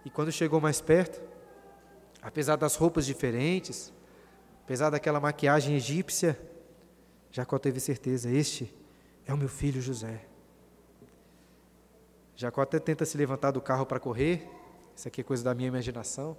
E 0.03 0.09
quando 0.09 0.31
chegou 0.31 0.59
mais 0.59 0.81
perto, 0.81 1.21
apesar 2.23 2.55
das 2.55 2.75
roupas 2.75 3.05
diferentes, 3.05 3.93
apesar 4.63 4.89
daquela 4.89 5.19
maquiagem 5.19 5.75
egípcia, 5.75 6.35
Jacó 7.31 7.59
teve 7.59 7.79
certeza: 7.79 8.31
este 8.31 8.73
é 9.27 9.33
o 9.33 9.37
meu 9.37 9.47
filho 9.47 9.79
José. 9.79 10.25
Jacó 12.35 12.61
até 12.61 12.79
tenta 12.79 13.05
se 13.05 13.15
levantar 13.15 13.51
do 13.51 13.61
carro 13.61 13.85
para 13.85 13.99
correr, 13.99 14.49
isso 14.95 15.07
aqui 15.07 15.21
é 15.21 15.23
coisa 15.23 15.43
da 15.43 15.53
minha 15.53 15.67
imaginação. 15.67 16.35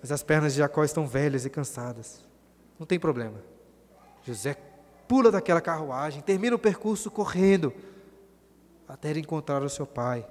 Mas 0.00 0.10
as 0.10 0.22
pernas 0.22 0.52
de 0.52 0.58
Jacó 0.58 0.82
estão 0.82 1.06
velhas 1.06 1.44
e 1.44 1.50
cansadas. 1.50 2.24
Não 2.78 2.86
tem 2.86 2.98
problema. 2.98 3.42
José 4.24 4.56
pula 5.06 5.30
daquela 5.30 5.60
carruagem, 5.60 6.22
termina 6.22 6.56
o 6.56 6.58
percurso 6.58 7.10
correndo 7.10 7.72
até 8.88 9.10
encontrar 9.18 9.62
o 9.62 9.68
seu 9.68 9.86
pai 9.86 10.26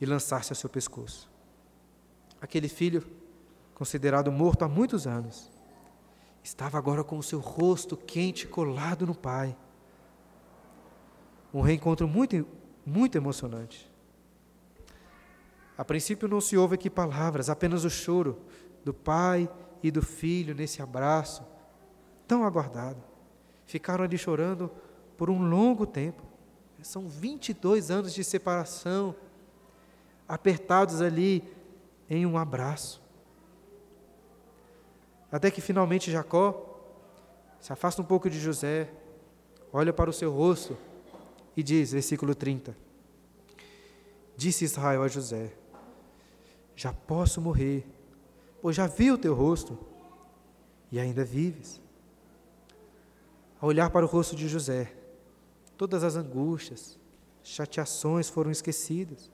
e 0.00 0.06
lançar-se 0.06 0.52
ao 0.52 0.56
seu 0.56 0.68
pescoço. 0.68 1.30
Aquele 2.40 2.68
filho, 2.68 3.04
considerado 3.74 4.30
morto 4.30 4.64
há 4.64 4.68
muitos 4.68 5.06
anos, 5.06 5.50
estava 6.42 6.78
agora 6.78 7.02
com 7.02 7.18
o 7.18 7.22
seu 7.22 7.40
rosto 7.40 7.96
quente 7.96 8.46
colado 8.46 9.06
no 9.06 9.14
pai. 9.14 9.56
Um 11.52 11.60
reencontro 11.60 12.06
muito, 12.06 12.46
muito 12.84 13.16
emocionante. 13.16 13.90
A 15.76 15.84
princípio 15.84 16.28
não 16.28 16.40
se 16.40 16.56
ouve 16.56 16.76
aqui 16.76 16.88
palavras, 16.88 17.50
apenas 17.50 17.84
o 17.84 17.90
choro 17.90 18.38
do 18.86 18.94
pai 18.94 19.50
e 19.82 19.90
do 19.90 20.00
filho 20.00 20.54
nesse 20.54 20.80
abraço 20.80 21.44
tão 22.24 22.44
aguardado. 22.44 23.02
Ficaram 23.66 24.04
ali 24.04 24.16
chorando 24.16 24.70
por 25.16 25.28
um 25.28 25.48
longo 25.48 25.84
tempo. 25.84 26.22
São 26.82 27.08
22 27.08 27.90
anos 27.90 28.14
de 28.14 28.22
separação, 28.22 29.12
apertados 30.28 31.00
ali 31.00 31.42
em 32.08 32.24
um 32.24 32.38
abraço. 32.38 33.02
Até 35.32 35.50
que 35.50 35.60
finalmente 35.60 36.12
Jacó 36.12 36.78
se 37.58 37.72
afasta 37.72 38.00
um 38.00 38.04
pouco 38.04 38.30
de 38.30 38.38
José, 38.38 38.88
olha 39.72 39.92
para 39.92 40.10
o 40.10 40.12
seu 40.12 40.32
rosto 40.32 40.78
e 41.56 41.62
diz, 41.64 41.90
versículo 41.90 42.36
30: 42.36 42.76
Disse 44.36 44.64
Israel 44.64 45.02
a 45.02 45.08
José: 45.08 45.52
Já 46.76 46.92
posso 46.92 47.40
morrer, 47.40 47.84
pois 48.66 48.74
já 48.74 48.88
vi 48.88 49.12
o 49.12 49.16
teu 49.16 49.32
rosto 49.32 49.78
e 50.90 50.98
ainda 50.98 51.24
vives. 51.24 51.80
Ao 53.60 53.68
olhar 53.68 53.88
para 53.90 54.04
o 54.04 54.08
rosto 54.08 54.34
de 54.34 54.48
José, 54.48 54.92
Todas 55.76 56.02
as 56.02 56.16
angústias, 56.16 56.98
chateações 57.44 58.28
foram 58.28 58.50
esquecidas. 58.50 59.30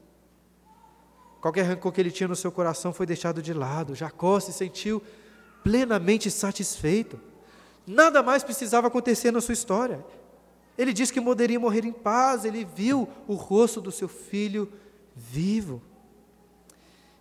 Qualquer 1.40 1.62
rancor 1.62 1.92
que 1.92 2.00
ele 2.02 2.10
tinha 2.10 2.28
no 2.28 2.36
seu 2.36 2.52
coração 2.52 2.92
foi 2.92 3.06
deixado 3.06 3.40
de 3.40 3.54
lado. 3.54 3.94
Jacó 3.94 4.38
se 4.38 4.52
sentiu 4.52 5.02
plenamente 5.64 6.30
satisfeito. 6.30 7.18
Nada 7.86 8.22
mais 8.22 8.44
precisava 8.44 8.88
acontecer 8.88 9.30
na 9.30 9.40
sua 9.40 9.54
história. 9.54 10.04
Ele 10.76 10.92
disse 10.92 11.10
que 11.10 11.22
poderia 11.22 11.58
morrer 11.58 11.86
em 11.86 11.92
paz, 11.92 12.44
ele 12.44 12.66
viu 12.66 13.08
o 13.26 13.32
rosto 13.32 13.80
do 13.80 13.90
seu 13.90 14.08
filho 14.08 14.70
vivo. 15.16 15.80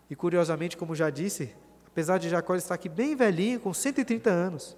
E 0.10 0.16
curiosamente, 0.16 0.76
como 0.76 0.94
já 0.94 1.10
disse, 1.10 1.56
apesar 1.92 2.18
de 2.18 2.30
Jacó 2.30 2.56
estar 2.56 2.76
aqui 2.76 2.88
bem 2.88 3.16
velhinho, 3.16 3.60
com 3.60 3.74
130 3.74 4.30
anos, 4.30 4.78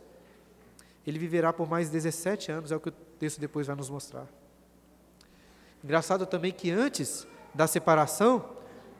ele 1.06 1.20
viverá 1.20 1.54
por 1.54 1.70
mais 1.70 1.90
17 1.90 2.52
anos, 2.52 2.72
é 2.72 2.76
o 2.76 2.80
que 2.80 2.90
o 2.90 2.92
texto 2.92 3.40
depois 3.40 3.68
vai 3.68 3.76
nos 3.76 3.90
mostrar. 3.90 4.28
Engraçado 5.84 6.26
também 6.26 6.52
que 6.52 6.72
antes 6.72 7.28
da 7.54 7.68
separação, 7.68 8.50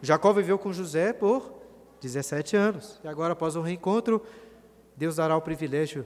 Jacó 0.02 0.34
viveu 0.34 0.60
com 0.60 0.74
José 0.74 1.14
por 1.14 1.54
17 2.02 2.58
anos. 2.58 3.00
E 3.04 3.08
agora, 3.08 3.34
após 3.34 3.56
o 3.56 3.62
reencontro, 3.62 4.22
Deus 4.98 5.16
dará 5.16 5.36
o 5.38 5.42
privilégio 5.42 6.06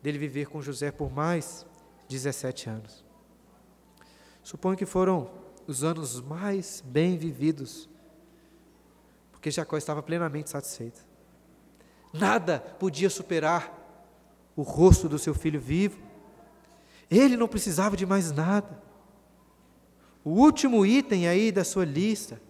dele 0.00 0.18
viver 0.18 0.46
com 0.46 0.62
José 0.62 0.92
por 0.92 1.10
mais 1.10 1.66
17 2.08 2.70
anos. 2.70 3.04
Suponho 4.42 4.78
que 4.78 4.86
foram 4.86 5.28
os 5.66 5.82
anos 5.82 6.20
mais 6.20 6.80
bem 6.86 7.18
vividos, 7.18 7.88
porque 9.32 9.50
Jacó 9.50 9.76
estava 9.76 10.02
plenamente 10.02 10.48
satisfeito. 10.48 11.07
Nada 12.12 12.58
podia 12.78 13.10
superar 13.10 13.74
o 14.56 14.62
rosto 14.62 15.08
do 15.08 15.18
seu 15.18 15.34
filho 15.34 15.60
vivo. 15.60 15.98
Ele 17.10 17.36
não 17.36 17.48
precisava 17.48 17.96
de 17.96 18.04
mais 18.04 18.32
nada. 18.32 18.82
O 20.24 20.30
último 20.30 20.84
item 20.84 21.28
aí 21.28 21.52
da 21.52 21.64
sua 21.64 21.84
lista, 21.84 22.40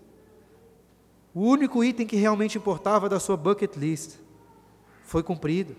o 1.34 1.42
único 1.42 1.84
item 1.84 2.06
que 2.06 2.16
realmente 2.16 2.59
importava 2.59 3.09
da 3.09 3.20
sua 3.20 3.36
bucket 3.36 3.76
list, 3.76 4.16
foi 5.04 5.22
cumprido. 5.22 5.76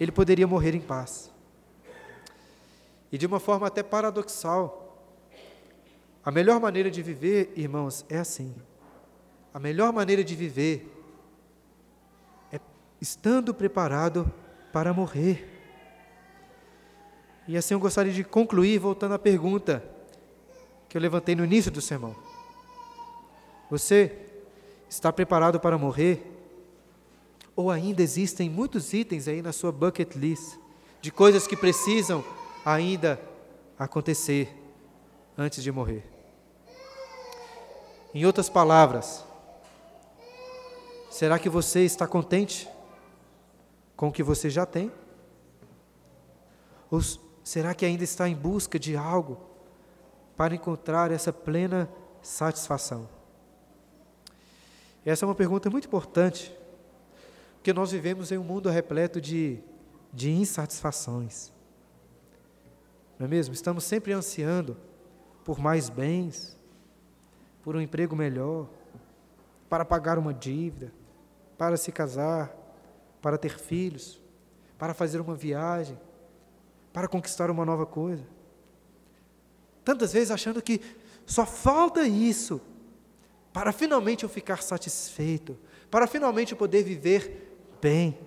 Ele 0.00 0.10
poderia 0.10 0.46
morrer 0.46 0.74
em 0.74 0.80
paz. 0.80 1.30
E 3.12 3.18
de 3.18 3.26
uma 3.26 3.38
forma 3.38 3.66
até 3.66 3.82
paradoxal, 3.82 4.84
a 6.24 6.30
melhor 6.30 6.58
maneira 6.58 6.90
de 6.90 7.02
viver, 7.02 7.52
irmãos, 7.54 8.04
é 8.08 8.18
assim. 8.18 8.54
A 9.52 9.60
melhor 9.60 9.92
maneira 9.92 10.24
de 10.24 10.34
viver 10.34 10.93
estando 13.04 13.52
preparado 13.52 14.32
para 14.72 14.90
morrer. 14.90 15.46
E 17.46 17.54
assim 17.54 17.74
eu 17.74 17.80
gostaria 17.80 18.10
de 18.10 18.24
concluir 18.24 18.78
voltando 18.78 19.12
à 19.12 19.18
pergunta 19.18 19.84
que 20.88 20.96
eu 20.96 21.02
levantei 21.02 21.34
no 21.34 21.44
início 21.44 21.70
do 21.70 21.82
sermão. 21.82 22.16
Você 23.70 24.10
está 24.88 25.12
preparado 25.12 25.60
para 25.60 25.76
morrer? 25.76 26.32
Ou 27.54 27.70
ainda 27.70 28.02
existem 28.02 28.48
muitos 28.48 28.94
itens 28.94 29.28
aí 29.28 29.42
na 29.42 29.52
sua 29.52 29.70
bucket 29.70 30.14
list 30.16 30.56
de 31.02 31.12
coisas 31.12 31.46
que 31.46 31.58
precisam 31.58 32.24
ainda 32.64 33.20
acontecer 33.78 34.48
antes 35.36 35.62
de 35.62 35.70
morrer? 35.70 36.02
Em 38.14 38.24
outras 38.24 38.48
palavras, 38.48 39.22
será 41.10 41.38
que 41.38 41.50
você 41.50 41.80
está 41.80 42.06
contente 42.06 42.72
com 43.96 44.08
o 44.08 44.12
que 44.12 44.22
você 44.22 44.50
já 44.50 44.66
tem? 44.66 44.92
Ou 46.90 47.00
será 47.42 47.74
que 47.74 47.84
ainda 47.84 48.04
está 48.04 48.28
em 48.28 48.34
busca 48.34 48.78
de 48.78 48.96
algo 48.96 49.40
para 50.36 50.54
encontrar 50.54 51.10
essa 51.10 51.32
plena 51.32 51.88
satisfação? 52.22 53.08
Essa 55.04 55.24
é 55.24 55.28
uma 55.28 55.34
pergunta 55.34 55.68
muito 55.68 55.86
importante, 55.86 56.56
porque 57.56 57.72
nós 57.72 57.92
vivemos 57.92 58.32
em 58.32 58.38
um 58.38 58.44
mundo 58.44 58.70
repleto 58.70 59.20
de, 59.20 59.60
de 60.12 60.30
insatisfações. 60.30 61.52
Não 63.18 63.26
é 63.26 63.28
mesmo? 63.28 63.54
Estamos 63.54 63.84
sempre 63.84 64.12
ansiando 64.12 64.76
por 65.44 65.58
mais 65.58 65.90
bens, 65.90 66.58
por 67.62 67.76
um 67.76 67.80
emprego 67.80 68.16
melhor, 68.16 68.68
para 69.68 69.84
pagar 69.84 70.18
uma 70.18 70.32
dívida, 70.32 70.92
para 71.58 71.76
se 71.76 71.92
casar, 71.92 72.54
para 73.24 73.38
ter 73.38 73.58
filhos, 73.58 74.20
para 74.76 74.92
fazer 74.92 75.18
uma 75.18 75.34
viagem, 75.34 75.98
para 76.92 77.08
conquistar 77.08 77.50
uma 77.50 77.64
nova 77.64 77.86
coisa. 77.86 78.22
Tantas 79.82 80.12
vezes 80.12 80.30
achando 80.30 80.60
que 80.60 80.78
só 81.24 81.46
falta 81.46 82.06
isso 82.06 82.60
para 83.50 83.72
finalmente 83.72 84.24
eu 84.24 84.28
ficar 84.28 84.62
satisfeito, 84.62 85.56
para 85.90 86.06
finalmente 86.06 86.52
eu 86.52 86.58
poder 86.58 86.82
viver 86.82 87.56
bem. 87.80 88.18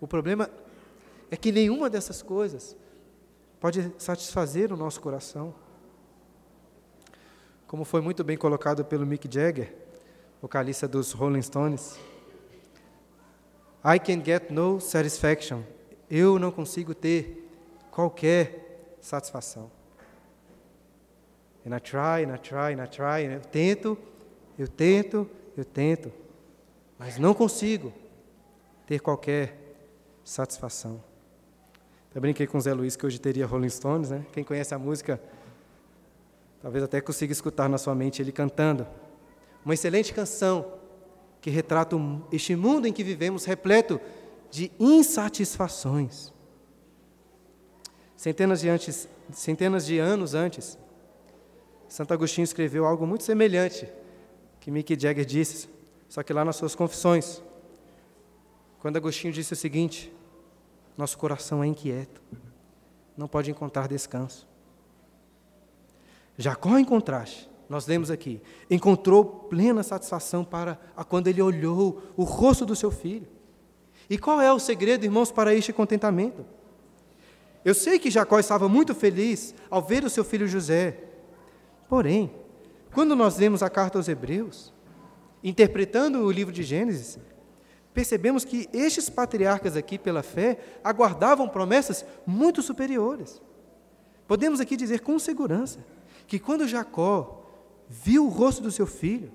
O 0.00 0.08
problema 0.08 0.50
é 1.30 1.36
que 1.36 1.52
nenhuma 1.52 1.88
dessas 1.88 2.22
coisas 2.22 2.76
pode 3.60 3.92
satisfazer 3.98 4.72
o 4.72 4.76
nosso 4.76 5.00
coração. 5.00 5.54
Como 7.68 7.84
foi 7.84 8.00
muito 8.00 8.24
bem 8.24 8.36
colocado 8.36 8.84
pelo 8.84 9.06
Mick 9.06 9.32
Jagger, 9.32 9.72
vocalista 10.42 10.88
dos 10.88 11.12
Rolling 11.12 11.42
Stones. 11.42 12.09
I 13.84 13.98
can 13.98 14.22
get 14.24 14.50
no 14.50 14.80
satisfaction. 14.80 15.62
Eu 16.10 16.38
não 16.38 16.50
consigo 16.50 16.94
ter 16.94 17.48
qualquer 17.90 18.96
satisfação. 19.00 19.70
And 21.66 21.76
I 21.76 21.80
try, 21.80 22.24
and 22.24 22.34
I 22.34 22.38
try, 22.38 22.74
and 22.74 22.84
I 22.84 22.88
try. 22.88 23.24
Eu 23.32 23.40
tento, 23.40 23.98
eu 24.58 24.68
tento, 24.68 25.30
eu 25.56 25.64
tento, 25.64 26.12
mas 26.98 27.18
não 27.18 27.34
consigo 27.34 27.92
ter 28.86 29.00
qualquer 29.00 29.56
satisfação. 30.24 31.02
Eu 32.14 32.20
brinquei 32.20 32.46
com 32.46 32.58
o 32.58 32.60
Zé 32.60 32.72
Luiz 32.72 32.96
que 32.96 33.06
hoje 33.06 33.20
teria 33.20 33.46
Rolling 33.46 33.68
Stones, 33.68 34.10
né? 34.10 34.26
Quem 34.32 34.42
conhece 34.42 34.74
a 34.74 34.78
música 34.78 35.20
Talvez 36.62 36.84
até 36.84 37.00
consiga 37.00 37.32
escutar 37.32 37.68
na 37.68 37.78
sua 37.78 37.94
mente 37.94 38.20
ele 38.20 38.32
cantando. 38.32 38.86
Uma 39.64 39.74
excelente 39.74 40.12
canção 40.12 40.79
que 41.40 41.50
retrata 41.50 41.96
este 42.30 42.54
mundo 42.54 42.86
em 42.86 42.92
que 42.92 43.02
vivemos 43.02 43.44
repleto 43.44 44.00
de 44.50 44.70
insatisfações. 44.78 46.32
Centenas 48.16 48.60
de, 48.60 48.68
antes, 48.68 49.08
centenas 49.32 49.86
de 49.86 49.98
anos 49.98 50.34
antes, 50.34 50.78
Santo 51.88 52.14
Agostinho 52.14 52.44
escreveu 52.44 52.84
algo 52.86 53.06
muito 53.06 53.24
semelhante 53.24 53.88
que 54.60 54.70
Mick 54.70 54.98
Jagger 55.00 55.24
disse, 55.24 55.68
só 56.08 56.22
que 56.22 56.32
lá 56.32 56.44
nas 56.44 56.56
suas 56.56 56.74
confissões. 56.74 57.42
Quando 58.78 58.96
Agostinho 58.96 59.32
disse 59.32 59.52
o 59.54 59.56
seguinte: 59.56 60.12
Nosso 60.96 61.18
coração 61.18 61.64
é 61.64 61.66
inquieto, 61.66 62.22
não 63.16 63.26
pode 63.26 63.50
encontrar 63.50 63.88
descanso. 63.88 64.46
Jacó, 66.38 66.78
em 66.78 66.84
contraste, 66.84 67.49
nós 67.70 67.86
lemos 67.86 68.10
aqui, 68.10 68.42
encontrou 68.68 69.24
plena 69.24 69.84
satisfação 69.84 70.44
para 70.44 70.74
quando 71.08 71.28
ele 71.28 71.40
olhou 71.40 72.02
o 72.16 72.24
rosto 72.24 72.66
do 72.66 72.74
seu 72.74 72.90
filho. 72.90 73.28
E 74.10 74.18
qual 74.18 74.40
é 74.40 74.52
o 74.52 74.58
segredo, 74.58 75.04
irmãos, 75.04 75.30
para 75.30 75.54
este 75.54 75.72
contentamento? 75.72 76.44
Eu 77.64 77.72
sei 77.72 78.00
que 78.00 78.10
Jacó 78.10 78.40
estava 78.40 78.68
muito 78.68 78.92
feliz 78.92 79.54
ao 79.70 79.80
ver 79.80 80.02
o 80.02 80.10
seu 80.10 80.24
filho 80.24 80.48
José. 80.48 80.98
Porém, 81.88 82.34
quando 82.92 83.14
nós 83.14 83.36
lemos 83.36 83.62
a 83.62 83.70
carta 83.70 83.98
aos 83.98 84.08
Hebreus, 84.08 84.74
interpretando 85.44 86.24
o 86.24 86.30
livro 86.32 86.52
de 86.52 86.64
Gênesis, 86.64 87.20
percebemos 87.94 88.44
que 88.44 88.68
estes 88.72 89.08
patriarcas 89.08 89.76
aqui, 89.76 89.96
pela 89.96 90.24
fé, 90.24 90.58
aguardavam 90.82 91.48
promessas 91.48 92.04
muito 92.26 92.62
superiores. 92.62 93.40
Podemos 94.26 94.58
aqui 94.58 94.76
dizer 94.76 95.02
com 95.02 95.16
segurança 95.20 95.84
que 96.26 96.40
quando 96.40 96.66
Jacó 96.66 97.36
viu 97.90 98.24
o 98.24 98.28
rosto 98.28 98.62
do 98.62 98.70
seu 98.70 98.86
filho, 98.86 99.32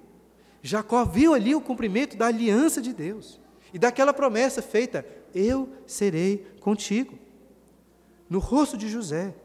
Jacó 0.63 1.03
viu 1.03 1.33
ali 1.33 1.53
o 1.53 1.61
cumprimento 1.61 2.15
da 2.15 2.27
aliança 2.27 2.81
de 2.81 2.93
Deus 2.93 3.39
e 3.73 3.77
daquela 3.77 4.13
promessa 4.13 4.61
feita: 4.61 5.05
Eu 5.33 5.69
serei 5.85 6.37
contigo. 6.61 7.19
No 8.29 8.39
rosto 8.39 8.77
de 8.77 8.87
José, 8.87 9.35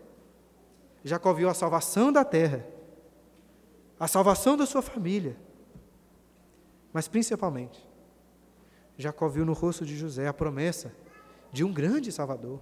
Jacó 1.05 1.35
viu 1.35 1.49
a 1.51 1.55
salvação 1.55 2.13
da 2.13 2.25
terra, 2.25 2.65
a 3.99 4.07
salvação 4.07 4.57
da 4.57 4.65
sua 4.65 4.81
família, 4.81 5.37
mas 6.93 7.09
principalmente, 7.09 7.87
Jacó 8.97 9.29
viu 9.29 9.45
no 9.45 9.53
rosto 9.53 9.85
de 9.85 9.97
José 9.97 10.29
a 10.29 10.33
promessa 10.33 10.95
de 11.53 11.65
um 11.65 11.73
grande 11.73 12.13
Salvador, 12.13 12.61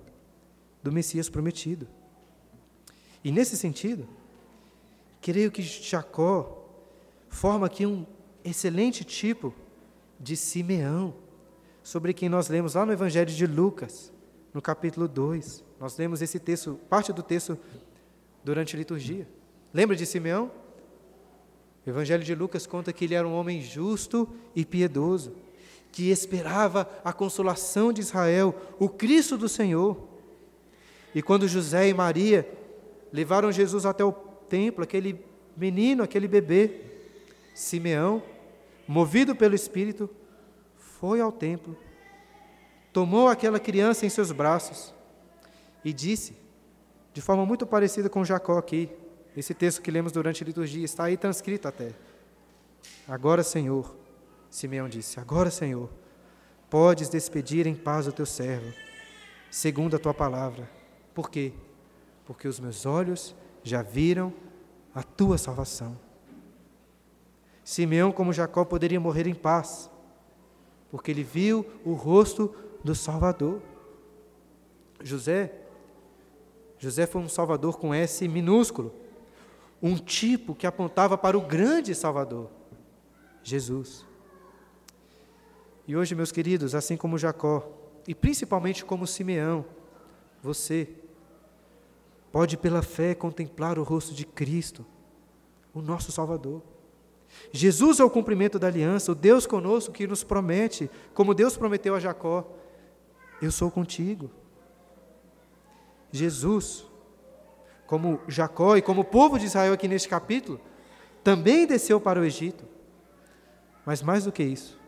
do 0.82 0.90
Messias 0.90 1.28
prometido. 1.28 1.86
E 3.22 3.30
nesse 3.30 3.56
sentido, 3.56 4.08
Creio 5.20 5.50
que 5.50 5.62
Jacó 5.62 6.64
forma 7.28 7.66
aqui 7.66 7.84
um 7.84 8.06
excelente 8.44 9.04
tipo 9.04 9.54
de 10.18 10.36
Simeão, 10.36 11.14
sobre 11.82 12.12
quem 12.12 12.28
nós 12.28 12.48
lemos 12.48 12.74
lá 12.74 12.84
no 12.84 12.92
Evangelho 12.92 13.30
de 13.30 13.46
Lucas, 13.46 14.12
no 14.52 14.60
capítulo 14.60 15.08
2. 15.08 15.64
Nós 15.80 15.96
lemos 15.96 16.20
esse 16.20 16.38
texto, 16.38 16.78
parte 16.88 17.12
do 17.12 17.22
texto, 17.22 17.58
durante 18.44 18.76
a 18.76 18.78
liturgia. 18.78 19.26
Lembra 19.72 19.96
de 19.96 20.04
Simeão? 20.04 20.50
O 21.86 21.88
Evangelho 21.88 22.22
de 22.22 22.34
Lucas 22.34 22.66
conta 22.66 22.92
que 22.92 23.06
ele 23.06 23.14
era 23.14 23.26
um 23.26 23.32
homem 23.32 23.62
justo 23.62 24.28
e 24.54 24.64
piedoso, 24.64 25.32
que 25.90 26.10
esperava 26.10 26.86
a 27.02 27.12
consolação 27.12 27.92
de 27.92 28.02
Israel, 28.02 28.54
o 28.78 28.88
Cristo 28.88 29.38
do 29.38 29.48
Senhor. 29.48 29.96
E 31.14 31.22
quando 31.22 31.48
José 31.48 31.88
e 31.88 31.94
Maria 31.94 32.46
levaram 33.10 33.50
Jesus 33.50 33.86
até 33.86 34.04
o 34.04 34.12
templo, 34.48 34.82
aquele 34.82 35.24
menino, 35.56 36.02
aquele 36.02 36.28
bebê, 36.28 36.80
Simeão, 37.54 38.22
movido 38.86 39.34
pelo 39.34 39.54
Espírito, 39.54 40.08
foi 40.76 41.20
ao 41.20 41.30
templo, 41.30 41.76
tomou 42.92 43.28
aquela 43.28 43.60
criança 43.60 44.06
em 44.06 44.08
seus 44.08 44.32
braços 44.32 44.94
e 45.84 45.92
disse, 45.92 46.36
de 47.12 47.20
forma 47.20 47.44
muito 47.44 47.66
parecida 47.66 48.08
com 48.08 48.24
Jacó 48.24 48.58
aqui, 48.58 48.88
esse 49.36 49.54
texto 49.54 49.82
que 49.82 49.90
lemos 49.90 50.12
durante 50.12 50.42
a 50.42 50.46
liturgia, 50.46 50.84
está 50.84 51.04
aí 51.04 51.16
transcrito 51.16 51.68
até. 51.68 51.92
Agora, 53.06 53.42
Senhor, 53.42 53.94
Simeão 54.50 54.88
disse, 54.88 55.20
agora, 55.20 55.50
Senhor, 55.50 55.88
podes 56.68 57.08
despedir 57.08 57.66
em 57.66 57.74
paz 57.74 58.06
o 58.06 58.12
teu 58.12 58.26
servo, 58.26 58.72
segundo 59.50 59.96
a 59.96 59.98
tua 59.98 60.14
palavra. 60.14 60.68
Por 61.14 61.30
quê? 61.30 61.52
Porque 62.26 62.48
os 62.48 62.58
meus 62.58 62.84
olhos 62.86 63.34
já 63.68 63.82
viram 63.82 64.32
a 64.94 65.02
tua 65.02 65.38
salvação. 65.38 65.98
Simeão, 67.62 68.10
como 68.10 68.32
Jacó, 68.32 68.64
poderia 68.64 68.98
morrer 68.98 69.26
em 69.26 69.34
paz, 69.34 69.90
porque 70.90 71.10
ele 71.10 71.22
viu 71.22 71.66
o 71.84 71.92
rosto 71.92 72.54
do 72.82 72.94
Salvador. 72.94 73.60
José, 75.02 75.52
José 76.78 77.06
foi 77.06 77.20
um 77.20 77.28
Salvador 77.28 77.78
com 77.78 77.92
S 77.92 78.26
minúsculo, 78.26 78.94
um 79.82 79.96
tipo 79.96 80.54
que 80.54 80.66
apontava 80.66 81.18
para 81.18 81.36
o 81.36 81.42
grande 81.42 81.94
Salvador, 81.94 82.48
Jesus. 83.42 84.06
E 85.86 85.96
hoje, 85.96 86.14
meus 86.14 86.32
queridos, 86.32 86.74
assim 86.74 86.96
como 86.96 87.18
Jacó, 87.18 87.70
e 88.06 88.14
principalmente 88.14 88.84
como 88.84 89.06
Simeão, 89.06 89.64
você 90.42 90.88
pode 92.30 92.56
pela 92.56 92.82
fé 92.82 93.14
contemplar 93.14 93.78
o 93.78 93.82
rosto 93.82 94.14
de 94.14 94.24
Cristo, 94.24 94.84
o 95.74 95.80
nosso 95.80 96.12
Salvador. 96.12 96.62
Jesus 97.52 98.00
é 98.00 98.04
o 98.04 98.10
cumprimento 98.10 98.58
da 98.58 98.66
aliança, 98.66 99.12
o 99.12 99.14
Deus 99.14 99.46
conosco 99.46 99.92
que 99.92 100.06
nos 100.06 100.24
promete, 100.24 100.90
como 101.14 101.34
Deus 101.34 101.56
prometeu 101.56 101.94
a 101.94 102.00
Jacó: 102.00 102.46
Eu 103.40 103.50
sou 103.50 103.70
contigo. 103.70 104.30
Jesus, 106.10 106.86
como 107.86 108.20
Jacó 108.26 108.76
e 108.76 108.82
como 108.82 109.02
o 109.02 109.04
povo 109.04 109.38
de 109.38 109.46
Israel 109.46 109.74
aqui 109.74 109.86
neste 109.86 110.08
capítulo, 110.08 110.60
também 111.22 111.66
desceu 111.66 112.00
para 112.00 112.20
o 112.20 112.24
Egito. 112.24 112.64
Mas 113.84 114.02
mais 114.02 114.24
do 114.24 114.32
que 114.32 114.42
isso, 114.42 114.78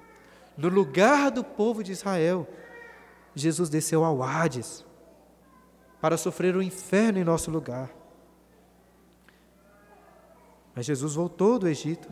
no 0.56 0.68
lugar 0.68 1.30
do 1.30 1.44
povo 1.44 1.82
de 1.82 1.92
Israel, 1.92 2.46
Jesus 3.34 3.68
desceu 3.68 4.04
ao 4.04 4.22
Hades 4.22 4.84
para 6.00 6.16
sofrer 6.16 6.56
o 6.56 6.62
inferno 6.62 7.18
em 7.18 7.24
nosso 7.24 7.50
lugar. 7.50 7.90
Mas 10.74 10.86
Jesus 10.86 11.14
voltou 11.14 11.58
do 11.58 11.68
Egito. 11.68 12.08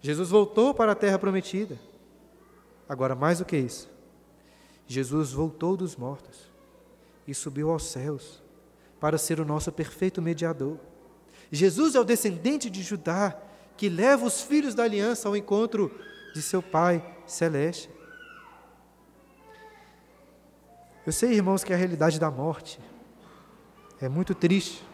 Jesus 0.00 0.30
voltou 0.30 0.74
para 0.74 0.92
a 0.92 0.94
terra 0.96 1.18
prometida. 1.18 1.78
Agora, 2.88 3.14
mais 3.14 3.38
do 3.38 3.44
que 3.44 3.56
isso, 3.56 3.88
Jesus 4.86 5.32
voltou 5.32 5.76
dos 5.76 5.96
mortos 5.96 6.52
e 7.26 7.34
subiu 7.34 7.70
aos 7.70 7.84
céus 7.84 8.42
para 9.00 9.16
ser 9.16 9.40
o 9.40 9.44
nosso 9.44 9.72
perfeito 9.72 10.20
mediador. 10.20 10.78
Jesus 11.50 11.94
é 11.94 12.00
o 12.00 12.04
descendente 12.04 12.68
de 12.68 12.82
Judá 12.82 13.38
que 13.76 13.88
leva 13.88 14.26
os 14.26 14.42
filhos 14.42 14.74
da 14.74 14.82
aliança 14.82 15.28
ao 15.28 15.36
encontro 15.36 15.90
de 16.34 16.42
seu 16.42 16.62
Pai 16.62 17.04
celeste. 17.26 17.88
Eu 21.06 21.12
sei, 21.12 21.32
irmãos, 21.32 21.62
que 21.62 21.72
a 21.72 21.76
realidade 21.76 22.18
da 22.18 22.30
morte 22.30 22.78
é 24.04 24.08
muito 24.08 24.34
triste, 24.34 24.84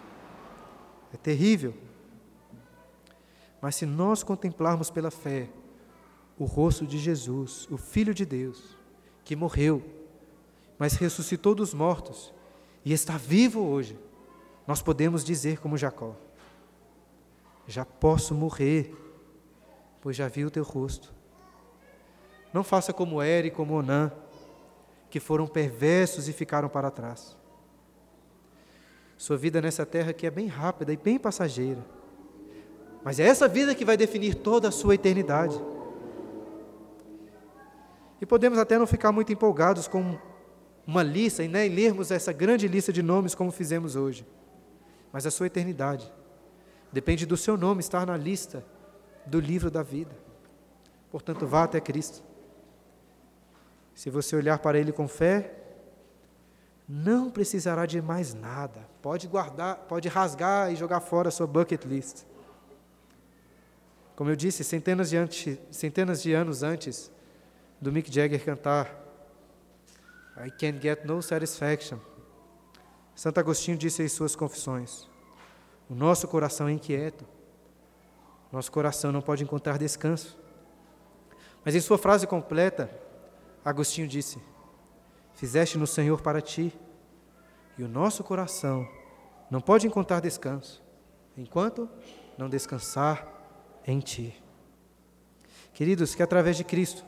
é 1.12 1.16
terrível. 1.16 1.74
Mas 3.60 3.76
se 3.76 3.84
nós 3.84 4.22
contemplarmos 4.22 4.90
pela 4.90 5.10
fé 5.10 5.48
o 6.38 6.44
rosto 6.44 6.86
de 6.86 6.98
Jesus, 6.98 7.68
o 7.70 7.76
Filho 7.76 8.14
de 8.14 8.24
Deus, 8.24 8.76
que 9.24 9.36
morreu, 9.36 9.82
mas 10.78 10.94
ressuscitou 10.94 11.54
dos 11.54 11.74
mortos 11.74 12.32
e 12.84 12.92
está 12.92 13.16
vivo 13.16 13.60
hoje, 13.60 13.98
nós 14.66 14.80
podemos 14.80 15.24
dizer 15.24 15.58
como 15.58 15.76
Jacó: 15.76 16.14
Já 17.66 17.84
posso 17.84 18.34
morrer, 18.34 18.94
pois 20.00 20.16
já 20.16 20.28
vi 20.28 20.44
o 20.44 20.50
teu 20.50 20.62
rosto. 20.62 21.12
Não 22.52 22.62
faça 22.64 22.92
como 22.92 23.22
Eri 23.22 23.48
e 23.48 23.50
como 23.50 23.74
Onã, 23.74 24.10
que 25.10 25.20
foram 25.20 25.46
perversos 25.46 26.28
e 26.28 26.32
ficaram 26.32 26.68
para 26.68 26.90
trás. 26.90 27.39
Sua 29.20 29.36
vida 29.36 29.60
nessa 29.60 29.84
terra 29.84 30.14
que 30.14 30.26
é 30.26 30.30
bem 30.30 30.46
rápida 30.46 30.94
e 30.94 30.96
bem 30.96 31.18
passageira. 31.18 31.84
Mas 33.04 33.20
é 33.20 33.24
essa 33.24 33.46
vida 33.46 33.74
que 33.74 33.84
vai 33.84 33.94
definir 33.94 34.36
toda 34.36 34.68
a 34.68 34.70
sua 34.70 34.94
eternidade. 34.94 35.60
E 38.18 38.24
podemos 38.24 38.58
até 38.58 38.78
não 38.78 38.86
ficar 38.86 39.12
muito 39.12 39.30
empolgados 39.30 39.86
com 39.86 40.18
uma 40.86 41.02
lista 41.02 41.44
e 41.44 41.48
né, 41.48 41.68
lermos 41.68 42.10
essa 42.10 42.32
grande 42.32 42.66
lista 42.66 42.94
de 42.94 43.02
nomes 43.02 43.34
como 43.34 43.50
fizemos 43.50 43.94
hoje. 43.94 44.26
Mas 45.12 45.26
a 45.26 45.30
sua 45.30 45.48
eternidade 45.48 46.10
depende 46.90 47.26
do 47.26 47.36
seu 47.36 47.58
nome 47.58 47.80
estar 47.80 48.06
na 48.06 48.16
lista 48.16 48.64
do 49.26 49.38
livro 49.38 49.70
da 49.70 49.82
vida. 49.82 50.16
Portanto, 51.10 51.46
vá 51.46 51.64
até 51.64 51.78
Cristo. 51.78 52.22
Se 53.94 54.08
você 54.08 54.34
olhar 54.34 54.58
para 54.60 54.78
Ele 54.78 54.92
com 54.92 55.06
fé, 55.06 55.59
não 56.92 57.30
precisará 57.30 57.86
de 57.86 58.02
mais 58.02 58.34
nada. 58.34 58.84
Pode 59.00 59.28
guardar, 59.28 59.76
pode 59.76 60.08
rasgar 60.08 60.72
e 60.72 60.76
jogar 60.76 60.98
fora 60.98 61.28
a 61.28 61.30
sua 61.30 61.46
bucket 61.46 61.84
list. 61.84 62.24
Como 64.16 64.28
eu 64.28 64.34
disse, 64.34 64.64
centenas 64.64 65.08
de, 65.08 65.16
antes, 65.16 65.56
centenas 65.70 66.20
de 66.20 66.32
anos 66.32 66.64
antes 66.64 67.08
do 67.80 67.92
Mick 67.92 68.12
Jagger 68.12 68.44
cantar 68.44 68.92
I 70.36 70.50
can 70.50 70.80
get 70.80 71.04
no 71.04 71.22
satisfaction. 71.22 71.98
Santo 73.14 73.38
Agostinho 73.38 73.78
disse 73.78 74.02
em 74.02 74.08
suas 74.08 74.34
confissões: 74.34 75.08
O 75.88 75.94
nosso 75.94 76.26
coração 76.26 76.66
é 76.66 76.72
inquieto. 76.72 77.24
Nosso 78.50 78.72
coração 78.72 79.12
não 79.12 79.22
pode 79.22 79.44
encontrar 79.44 79.78
descanso. 79.78 80.36
Mas 81.64 81.76
em 81.76 81.80
sua 81.80 81.98
frase 81.98 82.26
completa, 82.26 82.90
Agostinho 83.64 84.08
disse: 84.08 84.40
fizeste 85.40 85.78
no 85.78 85.86
Senhor 85.86 86.20
para 86.20 86.42
ti, 86.42 86.70
e 87.78 87.82
o 87.82 87.88
nosso 87.88 88.22
coração 88.22 88.86
não 89.50 89.58
pode 89.58 89.86
encontrar 89.86 90.20
descanso, 90.20 90.82
enquanto 91.34 91.88
não 92.36 92.46
descansar 92.46 93.26
em 93.86 94.00
ti. 94.00 94.38
Queridos, 95.72 96.14
que 96.14 96.22
através 96.22 96.58
de 96.58 96.62
Cristo 96.62 97.02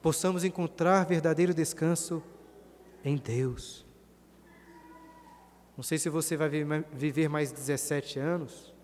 possamos 0.00 0.42
encontrar 0.42 1.04
verdadeiro 1.04 1.52
descanso 1.52 2.22
em 3.04 3.18
Deus. 3.18 3.84
Não 5.76 5.84
sei 5.84 5.98
se 5.98 6.08
você 6.08 6.34
vai 6.34 6.48
viver 6.90 7.28
mais 7.28 7.52
17 7.52 8.18
anos, 8.18 8.74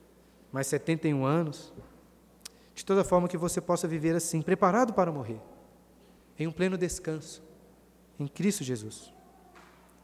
mais 0.52 0.66
71 0.66 1.24
anos. 1.24 1.72
De 2.74 2.84
toda 2.84 3.02
forma 3.02 3.26
que 3.26 3.38
você 3.38 3.58
possa 3.58 3.88
viver 3.88 4.14
assim, 4.14 4.42
preparado 4.42 4.92
para 4.92 5.10
morrer, 5.10 5.40
em 6.38 6.46
um 6.46 6.52
pleno 6.52 6.76
descanso, 6.76 7.42
em 8.18 8.26
Cristo 8.26 8.64
Jesus. 8.64 9.12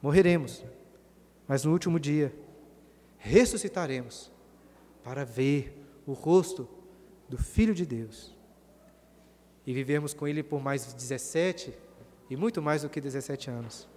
Morreremos, 0.02 0.64
mas 1.46 1.64
no 1.64 1.72
último 1.72 1.98
dia 1.98 2.34
ressuscitaremos 3.18 4.30
para 5.02 5.24
ver 5.24 5.76
o 6.06 6.12
rosto 6.12 6.68
do 7.28 7.36
Filho 7.36 7.74
de 7.74 7.84
Deus 7.84 8.34
e 9.66 9.72
vivermos 9.72 10.14
com 10.14 10.26
Ele 10.26 10.42
por 10.42 10.62
mais 10.62 10.92
17 10.92 11.74
e 12.30 12.36
muito 12.36 12.62
mais 12.62 12.82
do 12.82 12.88
que 12.88 13.00
17 13.00 13.50
anos, 13.50 13.88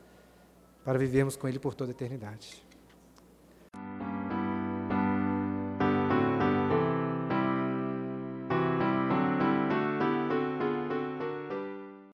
para 0.83 0.97
vivermos 0.97 1.35
com 1.35 1.47
Ele 1.47 1.59
por 1.59 1.73
toda 1.73 1.91
a 1.91 1.93
eternidade. 1.93 2.65